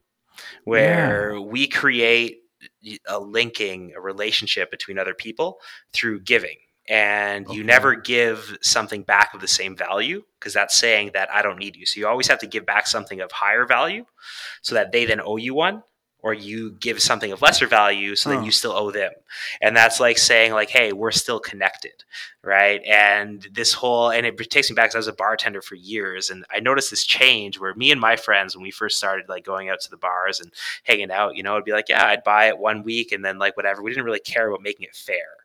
where 0.64 1.34
yeah. 1.34 1.40
we 1.40 1.66
create 1.66 2.42
a 3.06 3.18
linking, 3.18 3.92
a 3.96 4.00
relationship 4.00 4.70
between 4.70 4.98
other 4.98 5.14
people 5.14 5.58
through 5.92 6.20
giving 6.20 6.56
and 6.88 7.46
okay. 7.46 7.56
you 7.56 7.64
never 7.64 7.96
give 7.96 8.56
something 8.62 9.02
back 9.02 9.34
of 9.34 9.40
the 9.40 9.48
same 9.48 9.76
value 9.76 10.22
because 10.38 10.52
that's 10.52 10.76
saying 10.76 11.10
that 11.14 11.30
I 11.32 11.42
don't 11.42 11.58
need 11.58 11.76
you. 11.76 11.84
So 11.84 11.98
you 11.98 12.06
always 12.06 12.28
have 12.28 12.38
to 12.40 12.46
give 12.46 12.64
back 12.64 12.86
something 12.86 13.20
of 13.20 13.32
higher 13.32 13.66
value 13.66 14.04
so 14.62 14.74
that 14.76 14.92
they 14.92 15.04
then 15.04 15.20
owe 15.20 15.36
you 15.36 15.54
one 15.54 15.82
or 16.26 16.34
you 16.34 16.72
give 16.72 17.00
something 17.00 17.30
of 17.30 17.40
lesser 17.40 17.68
value 17.68 18.16
so 18.16 18.28
then 18.28 18.42
you 18.42 18.50
still 18.50 18.72
owe 18.72 18.90
them. 18.90 19.12
And 19.60 19.76
that's 19.76 20.00
like 20.00 20.18
saying 20.18 20.52
like 20.52 20.70
hey 20.70 20.92
we're 20.92 21.12
still 21.12 21.38
connected 21.38 22.02
right? 22.42 22.80
And 22.84 23.46
this 23.52 23.72
whole 23.72 24.10
and 24.10 24.26
it 24.26 24.36
takes 24.50 24.68
me 24.68 24.74
back 24.74 24.86
because 24.86 24.96
i 24.96 24.98
was 24.98 25.08
a 25.08 25.12
bartender 25.12 25.62
for 25.62 25.76
years 25.76 26.30
and 26.30 26.44
i 26.50 26.58
noticed 26.58 26.90
this 26.90 27.04
change 27.04 27.60
where 27.60 27.74
me 27.74 27.92
and 27.92 28.00
my 28.00 28.16
friends 28.16 28.56
when 28.56 28.62
we 28.62 28.70
first 28.70 28.96
started 28.96 29.28
like 29.28 29.44
going 29.44 29.68
out 29.68 29.80
to 29.80 29.90
the 29.90 29.96
bars 29.96 30.40
and 30.40 30.52
hanging 30.82 31.10
out 31.10 31.36
you 31.36 31.42
know 31.42 31.54
it'd 31.54 31.64
be 31.64 31.72
like 31.72 31.88
yeah 31.88 32.06
i'd 32.06 32.24
buy 32.24 32.46
it 32.46 32.58
one 32.58 32.82
week 32.82 33.12
and 33.12 33.24
then 33.24 33.38
like 33.38 33.56
whatever. 33.56 33.82
We 33.82 33.90
didn't 33.90 34.04
really 34.04 34.20
care 34.20 34.48
about 34.48 34.62
making 34.62 34.86
it 34.86 34.96
fair 34.96 35.36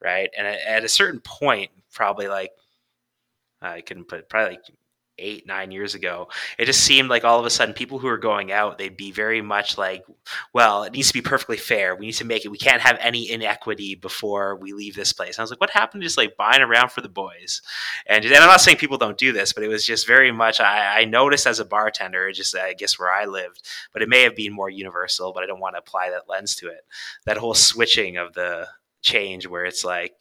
right? 0.00 0.30
And 0.36 0.46
at 0.46 0.84
a 0.84 0.88
certain 0.88 1.20
point 1.20 1.70
probably 1.92 2.28
like 2.28 2.52
I 3.62 3.82
couldn't 3.82 4.08
put 4.08 4.28
probably 4.28 4.56
like 4.56 4.64
eight 5.20 5.46
nine 5.46 5.70
years 5.70 5.94
ago 5.94 6.28
it 6.58 6.64
just 6.64 6.82
seemed 6.82 7.08
like 7.08 7.24
all 7.24 7.38
of 7.38 7.46
a 7.46 7.50
sudden 7.50 7.74
people 7.74 7.98
who 7.98 8.08
are 8.08 8.18
going 8.18 8.50
out 8.50 8.78
they'd 8.78 8.96
be 8.96 9.12
very 9.12 9.42
much 9.42 9.78
like 9.78 10.04
well 10.52 10.84
it 10.84 10.92
needs 10.92 11.08
to 11.08 11.14
be 11.14 11.22
perfectly 11.22 11.56
fair. 11.56 11.94
We 11.94 12.06
need 12.06 12.12
to 12.14 12.24
make 12.24 12.44
it 12.44 12.48
we 12.48 12.58
can't 12.58 12.82
have 12.82 12.98
any 13.00 13.30
inequity 13.30 13.94
before 13.94 14.56
we 14.56 14.72
leave 14.72 14.94
this 14.94 15.12
place. 15.12 15.36
And 15.36 15.40
i 15.40 15.42
was 15.42 15.50
like 15.50 15.60
what 15.60 15.70
happened 15.70 16.02
to 16.02 16.06
just 16.06 16.18
like 16.18 16.36
buying 16.36 16.62
around 16.62 16.90
for 16.90 17.00
the 17.00 17.08
boys? 17.08 17.62
And, 18.06 18.24
and 18.24 18.34
i'm 18.34 18.48
not 18.48 18.60
saying 18.60 18.78
people 18.78 18.98
don't 18.98 19.18
do 19.18 19.32
this 19.32 19.52
but 19.52 19.62
it 19.62 19.68
was 19.68 19.84
just 19.84 20.06
very 20.06 20.32
much 20.32 20.60
i, 20.60 21.00
I 21.00 21.04
noticed 21.04 21.46
as 21.46 21.60
a 21.60 21.64
bartender 21.64 22.32
just 22.32 22.56
i 22.56 22.72
guess 22.72 22.98
where 22.98 23.12
i 23.12 23.24
lived 23.24 23.68
but 23.92 24.02
it 24.02 24.08
may 24.08 24.22
have 24.22 24.36
been 24.36 24.52
more 24.52 24.70
universal 24.70 25.32
but 25.32 25.42
i 25.42 25.46
don't 25.46 25.60
want 25.60 25.74
to 25.74 25.80
apply 25.80 26.10
that 26.10 26.28
lens 26.28 26.54
to 26.56 26.68
it. 26.68 26.84
That 27.26 27.36
whole 27.36 27.54
switching 27.54 28.16
of 28.16 28.32
the 28.34 28.68
change 29.02 29.46
where 29.46 29.64
it's 29.64 29.84
like 29.84 30.14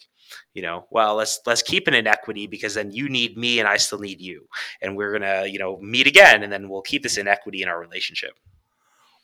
you 0.54 0.62
know 0.62 0.86
well 0.92 1.16
let's 1.16 1.40
let's 1.46 1.62
keep 1.62 1.88
an 1.88 1.94
inequity 1.94 2.48
because 2.48 2.74
then 2.74 2.92
you 2.92 3.08
need 3.08 3.38
me 3.38 3.60
and 3.60 3.68
i 3.68 3.78
still 3.78 4.00
need 4.00 4.20
you. 4.22 4.48
And 4.82 4.96
we're 4.96 5.12
gonna 5.12 5.46
you 5.46 5.60
know 5.60 5.78
meet 5.82 6.08
again 6.08 6.44
and 6.44 6.52
then 6.52 6.70
we'll 6.70 6.82
keep 6.82 7.04
this 7.04 7.18
inequity 7.18 7.62
in 7.62 7.70
our 7.70 7.80
relationship. 7.80 8.32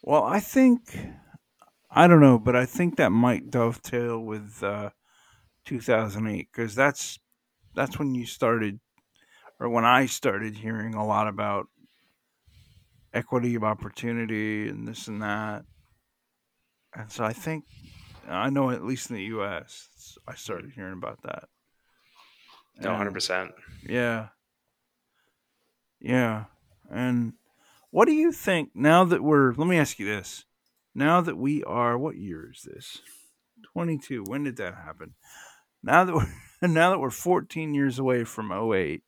Well 0.03 0.23
i 0.23 0.39
think 0.39 0.97
i 1.89 2.07
don't 2.07 2.21
know 2.21 2.38
but 2.38 2.55
i 2.55 2.65
think 2.65 2.97
that 2.97 3.11
might 3.11 3.49
dovetail 3.49 4.19
with 4.19 4.61
uh 4.61 4.89
2008 5.65 6.47
because 6.51 6.76
that's 6.76 7.19
that's 7.73 7.97
when 7.97 8.13
you 8.13 8.26
started 8.26 8.80
or 9.59 9.69
when 9.69 9.86
i 9.86 10.05
started 10.05 10.55
hearing 10.55 10.93
a 10.93 11.05
lot 11.05 11.28
about 11.28 11.67
equity 13.15 13.55
of 13.55 13.63
opportunity 13.63 14.67
and 14.67 14.86
this 14.88 15.07
and 15.07 15.21
that. 15.21 15.63
And 16.93 17.09
so 17.11 17.23
i 17.23 17.34
think 17.34 17.63
I 18.28 18.49
know 18.49 18.71
at 18.71 18.84
least 18.84 19.09
in 19.09 19.15
the 19.15 19.23
U.S. 19.23 20.17
I 20.28 20.36
started 20.36 20.71
hearing 20.76 20.93
about 20.93 21.21
that. 21.23 21.45
Oh, 22.80 22.89
no, 22.89 22.95
hundred 22.95 23.13
percent. 23.13 23.51
Yeah, 23.88 24.30
yeah. 25.99 26.45
And 26.89 27.34
what 27.91 28.05
do 28.05 28.13
you 28.13 28.32
think 28.32 28.71
now 28.73 29.05
that 29.05 29.23
we're? 29.23 29.53
Let 29.53 29.67
me 29.67 29.78
ask 29.78 29.99
you 29.99 30.05
this: 30.05 30.45
Now 30.93 31.21
that 31.21 31.38
we 31.38 31.63
are, 31.63 31.97
what 31.97 32.17
year 32.17 32.49
is 32.51 32.63
this? 32.63 33.01
Twenty-two. 33.71 34.23
When 34.26 34.43
did 34.43 34.57
that 34.57 34.76
happen? 34.76 35.13
Now 35.82 36.03
that 36.03 36.13
we're 36.13 36.28
now 36.67 36.89
that 36.89 36.99
we're 36.99 37.09
fourteen 37.09 37.73
years 37.73 37.99
away 37.99 38.23
from 38.23 38.51
08, 38.51 39.03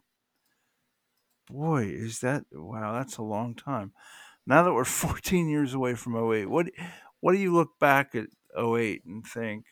boy, 1.50 1.84
is 1.84 2.20
that 2.20 2.46
wow? 2.52 2.94
That's 2.94 3.18
a 3.18 3.24
long 3.24 3.56
time. 3.56 3.92
Now 4.46 4.64
that 4.64 4.74
we're 4.74 4.86
fourteen 4.86 5.50
years 5.50 5.74
away 5.74 5.96
from 5.96 6.16
08, 6.16 6.50
what 6.50 6.68
what 7.20 7.34
do 7.34 7.40
you 7.40 7.54
look 7.54 7.80
back 7.80 8.16
at 8.16 8.28
08 8.58 9.06
and 9.06 9.26
think, 9.26 9.66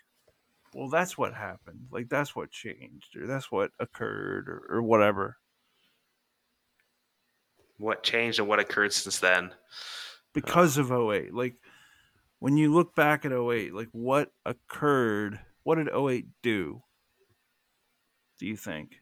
well, 0.73 0.89
that's 0.89 1.17
what 1.17 1.33
happened. 1.33 1.87
Like, 1.89 2.09
that's 2.09 2.35
what 2.35 2.51
changed, 2.51 3.15
or 3.15 3.27
that's 3.27 3.51
what 3.51 3.71
occurred, 3.79 4.49
or, 4.49 4.65
or 4.69 4.81
whatever. 4.81 5.37
What 7.77 8.03
changed 8.03 8.39
and 8.39 8.47
what 8.47 8.59
occurred 8.59 8.93
since 8.93 9.19
then? 9.19 9.51
Because 10.33 10.77
uh, 10.77 10.81
of 10.83 10.91
08. 10.91 11.33
Like, 11.33 11.55
when 12.39 12.57
you 12.57 12.73
look 12.73 12.93
back 12.93 13.25
at 13.25 13.31
08, 13.31 13.73
like, 13.73 13.89
what 13.93 14.31
occurred? 14.45 15.39
What 15.63 15.75
did 15.75 15.89
08 15.89 16.25
do? 16.43 16.81
Do 18.39 18.45
you 18.45 18.57
think? 18.57 18.97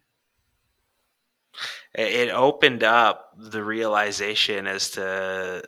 It 1.96 2.30
opened 2.30 2.84
up 2.84 3.34
the 3.38 3.64
realization 3.64 4.66
as 4.68 4.92
to 4.92 5.64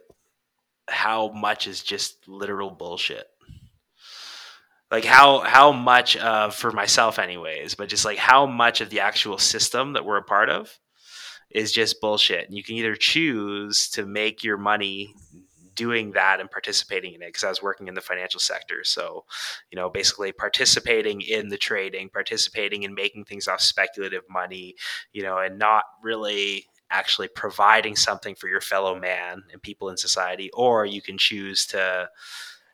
how 0.88 1.30
much 1.30 1.68
is 1.68 1.84
just 1.84 2.28
literal 2.28 2.72
bullshit 2.72 3.28
like 4.92 5.06
how 5.06 5.40
how 5.42 5.72
much 5.72 6.16
of 6.18 6.56
for 6.56 6.72
myself 6.72 7.20
anyways 7.20 7.76
but 7.76 7.90
just 7.90 8.06
like 8.06 8.18
how 8.18 8.46
much 8.46 8.82
of 8.82 8.90
the 8.90 9.00
actual 9.00 9.38
system 9.38 9.94
that 9.94 10.06
we're 10.06 10.18
a 10.18 10.24
part 10.24 10.50
of 10.50 10.80
is 11.52 11.72
just 11.72 12.02
bullshit 12.02 12.48
and 12.48 12.58
you 12.58 12.64
can 12.64 12.76
either 12.76 12.96
choose 12.96 13.90
to 13.90 14.06
make 14.06 14.44
your 14.44 14.58
money 14.58 15.14
doing 15.76 16.12
that 16.12 16.40
and 16.40 16.50
participating 16.50 17.14
in 17.14 17.22
it 17.22 17.28
because 17.28 17.44
I 17.44 17.50
was 17.50 17.62
working 17.62 17.88
in 17.88 17.94
the 17.94 18.02
financial 18.02 18.40
sector. 18.40 18.84
So, 18.84 19.26
you 19.70 19.76
know, 19.76 19.90
basically 19.90 20.32
participating 20.32 21.22
in 21.22 21.50
the 21.50 21.58
trading, 21.58 22.10
participating 22.10 22.84
in 22.84 22.96
making 22.96 23.26
things 23.26 23.48
off 23.48 23.62
speculative 23.62 24.24
money, 24.30 24.76
you 25.12 25.22
know, 25.22 25.38
and 25.38 25.60
not 25.60 25.84
really 26.02 26.66
actually 26.90 27.28
providing 27.28 27.96
something 27.96 28.36
for 28.36 28.48
your 28.48 28.62
fellow 28.62 28.98
man 28.98 29.44
and 29.52 29.62
people 29.62 29.90
in 29.90 29.98
society. 29.98 30.50
Or 30.54 30.86
you 30.86 31.02
can 31.02 31.18
choose 31.18 31.66
to 31.68 32.10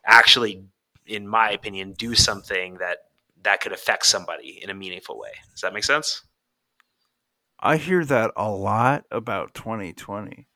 actually 0.05 0.64
in 1.05 1.27
my 1.27 1.51
opinion, 1.51 1.93
do 1.93 2.15
something 2.15 2.75
that 2.75 2.99
that 3.43 3.61
could 3.61 3.71
affect 3.71 4.05
somebody 4.05 4.59
in 4.61 4.69
a 4.69 4.73
meaningful 4.73 5.19
way. 5.19 5.31
Does 5.51 5.61
that 5.61 5.73
make 5.73 5.83
sense? 5.83 6.23
I 7.59 7.77
hear 7.77 8.05
that 8.05 8.31
a 8.35 8.49
lot 8.49 9.05
about 9.11 9.53
2020. 9.53 10.47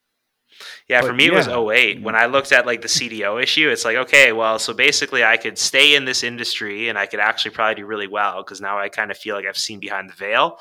Yeah, 0.88 1.02
but 1.02 1.08
for 1.08 1.14
me 1.14 1.26
yeah. 1.26 1.32
it 1.32 1.36
was 1.36 1.48
08. 1.48 2.02
When 2.02 2.16
I 2.16 2.28
looked 2.28 2.52
at 2.52 2.66
like 2.66 2.82
the 2.82 2.88
CDO 2.88 3.42
issue, 3.44 3.70
it's 3.70 3.86
like, 3.86 3.98
okay, 3.98 4.32
well, 4.32 4.60
so 4.60 4.74
basically 4.74 5.24
I 5.24 5.38
could 5.38 5.58
stay 5.58 5.96
in 5.96 6.06
this 6.06 6.24
industry 6.24 6.90
and 6.90 6.98
I 6.98 7.06
could 7.06 7.20
actually 7.20 7.52
probably 7.52 7.76
do 7.76 7.86
really 7.86 8.08
well 8.08 8.44
because 8.44 8.62
now 8.62 8.80
I 8.80 8.90
kind 8.90 9.12
of 9.12 9.18
feel 9.18 9.36
like 9.36 9.46
I've 9.46 9.58
seen 9.58 9.80
behind 9.80 10.10
the 10.10 10.16
veil. 10.16 10.58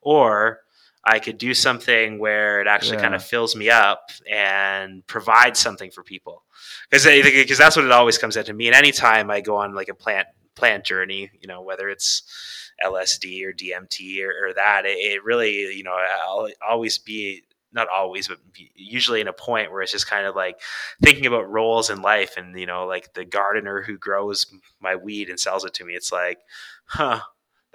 Or 0.00 0.60
I 1.06 1.20
could 1.20 1.38
do 1.38 1.54
something 1.54 2.18
where 2.18 2.60
it 2.60 2.66
actually 2.66 2.96
yeah. 2.96 3.02
kind 3.02 3.14
of 3.14 3.24
fills 3.24 3.54
me 3.54 3.70
up 3.70 4.10
and 4.28 5.06
provides 5.06 5.60
something 5.60 5.92
for 5.92 6.02
people. 6.02 6.42
Because 6.90 7.04
because 7.04 7.58
that's 7.58 7.76
what 7.76 7.84
it 7.84 7.92
always 7.92 8.18
comes 8.18 8.34
down 8.34 8.44
to 8.44 8.52
me. 8.52 8.66
And 8.66 8.74
anytime 8.74 9.30
I 9.30 9.40
go 9.40 9.56
on 9.56 9.74
like 9.74 9.88
a 9.88 9.94
plant 9.94 10.26
plant 10.56 10.84
journey, 10.84 11.30
you 11.40 11.46
know, 11.46 11.62
whether 11.62 11.88
it's 11.88 12.72
LSD 12.84 13.44
or 13.44 13.52
DMT 13.52 14.20
or, 14.24 14.48
or 14.48 14.54
that, 14.54 14.84
it, 14.84 14.98
it, 14.98 15.24
really, 15.24 15.74
you 15.76 15.84
know, 15.84 15.94
I'll 15.94 16.48
always 16.68 16.98
be 16.98 17.44
not 17.72 17.88
always, 17.88 18.26
but 18.26 18.38
usually 18.74 19.20
in 19.20 19.28
a 19.28 19.32
point 19.32 19.70
where 19.70 19.82
it's 19.82 19.92
just 19.92 20.08
kind 20.08 20.26
of 20.26 20.34
like 20.34 20.60
thinking 21.02 21.26
about 21.26 21.50
roles 21.50 21.90
in 21.90 22.02
life 22.02 22.36
and, 22.36 22.58
you 22.58 22.66
know, 22.66 22.86
like 22.86 23.12
the 23.12 23.24
gardener 23.24 23.82
who 23.82 23.98
grows 23.98 24.46
my 24.80 24.96
weed 24.96 25.28
and 25.28 25.38
sells 25.38 25.64
it 25.64 25.74
to 25.74 25.84
me. 25.84 25.92
It's 25.92 26.10
like, 26.10 26.38
huh, 26.86 27.20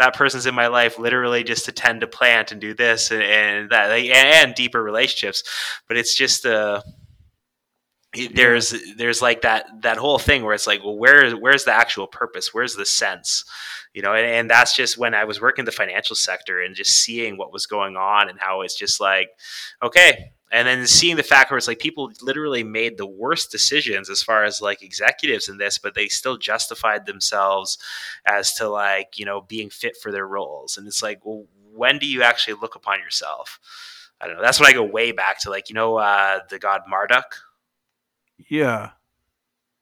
that 0.02 0.16
person's 0.16 0.46
in 0.46 0.56
my 0.56 0.68
life 0.68 1.00
literally 1.00 1.44
just 1.44 1.66
to 1.66 1.72
tend 1.72 2.02
to 2.02 2.08
plant 2.08 2.52
and 2.52 2.60
do 2.60 2.74
this 2.74 3.12
and, 3.12 3.22
and 3.22 3.70
that 3.70 3.92
and, 3.92 4.56
deeper 4.56 4.82
relationships. 4.82 5.44
But 5.88 5.98
it's 5.98 6.16
just 6.16 6.46
uh 6.46 6.82
there's 8.34 8.74
there's 8.98 9.22
like 9.22 9.42
that 9.42 9.66
that 9.82 9.98
whole 9.98 10.20
thing 10.20 10.44
where 10.44 10.54
it's 10.54 10.68
like 10.68 10.84
well 10.84 10.98
where 10.98 11.32
where's 11.32 11.64
the 11.64 11.74
actual 11.74 12.08
purpose? 12.08 12.54
Where's 12.54 12.76
the 12.76 12.86
sense? 12.86 13.46
You 13.94 14.02
know 14.02 14.14
and, 14.14 14.26
and 14.26 14.50
that's 14.50 14.76
just 14.76 14.98
when 14.98 15.14
i 15.14 15.26
was 15.26 15.42
working 15.42 15.66
the 15.66 15.72
financial 15.72 16.16
sector 16.16 16.62
and 16.62 16.76
just 16.76 16.92
seeing 16.92 17.38
what 17.38 17.52
was 17.54 17.66
going 17.66 17.98
on 17.98 18.30
and 18.30 18.40
how 18.40 18.62
it's 18.62 18.76
just 18.76 19.00
like 19.00 19.30
okay. 19.82 20.32
And 20.54 20.68
then 20.68 20.86
seeing 20.86 21.16
the 21.16 21.24
fact 21.24 21.50
where 21.50 21.58
it's 21.58 21.70
like 21.70 21.80
people 21.80 22.12
literally 22.22 22.62
made 22.62 22.98
the 22.98 23.06
worst 23.06 23.52
decisions 23.52 24.10
as 24.10 24.22
far 24.22 24.44
as 24.44 24.60
like 24.62 24.82
executives 24.82 25.48
in 25.48 25.58
this 25.58 25.78
but 25.78 25.96
they 25.96 26.08
still 26.08 26.38
justified 26.38 27.06
themselves 27.06 27.78
as 28.26 28.54
to 28.56 28.68
like 28.68 29.18
you 29.18 29.26
know 29.26 29.42
being 29.42 29.70
fit 29.70 29.96
for 29.96 30.12
their 30.12 30.28
roles. 30.28 30.78
And 30.78 30.86
it's 30.86 31.02
like 31.02 31.26
well 31.26 31.46
when 31.74 31.98
do 31.98 32.06
you 32.06 32.24
actually 32.24 32.56
look 32.56 32.76
upon 32.76 33.00
yourself? 33.00 33.58
I 34.20 34.28
don't 34.28 34.36
know. 34.36 34.42
That's 34.42 34.60
when 34.60 34.70
i 34.70 34.74
go 34.74 34.84
way 34.84 35.14
back 35.14 35.40
to 35.42 35.50
like 35.50 35.70
you 35.70 35.76
know 35.76 35.96
uh, 35.96 36.40
the 36.50 36.60
god 36.60 36.82
marduk 36.90 37.38
yeah 38.50 38.92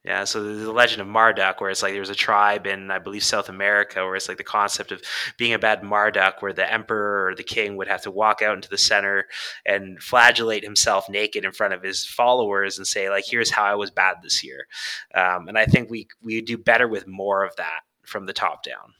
Yeah, 0.06 0.24
so 0.24 0.42
there's 0.42 0.62
the 0.62 0.72
legend 0.72 1.02
of 1.02 1.08
Marduk, 1.08 1.60
where 1.60 1.70
it's 1.70 1.84
like 1.84 1.92
there 1.92 2.00
was 2.00 2.10
a 2.10 2.16
tribe 2.16 2.66
in, 2.66 2.90
I 2.90 3.00
believe, 3.00 3.24
South 3.24 3.50
America, 3.50 4.04
where 4.06 4.16
it's 4.16 4.30
like 4.30 4.38
the 4.38 4.46
concept 4.46 4.94
of 4.94 5.02
being 5.38 5.54
a 5.54 5.60
bad 5.60 5.84
Marduk, 5.84 6.42
where 6.42 6.54
the 6.54 6.72
emperor 6.72 7.28
or 7.28 7.36
the 7.36 7.44
king 7.44 7.76
would 7.76 7.90
have 7.90 8.02
to 8.04 8.12
walk 8.12 8.42
out 8.42 8.56
into 8.56 8.70
the 8.70 8.78
center 8.78 9.26
and 9.66 10.02
flagellate 10.02 10.64
himself 10.64 11.10
naked 11.10 11.44
in 11.44 11.52
front 11.52 11.74
of 11.74 11.84
his 11.84 12.06
followers 12.06 12.78
and 12.78 12.88
say, 12.88 13.10
like, 13.10 13.26
here's 13.28 13.52
how 13.52 13.66
I 13.66 13.76
was 13.76 13.92
bad 13.92 14.18
this 14.24 14.42
year. 14.42 14.68
Um, 15.14 15.50
and 15.50 15.58
I 15.58 15.66
think 15.66 15.90
we 15.90 16.08
we 16.24 16.42
do 16.42 16.58
better 16.58 16.88
with 16.88 17.06
more 17.06 17.44
of 17.44 17.56
that 17.58 17.82
from 18.04 18.26
the 18.26 18.34
top 18.34 18.64
down 18.64 18.94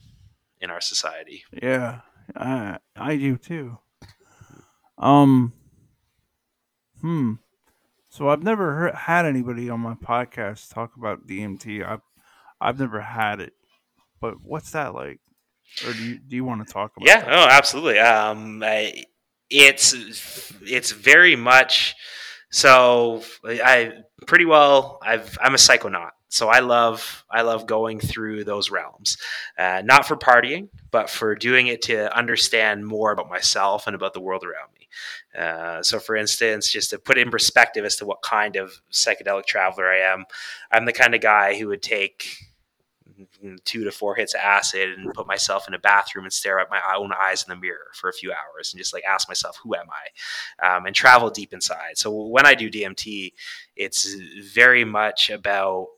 in 0.60 0.70
our 0.70 0.82
society. 0.82 1.44
Yeah, 1.62 2.00
I 2.36 2.78
I 2.94 3.16
do 3.16 3.38
too. 3.38 3.78
Um, 4.98 5.54
hmm. 7.00 7.34
So 8.10 8.28
I've 8.28 8.42
never 8.42 8.74
heard, 8.74 8.94
had 8.96 9.24
anybody 9.24 9.70
on 9.70 9.78
my 9.78 9.94
podcast 9.94 10.74
talk 10.74 10.96
about 10.96 11.28
DMT. 11.28 11.88
I've 11.88 12.00
I've 12.60 12.78
never 12.78 13.00
had 13.00 13.40
it, 13.40 13.52
but 14.20 14.34
what's 14.42 14.72
that 14.72 14.94
like? 14.94 15.20
Or 15.86 15.92
do 15.92 16.02
you 16.02 16.18
do 16.18 16.34
you 16.34 16.44
want 16.44 16.66
to 16.66 16.72
talk 16.72 16.96
about? 16.96 17.06
It? 17.06 17.08
Yeah, 17.08 17.20
that? 17.20 17.32
oh, 17.32 17.46
absolutely. 17.48 18.00
Um, 18.00 18.64
I, 18.64 19.04
it's 19.48 19.94
it's 20.62 20.90
very 20.90 21.36
much 21.36 21.94
so. 22.50 23.22
I 23.44 23.92
pretty 24.26 24.44
well. 24.44 24.98
I've 25.02 25.38
I'm 25.40 25.54
a 25.54 25.58
psychonaut, 25.58 26.10
so 26.28 26.48
I 26.48 26.58
love 26.58 27.24
I 27.30 27.42
love 27.42 27.68
going 27.68 28.00
through 28.00 28.42
those 28.42 28.72
realms, 28.72 29.18
uh, 29.56 29.82
not 29.84 30.04
for 30.04 30.16
partying, 30.16 30.68
but 30.90 31.10
for 31.10 31.36
doing 31.36 31.68
it 31.68 31.82
to 31.82 32.14
understand 32.16 32.84
more 32.84 33.12
about 33.12 33.28
myself 33.28 33.86
and 33.86 33.94
about 33.94 34.14
the 34.14 34.20
world 34.20 34.42
around 34.42 34.72
me. 34.74 34.79
Uh, 35.36 35.82
so, 35.82 35.98
for 35.98 36.16
instance, 36.16 36.70
just 36.70 36.90
to 36.90 36.98
put 36.98 37.18
in 37.18 37.30
perspective 37.30 37.84
as 37.84 37.96
to 37.96 38.06
what 38.06 38.22
kind 38.22 38.56
of 38.56 38.80
psychedelic 38.92 39.46
traveler 39.46 39.88
I 39.88 39.98
am, 39.98 40.24
I'm 40.70 40.84
the 40.84 40.92
kind 40.92 41.14
of 41.14 41.20
guy 41.20 41.58
who 41.58 41.68
would 41.68 41.82
take 41.82 42.26
two 43.64 43.84
to 43.84 43.90
four 43.90 44.14
hits 44.14 44.34
of 44.34 44.40
acid 44.40 44.98
and 44.98 45.12
put 45.14 45.26
myself 45.26 45.68
in 45.68 45.74
a 45.74 45.78
bathroom 45.78 46.24
and 46.24 46.32
stare 46.32 46.58
at 46.58 46.70
my 46.70 46.80
own 46.96 47.12
eyes 47.20 47.42
in 47.42 47.50
the 47.50 47.60
mirror 47.60 47.90
for 47.94 48.08
a 48.08 48.12
few 48.12 48.32
hours 48.32 48.72
and 48.72 48.78
just 48.78 48.92
like 48.92 49.04
ask 49.04 49.28
myself, 49.28 49.58
who 49.62 49.74
am 49.74 49.86
I? 49.90 50.76
Um, 50.76 50.86
and 50.86 50.94
travel 50.94 51.30
deep 51.30 51.52
inside. 51.52 51.96
So 51.98 52.10
when 52.10 52.46
I 52.46 52.54
do 52.54 52.70
DMT, 52.70 53.32
it's 53.76 54.14
very 54.54 54.84
much 54.84 55.30
about 55.30 55.88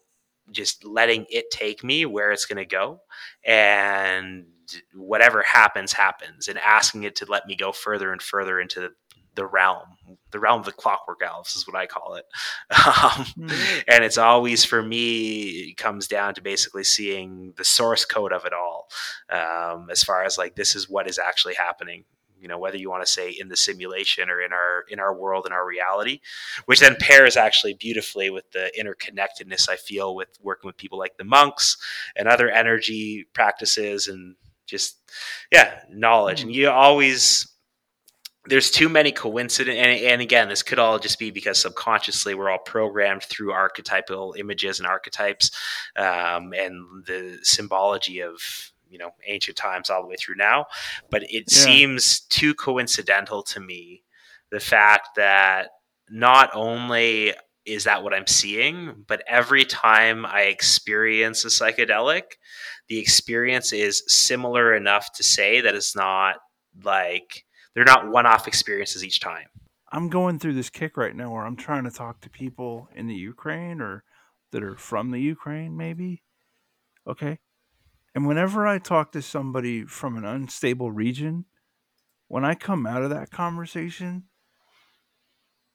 just 0.50 0.84
letting 0.84 1.26
it 1.30 1.50
take 1.50 1.84
me 1.84 2.04
where 2.04 2.32
it's 2.32 2.44
going 2.44 2.58
to 2.58 2.64
go 2.64 3.00
and 3.44 4.46
whatever 4.94 5.42
happens 5.42 5.92
happens 5.92 6.48
and 6.48 6.58
asking 6.58 7.04
it 7.04 7.16
to 7.16 7.26
let 7.26 7.46
me 7.46 7.56
go 7.56 7.72
further 7.72 8.12
and 8.12 8.22
further 8.22 8.60
into 8.60 8.90
the 9.34 9.46
realm 9.46 9.96
the 10.30 10.38
realm 10.38 10.60
of 10.60 10.66
the 10.66 10.72
clockwork 10.72 11.22
elves 11.22 11.56
is 11.56 11.66
what 11.66 11.76
i 11.76 11.86
call 11.86 12.14
it. 12.14 12.24
Um, 12.72 13.24
mm. 13.38 13.84
and 13.88 14.04
it's 14.04 14.18
always 14.18 14.64
for 14.64 14.82
me 14.82 15.70
it 15.70 15.76
comes 15.76 16.08
down 16.08 16.34
to 16.34 16.42
basically 16.42 16.84
seeing 16.84 17.52
the 17.56 17.64
source 17.64 18.04
code 18.04 18.32
of 18.32 18.44
it 18.44 18.52
all 18.52 18.88
um, 19.30 19.88
as 19.90 20.02
far 20.02 20.24
as 20.24 20.36
like 20.36 20.56
this 20.56 20.74
is 20.74 20.88
what 20.88 21.08
is 21.08 21.18
actually 21.18 21.54
happening. 21.54 22.04
You 22.40 22.48
know 22.48 22.58
whether 22.58 22.76
you 22.76 22.90
want 22.90 23.04
to 23.06 23.10
say 23.10 23.30
in 23.30 23.48
the 23.48 23.56
simulation 23.56 24.28
or 24.28 24.40
in 24.40 24.52
our 24.52 24.84
in 24.88 24.98
our 24.98 25.14
world 25.14 25.46
in 25.46 25.52
our 25.52 25.66
reality 25.66 26.20
which 26.64 26.80
then 26.80 26.96
pairs 26.98 27.36
actually 27.36 27.74
beautifully 27.74 28.30
with 28.30 28.50
the 28.50 28.72
interconnectedness 28.76 29.68
i 29.68 29.76
feel 29.76 30.16
with 30.16 30.28
working 30.42 30.66
with 30.66 30.76
people 30.76 30.98
like 30.98 31.16
the 31.18 31.24
monks 31.24 31.76
and 32.16 32.26
other 32.26 32.50
energy 32.50 33.26
practices 33.32 34.08
and 34.08 34.34
just 34.72 34.96
yeah 35.52 35.80
knowledge. 35.90 36.42
And 36.42 36.52
you 36.52 36.70
always 36.70 37.46
there's 38.46 38.72
too 38.72 38.88
many 38.88 39.12
coincidence 39.12 39.76
and, 39.78 40.04
and, 40.04 40.20
again 40.20 40.48
this 40.48 40.64
could 40.64 40.80
all 40.80 40.98
just 40.98 41.18
be 41.20 41.30
because 41.30 41.60
subconsciously 41.60 42.34
we're 42.34 42.50
all 42.50 42.58
programmed 42.58 43.22
through 43.22 43.52
archetypal 43.52 44.34
images 44.36 44.80
and 44.80 44.88
archetypes 44.88 45.52
um, 45.94 46.52
and 46.52 47.04
the 47.06 47.38
symbology 47.42 48.20
of 48.20 48.40
you 48.88 48.98
know 48.98 49.10
ancient 49.26 49.56
times 49.56 49.90
all 49.90 50.02
the 50.02 50.08
way 50.08 50.16
through 50.16 50.36
now. 50.36 50.66
But 51.10 51.22
it 51.24 51.44
yeah. 51.48 51.64
seems 51.64 52.20
too 52.20 52.54
coincidental 52.54 53.42
to 53.44 53.60
me 53.60 54.02
the 54.50 54.60
fact 54.60 55.10
that 55.16 55.68
not 56.10 56.50
only 56.54 57.34
is 57.64 57.84
that 57.84 58.02
what 58.02 58.12
i'm 58.12 58.26
seeing 58.26 59.04
but 59.06 59.22
every 59.28 59.64
time 59.64 60.26
i 60.26 60.42
experience 60.42 61.44
a 61.44 61.48
psychedelic 61.48 62.22
the 62.88 62.98
experience 62.98 63.72
is 63.72 64.02
similar 64.06 64.74
enough 64.74 65.12
to 65.14 65.22
say 65.22 65.60
that 65.60 65.74
it's 65.74 65.96
not 65.96 66.36
like 66.82 67.44
they're 67.74 67.84
not 67.84 68.10
one-off 68.10 68.48
experiences 68.48 69.04
each 69.04 69.20
time. 69.20 69.46
I'm 69.90 70.08
going 70.08 70.38
through 70.38 70.54
this 70.54 70.70
kick 70.70 70.96
right 70.96 71.14
now 71.14 71.32
where 71.32 71.44
I'm 71.44 71.56
trying 71.56 71.84
to 71.84 71.90
talk 71.90 72.20
to 72.22 72.30
people 72.30 72.88
in 72.94 73.06
the 73.06 73.14
Ukraine 73.14 73.80
or 73.80 74.04
that 74.50 74.62
are 74.62 74.76
from 74.76 75.10
the 75.10 75.20
Ukraine, 75.20 75.76
maybe. 75.76 76.22
Okay. 77.06 77.38
And 78.14 78.26
whenever 78.26 78.66
I 78.66 78.78
talk 78.78 79.12
to 79.12 79.22
somebody 79.22 79.84
from 79.84 80.16
an 80.16 80.24
unstable 80.24 80.92
region, 80.92 81.46
when 82.28 82.44
I 82.44 82.54
come 82.54 82.86
out 82.86 83.02
of 83.02 83.10
that 83.10 83.30
conversation, 83.30 84.24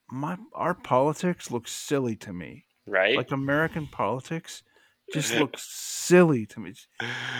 my 0.10 0.38
our 0.54 0.74
politics 0.74 1.52
looks 1.52 1.72
silly 1.72 2.16
to 2.18 2.34
me. 2.34 2.66
Right. 2.88 3.18
Like 3.18 3.32
American 3.32 3.88
politics 3.88 4.64
just 5.14 5.36
looks 5.40 5.64
silly 5.64 6.46
to 6.48 6.60
me. 6.60 6.74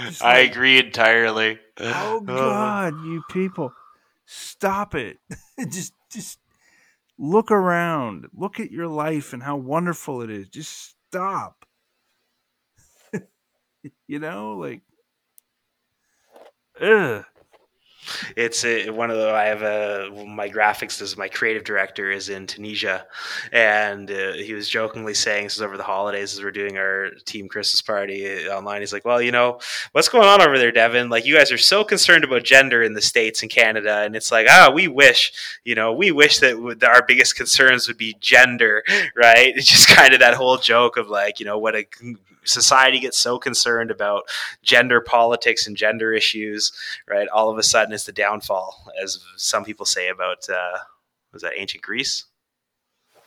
Just 0.06 0.24
I 0.24 0.40
agree 0.40 0.80
entirely. 0.80 1.60
Oh, 1.80 2.18
oh 2.18 2.22
God, 2.22 2.94
you 3.04 3.24
people. 3.30 3.74
Stop 4.26 4.96
it. 4.96 5.18
just 5.70 5.94
just 6.12 6.40
look 7.18 7.52
around. 7.52 8.28
Look 8.34 8.60
at 8.60 8.72
your 8.72 8.88
life 8.88 9.34
and 9.34 9.44
how 9.44 9.58
wonderful 9.58 10.22
it 10.22 10.30
is. 10.30 10.50
Just 10.50 10.96
stop. 11.10 11.66
you 14.08 14.20
know, 14.20 14.58
like 14.58 14.82
ugh 16.82 17.26
it's 18.36 18.64
a, 18.66 18.90
one 18.90 19.10
of 19.10 19.18
the 19.18 19.30
I 19.30 19.46
have 19.46 19.62
a 19.62 20.10
my 20.28 20.50
graphics 20.50 21.02
as 21.02 21.18
my 21.18 21.28
creative 21.28 21.64
director 21.64 22.12
is 22.12 22.30
in 22.30 22.48
Tunisia, 22.48 23.06
and 23.52 24.10
uh, 24.10 24.34
he 24.34 24.54
was 24.54 24.70
jokingly 24.70 25.14
saying 25.14 25.46
this 25.46 25.56
is 25.56 25.62
over 25.62 25.78
the 25.78 25.84
holidays 25.84 26.34
as 26.34 26.44
we're 26.44 26.52
doing 26.52 26.78
our 26.78 27.12
team 27.26 27.48
Christmas 27.48 27.82
party 27.82 28.48
online. 28.48 28.82
He's 28.82 28.94
like, 28.94 29.06
"Well, 29.06 29.22
you 29.22 29.32
know 29.32 29.60
what's 29.92 30.10
going 30.10 30.28
on 30.28 30.42
over 30.42 30.58
there, 30.58 30.72
Devin? 30.72 31.10
Like 31.10 31.26
you 31.26 31.36
guys 31.36 31.52
are 31.52 31.58
so 31.58 31.84
concerned 31.84 32.24
about 32.24 32.44
gender 32.44 32.84
in 32.84 32.94
the 32.94 33.02
states 33.02 33.42
and 33.42 33.52
Canada, 33.52 34.02
and 34.04 34.16
it's 34.16 34.32
like, 34.32 34.48
ah, 34.50 34.72
we 34.74 34.88
wish, 34.88 35.32
you 35.64 35.76
know, 35.76 35.94
we 35.94 36.12
wish 36.12 36.40
that 36.40 36.84
our 36.84 37.04
biggest 37.06 37.36
concerns 37.36 37.88
would 37.88 37.98
be 37.98 38.16
gender, 38.20 38.84
right? 39.16 39.54
It's 39.56 39.68
just 39.68 39.88
kind 39.88 40.14
of 40.14 40.20
that 40.20 40.34
whole 40.36 40.58
joke 40.58 40.98
of 40.98 41.08
like, 41.08 41.40
you 41.40 41.46
know, 41.46 41.58
what 41.58 41.76
a 41.76 41.86
society 42.48 43.00
gets 43.00 43.18
so 43.18 43.38
concerned 43.38 43.92
about 43.92 44.24
gender 44.62 45.02
politics 45.02 45.68
and 45.68 45.78
gender 45.78 46.14
issues, 46.14 46.72
right? 47.08 47.28
All 47.28 47.50
of 47.50 47.58
a 47.58 47.64
sudden, 47.64 47.94
it's 47.94 48.06
the 48.06 48.12
downfall, 48.12 48.92
as 49.02 49.20
some 49.36 49.64
people 49.64 49.86
say 49.86 50.10
about 50.10 50.50
uh, 50.50 50.80
was 51.32 51.42
that 51.42 51.54
ancient 51.56 51.84
Greece? 51.84 52.26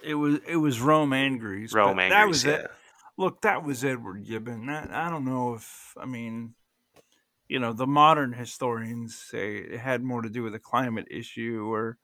It 0.03 0.15
was 0.15 0.41
it 0.47 0.57
was 0.57 0.81
Rome 0.81 1.13
and 1.13 1.39
Greece. 1.39 1.73
Rome 1.73 1.99
and 1.99 2.13
that 2.13 2.25
Greece. 2.25 2.45
Was 2.45 2.45
yeah. 2.45 2.53
it. 2.53 2.71
Look, 3.17 3.43
that 3.43 3.65
was 3.65 3.85
Edward 3.85 4.25
Gibbon. 4.27 4.67
That, 4.67 4.91
I 4.91 5.11
don't 5.11 5.27
know 5.27 5.55
if 5.55 5.95
I 6.01 6.07
mean, 6.07 6.55
you 7.49 7.59
know, 7.59 7.73
the 7.73 7.87
modern 7.87 8.33
historians 8.33 9.15
say 9.17 9.57
it 9.57 9.79
had 9.79 10.03
more 10.03 10.23
to 10.23 10.31
do 10.31 10.43
with 10.43 10.55
a 10.55 10.59
climate 10.59 11.09
issue 11.11 11.69
or 11.71 11.99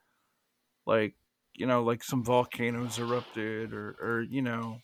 like 0.84 1.14
you 1.54 1.66
know, 1.66 1.82
like 1.82 2.04
some 2.04 2.22
volcanoes 2.22 2.98
erupted 2.98 3.72
or 3.72 3.96
or 4.00 4.20
you 4.28 4.42
know, 4.42 4.80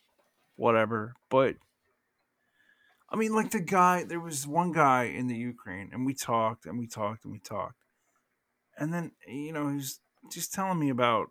whatever. 0.57 1.15
But 1.29 1.57
I 3.13 3.17
mean, 3.17 3.35
like 3.35 3.51
the 3.51 3.61
guy, 3.61 4.05
there 4.05 4.21
was 4.21 4.47
one 4.47 4.73
guy 4.73 5.05
in 5.05 5.27
the 5.27 5.37
Ukraine, 5.37 5.91
and 5.93 6.07
we 6.07 6.15
talked 6.15 6.65
and 6.65 6.79
we 6.79 6.87
talked 6.87 7.25
and 7.25 7.33
we 7.33 7.41
talked. 7.41 7.85
And 8.79 8.93
then, 8.93 9.13
you 9.29 9.53
know, 9.53 9.69
he's 9.69 10.01
just 10.33 10.55
telling 10.55 10.79
me 10.79 10.89
about 10.89 11.29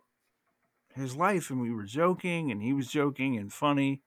his 0.94 1.16
life, 1.16 1.50
and 1.50 1.60
we 1.60 1.72
were 1.72 1.82
joking, 1.82 2.52
and 2.52 2.62
he 2.62 2.72
was 2.72 2.86
joking 2.86 3.36
and 3.36 3.52
funny. 3.52 4.00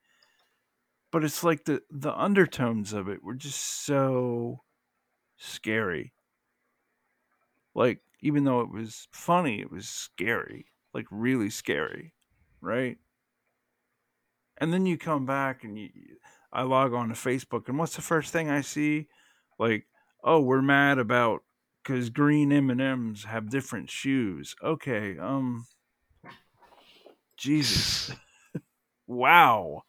But 1.12 1.26
it's 1.26 1.44
like 1.44 1.66
the, 1.66 1.82
the 1.92 2.18
undertones 2.18 2.94
of 2.94 3.10
it 3.10 3.22
were 3.22 3.34
just 3.34 3.60
so 3.86 4.62
scary. 5.36 6.14
Like, 7.74 8.00
even 8.22 8.46
though 8.46 8.62
it 8.62 8.72
was 8.72 9.10
funny, 9.12 9.60
it 9.60 9.72
was 9.72 9.90
scary. 9.90 10.68
Like, 10.94 11.08
really 11.12 11.50
scary. 11.50 12.14
Right? 12.62 12.98
And 14.58 14.72
then 14.72 14.86
you 14.86 14.98
come 14.98 15.26
back 15.26 15.66
and 15.66 15.78
you 15.78 15.90
I 16.56 16.62
log 16.64 16.94
on 16.94 17.10
to 17.10 17.16
Facebook, 17.16 17.68
and 17.68 17.78
what's 17.78 17.98
the 17.98 18.02
first 18.02 18.32
thing 18.32 18.50
I 18.50 18.62
see? 18.62 19.08
Like, 19.60 19.88
oh, 20.24 20.40
we're 20.40 20.62
mad 20.62 21.00
about 21.00 21.42
because 21.84 22.10
green 22.10 22.54
M 22.54 22.70
and 22.70 22.80
M's 22.80 23.26
have 23.26 23.50
different 23.50 23.90
shoes. 23.90 24.56
Okay, 24.64 25.18
um, 25.20 25.66
Jesus, 27.36 28.10
wow, 29.08 29.84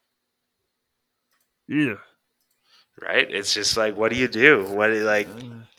yeah, 1.69 1.95
right. 3.01 3.27
It's 3.29 3.53
just 3.53 3.77
like, 3.77 3.95
what 3.95 4.11
do 4.11 4.17
you 4.17 4.27
do? 4.27 4.65
What 4.65 4.87
do 4.87 4.95
you, 4.95 5.03
like? 5.03 5.27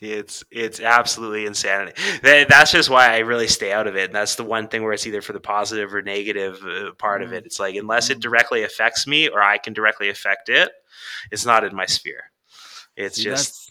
It's 0.00 0.44
it's 0.50 0.80
absolutely 0.80 1.46
insanity. 1.46 2.00
That, 2.22 2.48
that's 2.48 2.70
just 2.70 2.88
why 2.88 3.14
I 3.14 3.18
really 3.18 3.48
stay 3.48 3.72
out 3.72 3.86
of 3.88 3.96
it. 3.96 4.06
And 4.06 4.14
that's 4.14 4.36
the 4.36 4.44
one 4.44 4.68
thing 4.68 4.84
where 4.84 4.92
it's 4.92 5.06
either 5.06 5.22
for 5.22 5.32
the 5.32 5.40
positive 5.40 5.92
or 5.92 6.02
negative 6.02 6.62
uh, 6.64 6.92
part 6.92 7.22
of 7.22 7.32
it. 7.32 7.46
It's 7.46 7.58
like 7.58 7.74
unless 7.74 8.10
it 8.10 8.20
directly 8.20 8.62
affects 8.62 9.06
me 9.06 9.28
or 9.28 9.42
I 9.42 9.58
can 9.58 9.72
directly 9.72 10.08
affect 10.08 10.48
it, 10.48 10.70
it's 11.32 11.44
not 11.44 11.64
in 11.64 11.74
my 11.74 11.86
sphere. 11.86 12.30
It's 12.96 13.16
See, 13.16 13.24
just 13.24 13.66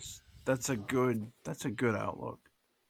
that's 0.45 0.67
that's 0.67 0.69
a 0.69 0.75
good 0.75 1.31
that's 1.43 1.65
a 1.65 1.71
good 1.71 1.95
outlook. 1.95 2.39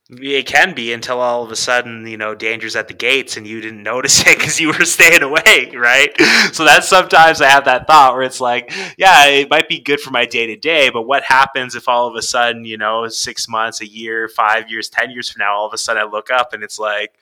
It 0.09 0.45
can 0.45 0.73
be 0.73 0.93
until 0.93 1.19
all 1.19 1.43
of 1.43 1.51
a 1.51 1.55
sudden 1.55 2.07
you 2.07 2.15
know 2.15 2.33
danger's 2.33 2.75
at 2.75 2.87
the 2.87 2.93
gates 2.93 3.35
and 3.35 3.45
you 3.45 3.59
didn't 3.59 3.83
notice 3.83 4.21
it 4.27 4.37
because 4.37 4.59
you 4.59 4.67
were 4.67 4.85
staying 4.85 5.21
away 5.21 5.71
right 5.75 6.09
so 6.53 6.63
that's 6.63 6.87
sometimes 6.87 7.41
i 7.41 7.47
have 7.47 7.65
that 7.65 7.85
thought 7.87 8.13
where 8.13 8.23
it's 8.23 8.39
like 8.39 8.71
yeah 8.97 9.25
it 9.25 9.49
might 9.49 9.67
be 9.67 9.79
good 9.79 9.99
for 9.99 10.11
my 10.11 10.25
day 10.25 10.47
to 10.47 10.55
day 10.55 10.89
but 10.89 11.03
what 11.03 11.23
happens 11.23 11.75
if 11.75 11.89
all 11.89 12.07
of 12.07 12.15
a 12.15 12.21
sudden 12.21 12.63
you 12.63 12.77
know 12.77 13.07
six 13.07 13.47
months 13.49 13.81
a 13.81 13.87
year 13.87 14.29
five 14.29 14.69
years 14.69 14.87
ten 14.89 15.11
years 15.11 15.29
from 15.29 15.39
now 15.39 15.55
all 15.55 15.67
of 15.67 15.73
a 15.73 15.77
sudden 15.77 16.01
i 16.01 16.05
look 16.05 16.29
up 16.31 16.53
and 16.53 16.63
it's 16.63 16.79
like 16.79 17.15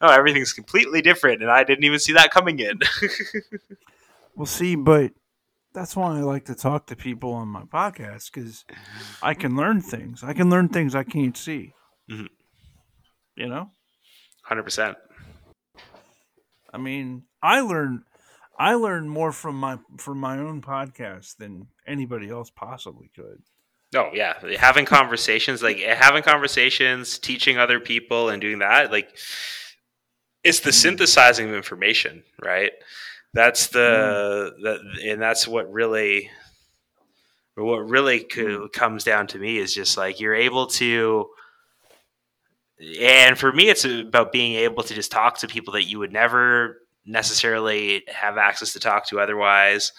oh 0.00 0.10
everything's 0.10 0.52
completely 0.52 1.02
different 1.02 1.42
and 1.42 1.50
i 1.50 1.64
didn't 1.64 1.84
even 1.84 1.98
see 1.98 2.12
that 2.12 2.30
coming 2.30 2.58
in 2.60 2.78
Well, 4.38 4.46
see, 4.46 4.76
but 4.76 5.10
that's 5.72 5.96
why 5.96 6.16
I 6.16 6.20
like 6.20 6.44
to 6.44 6.54
talk 6.54 6.86
to 6.86 6.94
people 6.94 7.32
on 7.32 7.48
my 7.48 7.62
podcast 7.62 8.30
because 8.32 8.64
mm-hmm. 8.68 9.24
I 9.24 9.34
can 9.34 9.56
learn 9.56 9.80
things. 9.80 10.22
I 10.22 10.32
can 10.32 10.48
learn 10.48 10.68
things 10.68 10.94
I 10.94 11.02
can't 11.02 11.36
see. 11.36 11.74
Mhm. 12.10 12.28
You 13.36 13.48
know, 13.48 13.70
100% 14.48 14.96
I 16.72 16.78
mean, 16.78 17.24
I 17.42 17.60
learn, 17.60 18.04
I 18.58 18.74
learn 18.74 19.08
more 19.08 19.32
from 19.32 19.56
my 19.56 19.78
from 19.96 20.18
my 20.18 20.38
own 20.38 20.60
podcast 20.60 21.36
than 21.36 21.68
anybody 21.86 22.28
else 22.28 22.50
possibly 22.50 23.10
could. 23.14 23.42
Oh 23.94 24.10
yeah, 24.12 24.34
having 24.58 24.84
conversations 24.84 25.62
like 25.62 25.78
having 25.78 26.22
conversations, 26.22 27.18
teaching 27.18 27.56
other 27.56 27.80
people, 27.80 28.28
and 28.28 28.40
doing 28.40 28.58
that 28.58 28.92
like 28.92 29.16
it's 30.44 30.60
the 30.60 30.72
synthesizing 30.72 31.48
of 31.48 31.54
information, 31.54 32.22
right? 32.42 32.72
That's 33.34 33.68
the 33.68 34.52
that, 34.62 34.80
and 35.04 35.20
that's 35.20 35.46
what 35.48 35.72
really, 35.72 36.30
what 37.54 37.88
really 37.88 38.20
co- 38.20 38.68
comes 38.68 39.04
down 39.04 39.26
to 39.28 39.38
me 39.38 39.58
is 39.58 39.74
just 39.74 39.96
like 39.96 40.20
you're 40.20 40.34
able 40.34 40.66
to, 40.68 41.28
and 43.00 43.38
for 43.38 43.52
me, 43.52 43.68
it's 43.68 43.84
about 43.84 44.32
being 44.32 44.54
able 44.54 44.82
to 44.84 44.94
just 44.94 45.10
talk 45.10 45.38
to 45.38 45.48
people 45.48 45.72
that 45.74 45.84
you 45.84 45.98
would 45.98 46.12
never 46.12 46.82
necessarily 47.04 48.04
have 48.08 48.36
access 48.38 48.72
to 48.74 48.80
talk 48.80 49.06
to 49.08 49.18
otherwise 49.20 49.92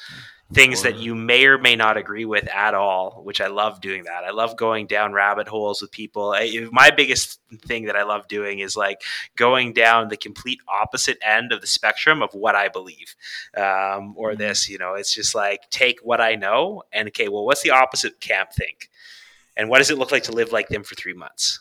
things 0.52 0.82
that 0.82 0.98
you 0.98 1.14
may 1.14 1.46
or 1.46 1.60
may 1.60 1.76
not 1.76 1.96
agree 1.96 2.26
with 2.26 2.48
at 2.50 2.74
all, 2.74 3.22
which 3.24 3.40
I 3.40 3.48
love 3.48 3.82
doing 3.82 4.06
that. 4.06 4.24
I 4.24 4.32
love 4.32 4.58
going 4.58 4.88
down 4.88 5.14
rabbit 5.14 5.48
holes 5.48 5.80
with 5.80 5.92
people. 5.92 6.32
I, 6.32 6.68
my 6.72 6.90
biggest 6.90 7.40
thing 7.68 7.86
that 7.86 7.96
I 7.96 8.02
love 8.02 8.28
doing 8.28 8.58
is 8.58 8.76
like 8.76 9.04
going 9.36 9.74
down 9.74 10.08
the 10.08 10.18
complete 10.18 10.60
opposite 10.68 11.20
end 11.24 11.52
of 11.52 11.62
the 11.62 11.68
spectrum 11.68 12.24
of 12.24 12.34
what 12.34 12.56
I 12.56 12.68
believe. 12.68 13.16
Um, 13.56 14.16
or 14.18 14.34
Mhm. 14.34 14.38
this, 14.40 14.68
you 14.68 14.80
know, 14.80 14.96
it's 14.96 15.14
just 15.14 15.36
like 15.36 15.70
take 15.70 16.00
what 16.02 16.20
I 16.20 16.34
know 16.34 16.82
and 16.92 17.08
okay, 17.10 17.28
well, 17.28 17.46
what's 17.46 17.62
the 17.62 17.70
opposite 17.72 18.20
camp 18.20 18.52
think? 18.52 18.90
And 19.56 19.70
what 19.70 19.78
does 19.78 19.92
it 19.92 20.00
look 20.00 20.12
like 20.12 20.24
to 20.24 20.32
live 20.32 20.52
like 20.52 20.70
them 20.70 20.84
for 20.84 20.96
three 20.96 21.14
months? 21.14 21.60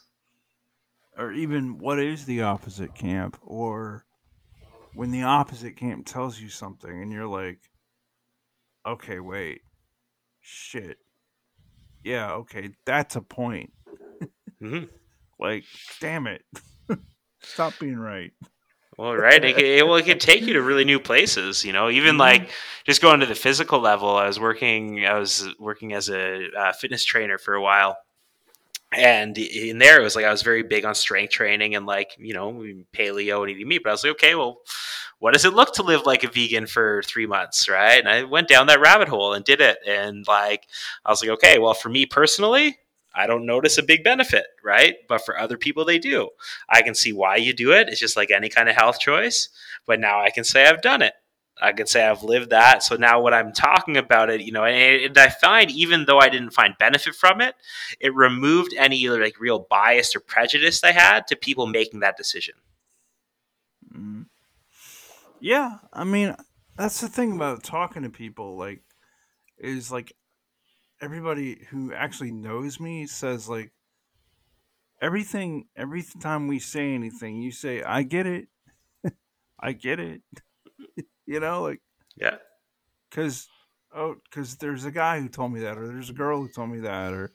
Or 1.19 1.33
even 1.33 1.79
what 1.79 1.99
is 1.99 2.25
the 2.25 2.43
opposite 2.43 2.95
camp 2.95 3.37
or 3.43 4.05
when 4.95 5.11
the 5.11 5.23
opposite 5.23 5.77
camp 5.77 6.07
tells 6.07 6.41
you 6.41 6.49
something 6.49 7.03
and 7.03 7.13
you're 7.13 7.27
like 7.27 7.59
okay 8.87 9.21
wait 9.21 9.61
shit 10.41 10.99
yeah 12.05 12.33
okay 12.33 12.71
that's 12.87 13.17
a 13.17 13.21
point 13.21 13.71
hmm 14.61 14.85
like 15.41 15.65
damn 16.01 16.27
it 16.27 16.43
stop 17.43 17.79
being 17.79 17.99
right 17.99 18.33
Well, 18.97 19.15
right. 19.15 19.45
It, 19.45 19.59
it, 19.59 19.87
well, 19.87 19.95
it 19.97 20.07
can 20.07 20.19
take 20.19 20.43
you 20.43 20.55
to 20.55 20.63
really 20.63 20.85
new 20.85 20.99
places. 20.99 21.65
You 21.65 21.73
know, 21.73 21.89
even 21.89 22.17
Mhm. 22.17 22.19
like 22.19 22.51
just 22.85 23.01
going 23.01 23.21
to 23.21 23.27
the 23.27 23.37
physical 23.37 23.79
level. 23.79 24.17
I 24.17 24.27
was 24.27 24.41
working. 24.41 25.07
I 25.07 25.17
was 25.19 25.47
working 25.61 25.93
as 25.93 26.09
a 26.09 26.49
uh, 26.59 26.73
fitness 26.73 27.05
trainer 27.05 27.39
for 27.39 27.55
a 27.55 27.63
while, 27.63 27.97
and 28.93 29.37
in 29.37 29.79
there 29.79 30.01
it 30.01 30.05
was 30.05 30.17
like 30.17 30.25
I 30.25 30.31
was 30.31 30.43
very 30.43 30.63
big 30.63 30.85
on 30.85 30.95
strength 30.95 31.31
training 31.33 31.75
and 31.75 31.87
like 31.87 32.17
you 32.19 32.35
know 32.35 32.53
paleo 32.95 33.43
and 33.43 33.51
eating 33.51 33.69
meat. 33.69 33.83
But 33.85 33.91
I 33.91 33.93
was 33.93 34.05
like, 34.05 34.13
okay, 34.13 34.35
well, 34.35 34.59
what 35.19 35.33
does 35.33 35.45
it 35.45 35.55
look 35.55 35.75
to 35.75 35.83
live 35.83 36.07
like 36.07 36.25
a 36.25 36.29
vegan 36.29 36.67
for 36.67 37.03
three 37.03 37.27
months, 37.27 37.69
right? 37.69 37.99
And 37.99 38.09
I 38.09 38.25
went 38.25 38.49
down 38.49 38.67
that 38.69 38.81
rabbit 38.81 39.09
hole 39.09 39.35
and 39.35 39.45
did 39.45 39.61
it, 39.61 39.79
and 39.87 40.27
like 40.27 40.67
I 41.05 41.11
was 41.11 41.23
like, 41.23 41.31
okay, 41.33 41.59
well, 41.59 41.75
for 41.75 41.89
me 41.89 42.07
personally. 42.07 42.79
I 43.15 43.27
don't 43.27 43.47
notice 43.47 43.79
a 43.79 43.83
big 43.83 44.05
benefit, 44.05 44.45
right? 44.63 44.95
But 45.09 45.25
for 45.25 45.37
other 45.37 45.57
people, 45.57 45.85
they 45.85 45.99
do. 45.99 46.29
I 46.69 46.83
can 46.83 46.95
see 46.95 47.13
why 47.13 47.37
you 47.37 47.53
do 47.53 47.73
it. 47.73 47.89
It's 47.89 47.99
just 47.99 48.17
like 48.17 48.31
any 48.31 48.49
kind 48.49 48.69
of 48.69 48.77
health 48.77 49.01
choice. 49.01 49.49
But 49.87 49.99
now 49.99 50.21
I 50.21 50.31
can 50.31 50.45
say 50.45 50.67
I've 50.67 50.83
done 50.83 51.03
it. 51.03 51.15
I 51.61 51.73
could 51.73 51.89
say 51.89 52.07
I've 52.07 52.23
lived 52.23 52.51
that. 52.51 52.83
So 52.83 52.97
now 52.97 53.21
when 53.21 53.35
I'm 53.35 53.53
talking 53.53 53.97
about 53.97 54.31
it, 54.31 54.41
you 54.41 54.53
know, 54.53 54.65
and, 54.65 55.03
and 55.03 55.19
I 55.19 55.29
find 55.29 55.71
even 55.71 56.05
though 56.05 56.19
I 56.19 56.29
didn't 56.29 56.51
find 56.51 56.75
benefit 56.79 57.15
from 57.15 57.41
it, 57.41 57.55
it 58.01 58.15
removed 58.15 58.75
any 58.77 59.09
like 59.09 59.41
real 59.41 59.67
bias 59.71 60.15
or 60.15 60.21
prejudice 60.21 60.83
I 60.85 60.93
had 60.93 61.27
to 61.29 61.37
people 61.37 61.67
making 61.67 62.01
that 62.01 62.17
decision. 62.17 62.55
Mm. 63.95 64.27
Yeah, 65.41 65.79
I 65.93 66.05
mean, 66.05 66.35
that's 66.77 67.01
the 67.01 67.09
thing 67.09 67.33
about 67.33 67.63
talking 67.63 68.03
to 68.03 68.11
people. 68.11 68.57
Like, 68.57 68.83
is 69.59 69.91
like 69.91 70.13
everybody 71.01 71.67
who 71.71 71.93
actually 71.93 72.31
knows 72.31 72.81
me 72.81 73.07
says 73.07 73.49
like 73.49 73.73
everything. 75.01 75.67
Every 75.77 76.05
time 76.21 76.49
we 76.49 76.59
say 76.59 76.95
anything, 76.95 77.41
you 77.43 77.51
say, 77.53 77.83
"I 77.83 78.03
get 78.03 78.27
it, 78.27 78.49
I 79.61 79.73
get 79.73 80.01
it." 80.01 80.23
you 81.29 81.41
know, 81.41 81.63
like 81.63 81.81
Yeah. 82.17 82.39
because 83.11 83.49
oh, 83.95 84.17
because 84.25 84.57
there's 84.57 84.85
a 84.87 84.91
guy 84.91 85.21
who 85.21 85.29
told 85.29 85.53
me 85.53 85.61
that, 85.61 85.79
or 85.79 85.87
there's 85.87 86.11
a 86.11 86.15
girl 86.15 86.41
who 86.41 86.49
told 86.49 86.71
me 86.71 86.81
that, 86.81 87.13
or 87.13 87.33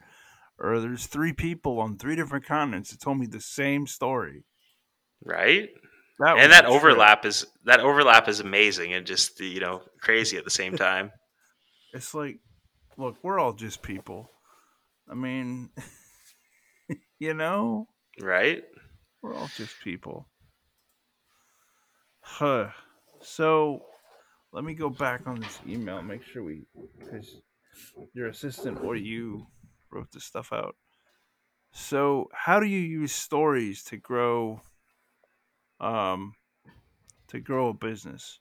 or 0.60 0.80
there's 0.80 1.06
three 1.06 1.34
people 1.34 1.80
on 1.80 1.98
three 1.98 2.16
different 2.16 2.46
continents 2.46 2.92
that 2.92 3.00
told 3.02 3.20
me 3.20 3.28
the 3.28 3.40
same 3.42 3.88
story. 3.88 4.46
Right. 5.24 5.70
That 6.20 6.38
and 6.38 6.52
that 6.52 6.66
overlap 6.66 7.26
is 7.26 7.46
that 7.66 7.80
overlap 7.80 8.28
is 8.28 8.40
amazing 8.40 8.94
and 8.94 9.06
just 9.06 9.40
you 9.40 9.60
know 9.60 9.84
crazy 10.02 10.38
at 10.38 10.44
the 10.44 10.50
same 10.50 10.76
time. 10.76 11.12
it's 11.94 12.14
like 12.14 12.40
look 12.98 13.18
we're 13.24 13.40
all 13.40 13.54
just 13.54 13.82
people 13.82 14.30
i 15.10 15.14
mean 15.14 15.70
you 17.20 17.34
know 17.34 17.88
right. 18.22 18.64
we're 19.22 19.34
all 19.36 19.50
just 19.58 19.76
people 19.84 20.28
huh 22.22 22.70
so 23.24 23.86
let 24.52 24.64
me 24.64 24.74
go 24.74 24.90
back 24.90 25.28
on 25.28 25.40
this 25.40 25.60
email 25.68 26.02
make 26.02 26.24
sure 26.24 26.44
we 26.44 26.66
because 27.00 27.42
your 28.14 28.28
assistant 28.28 28.80
or 28.84 28.96
you 28.96 29.48
wrote 29.92 30.12
this 30.12 30.26
stuff 30.26 30.54
out 30.54 30.76
so 31.72 32.30
how 32.34 32.60
do 32.60 32.66
you 32.68 32.80
use 32.80 33.14
stories 33.14 33.84
to 33.84 33.98
grow 33.98 34.62
um 35.80 36.34
to 37.28 37.40
grow 37.40 37.70
a 37.70 37.74
business 37.74 38.40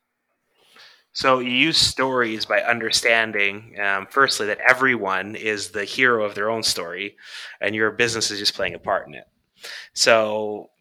So 1.12 1.40
you 1.40 1.50
use 1.50 1.76
stories 1.76 2.46
by 2.46 2.62
understanding, 2.62 3.78
um, 3.80 4.06
firstly, 4.10 4.46
that 4.46 4.60
everyone 4.60 5.36
is 5.36 5.70
the 5.70 5.84
hero 5.84 6.24
of 6.24 6.34
their 6.34 6.50
own 6.50 6.62
story, 6.62 7.16
and 7.60 7.74
your 7.74 7.90
business 7.90 8.30
is 8.30 8.38
just 8.38 8.54
playing 8.54 8.74
a 8.74 8.78
part 8.78 9.06
in 9.08 9.14
it. 9.14 9.26
So 9.94 10.71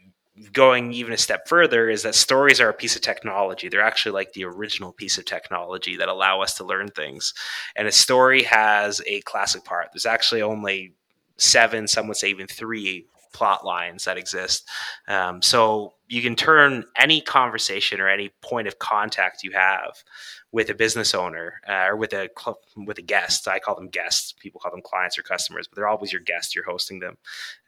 going 0.53 0.93
even 0.93 1.13
a 1.13 1.17
step 1.17 1.47
further 1.47 1.89
is 1.89 2.03
that 2.03 2.15
stories 2.15 2.59
are 2.59 2.69
a 2.69 2.73
piece 2.73 2.95
of 2.95 3.01
technology. 3.01 3.69
They're 3.69 3.81
actually 3.81 4.13
like 4.13 4.33
the 4.33 4.45
original 4.45 4.93
piece 4.93 5.17
of 5.17 5.25
technology 5.25 5.97
that 5.97 6.09
allow 6.09 6.41
us 6.41 6.55
to 6.55 6.63
learn 6.63 6.89
things. 6.89 7.33
And 7.75 7.87
a 7.87 7.91
story 7.91 8.43
has 8.43 9.01
a 9.07 9.21
classic 9.21 9.63
part. 9.63 9.89
There's 9.93 10.05
actually 10.05 10.41
only 10.41 10.93
seven, 11.37 11.87
some 11.87 12.07
would 12.07 12.17
say 12.17 12.29
even 12.29 12.47
three 12.47 13.05
plot 13.32 13.65
lines 13.65 14.05
that 14.05 14.17
exist. 14.17 14.67
Um, 15.07 15.41
so 15.41 15.93
you 16.07 16.21
can 16.21 16.36
turn 16.36 16.84
any 16.97 17.21
conversation 17.21 18.01
or 18.01 18.09
any 18.09 18.29
point 18.41 18.67
of 18.67 18.79
contact 18.79 19.43
you 19.43 19.51
have 19.51 20.03
with 20.51 20.69
a 20.69 20.73
business 20.73 21.15
owner 21.15 21.61
uh, 21.67 21.86
or 21.88 21.95
with 21.95 22.11
a 22.13 22.29
cl- 22.38 22.59
with 22.75 22.97
a 22.97 23.01
guest. 23.01 23.47
I 23.47 23.59
call 23.59 23.75
them 23.75 23.88
guests. 23.88 24.34
People 24.34 24.59
call 24.59 24.71
them 24.71 24.82
clients 24.84 25.17
or 25.17 25.23
customers, 25.23 25.67
but 25.67 25.75
they're 25.75 25.88
always 25.88 26.11
your 26.11 26.21
guest. 26.21 26.53
You're 26.53 26.65
hosting 26.65 26.99
them 26.99 27.17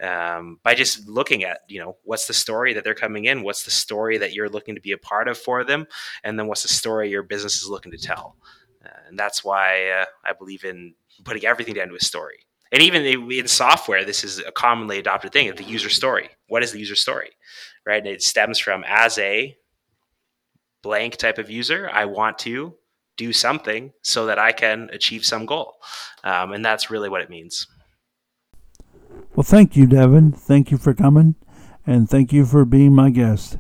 um, 0.02 0.60
by 0.64 0.76
just 0.76 1.08
looking 1.08 1.44
at 1.44 1.62
you 1.70 1.80
know 1.80 1.98
what's 2.04 2.28
the 2.28 2.34
story 2.34 2.74
that 2.74 2.84
they're 2.84 2.94
coming 2.94 3.26
in, 3.26 3.44
what's 3.44 3.64
the 3.64 3.72
story 3.72 4.18
that 4.18 4.34
you're 4.34 4.50
looking 4.50 4.76
to 4.76 4.82
be 4.82 4.92
a 4.92 4.98
part 4.98 5.28
of 5.28 5.38
for 5.38 5.64
them, 5.64 5.88
and 6.24 6.38
then 6.38 6.48
what's 6.48 6.64
the 6.64 6.70
story 6.70 7.10
your 7.10 7.24
business 7.24 7.62
is 7.62 7.70
looking 7.70 7.92
to 7.92 7.98
tell. 7.98 8.36
Uh, 8.84 8.90
and 9.08 9.18
that's 9.18 9.44
why 9.44 9.90
uh, 9.90 10.06
I 10.26 10.34
believe 10.34 10.66
in 10.66 10.94
putting 11.24 11.46
everything 11.46 11.76
down 11.76 11.88
to 11.88 11.96
a 11.96 12.02
story. 12.02 12.40
And 12.74 12.82
even 12.82 13.06
in 13.06 13.48
software, 13.48 14.04
this 14.04 14.26
is 14.26 14.40
a 14.40 14.52
commonly 14.52 15.00
adopted 15.00 15.32
thing: 15.32 15.54
the 15.56 15.64
user 15.64 15.90
story. 15.90 16.30
What 16.48 16.64
is 16.64 16.74
the 16.74 16.80
user 16.80 16.96
story? 16.96 17.30
Right, 17.86 18.00
and 18.00 18.08
it 18.08 18.24
stems 18.24 18.60
from 18.60 18.84
as 18.88 19.18
a 19.18 19.56
blank 20.84 21.18
type 21.18 21.38
of 21.38 21.50
user, 21.50 21.90
I 21.92 22.06
want 22.06 22.38
to 22.40 22.76
do 23.18 23.34
something 23.34 23.94
so 24.02 24.26
that 24.28 24.38
I 24.38 24.52
can 24.52 24.90
achieve 24.92 25.26
some 25.26 25.46
goal, 25.46 25.76
um, 26.24 26.52
and 26.52 26.64
that's 26.64 26.92
really 26.92 27.10
what 27.10 27.22
it 27.22 27.30
means. 27.30 27.68
Well, 29.36 29.44
thank 29.44 29.76
you, 29.76 29.88
Devin. 29.88 30.32
Thank 30.34 30.72
you 30.72 30.78
for 30.78 30.94
coming, 30.94 31.36
and 31.88 32.10
thank 32.10 32.32
you 32.32 32.46
for 32.46 32.66
being 32.66 32.94
my 32.94 33.10
guest. 33.10 33.58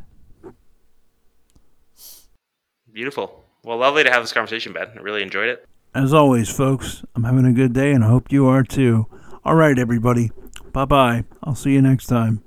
Beautiful. 2.91 3.43
Well, 3.63 3.77
lovely 3.77 4.03
to 4.03 4.11
have 4.11 4.21
this 4.21 4.33
conversation, 4.33 4.73
Ben. 4.73 4.89
I 4.95 5.01
really 5.01 5.23
enjoyed 5.23 5.49
it. 5.49 5.67
As 5.95 6.11
always, 6.11 6.49
folks, 6.49 7.03
I'm 7.13 7.23
having 7.23 7.45
a 7.45 7.53
good 7.53 7.71
day, 7.71 7.91
and 7.91 8.03
I 8.03 8.07
hope 8.07 8.31
you 8.31 8.47
are 8.47 8.63
too. 8.63 9.05
All 9.45 9.53
right, 9.53 9.77
everybody. 9.77 10.31
Bye 10.71 10.85
bye. 10.85 11.23
I'll 11.43 11.53
see 11.53 11.73
you 11.73 11.83
next 11.83 12.07
time. 12.07 12.41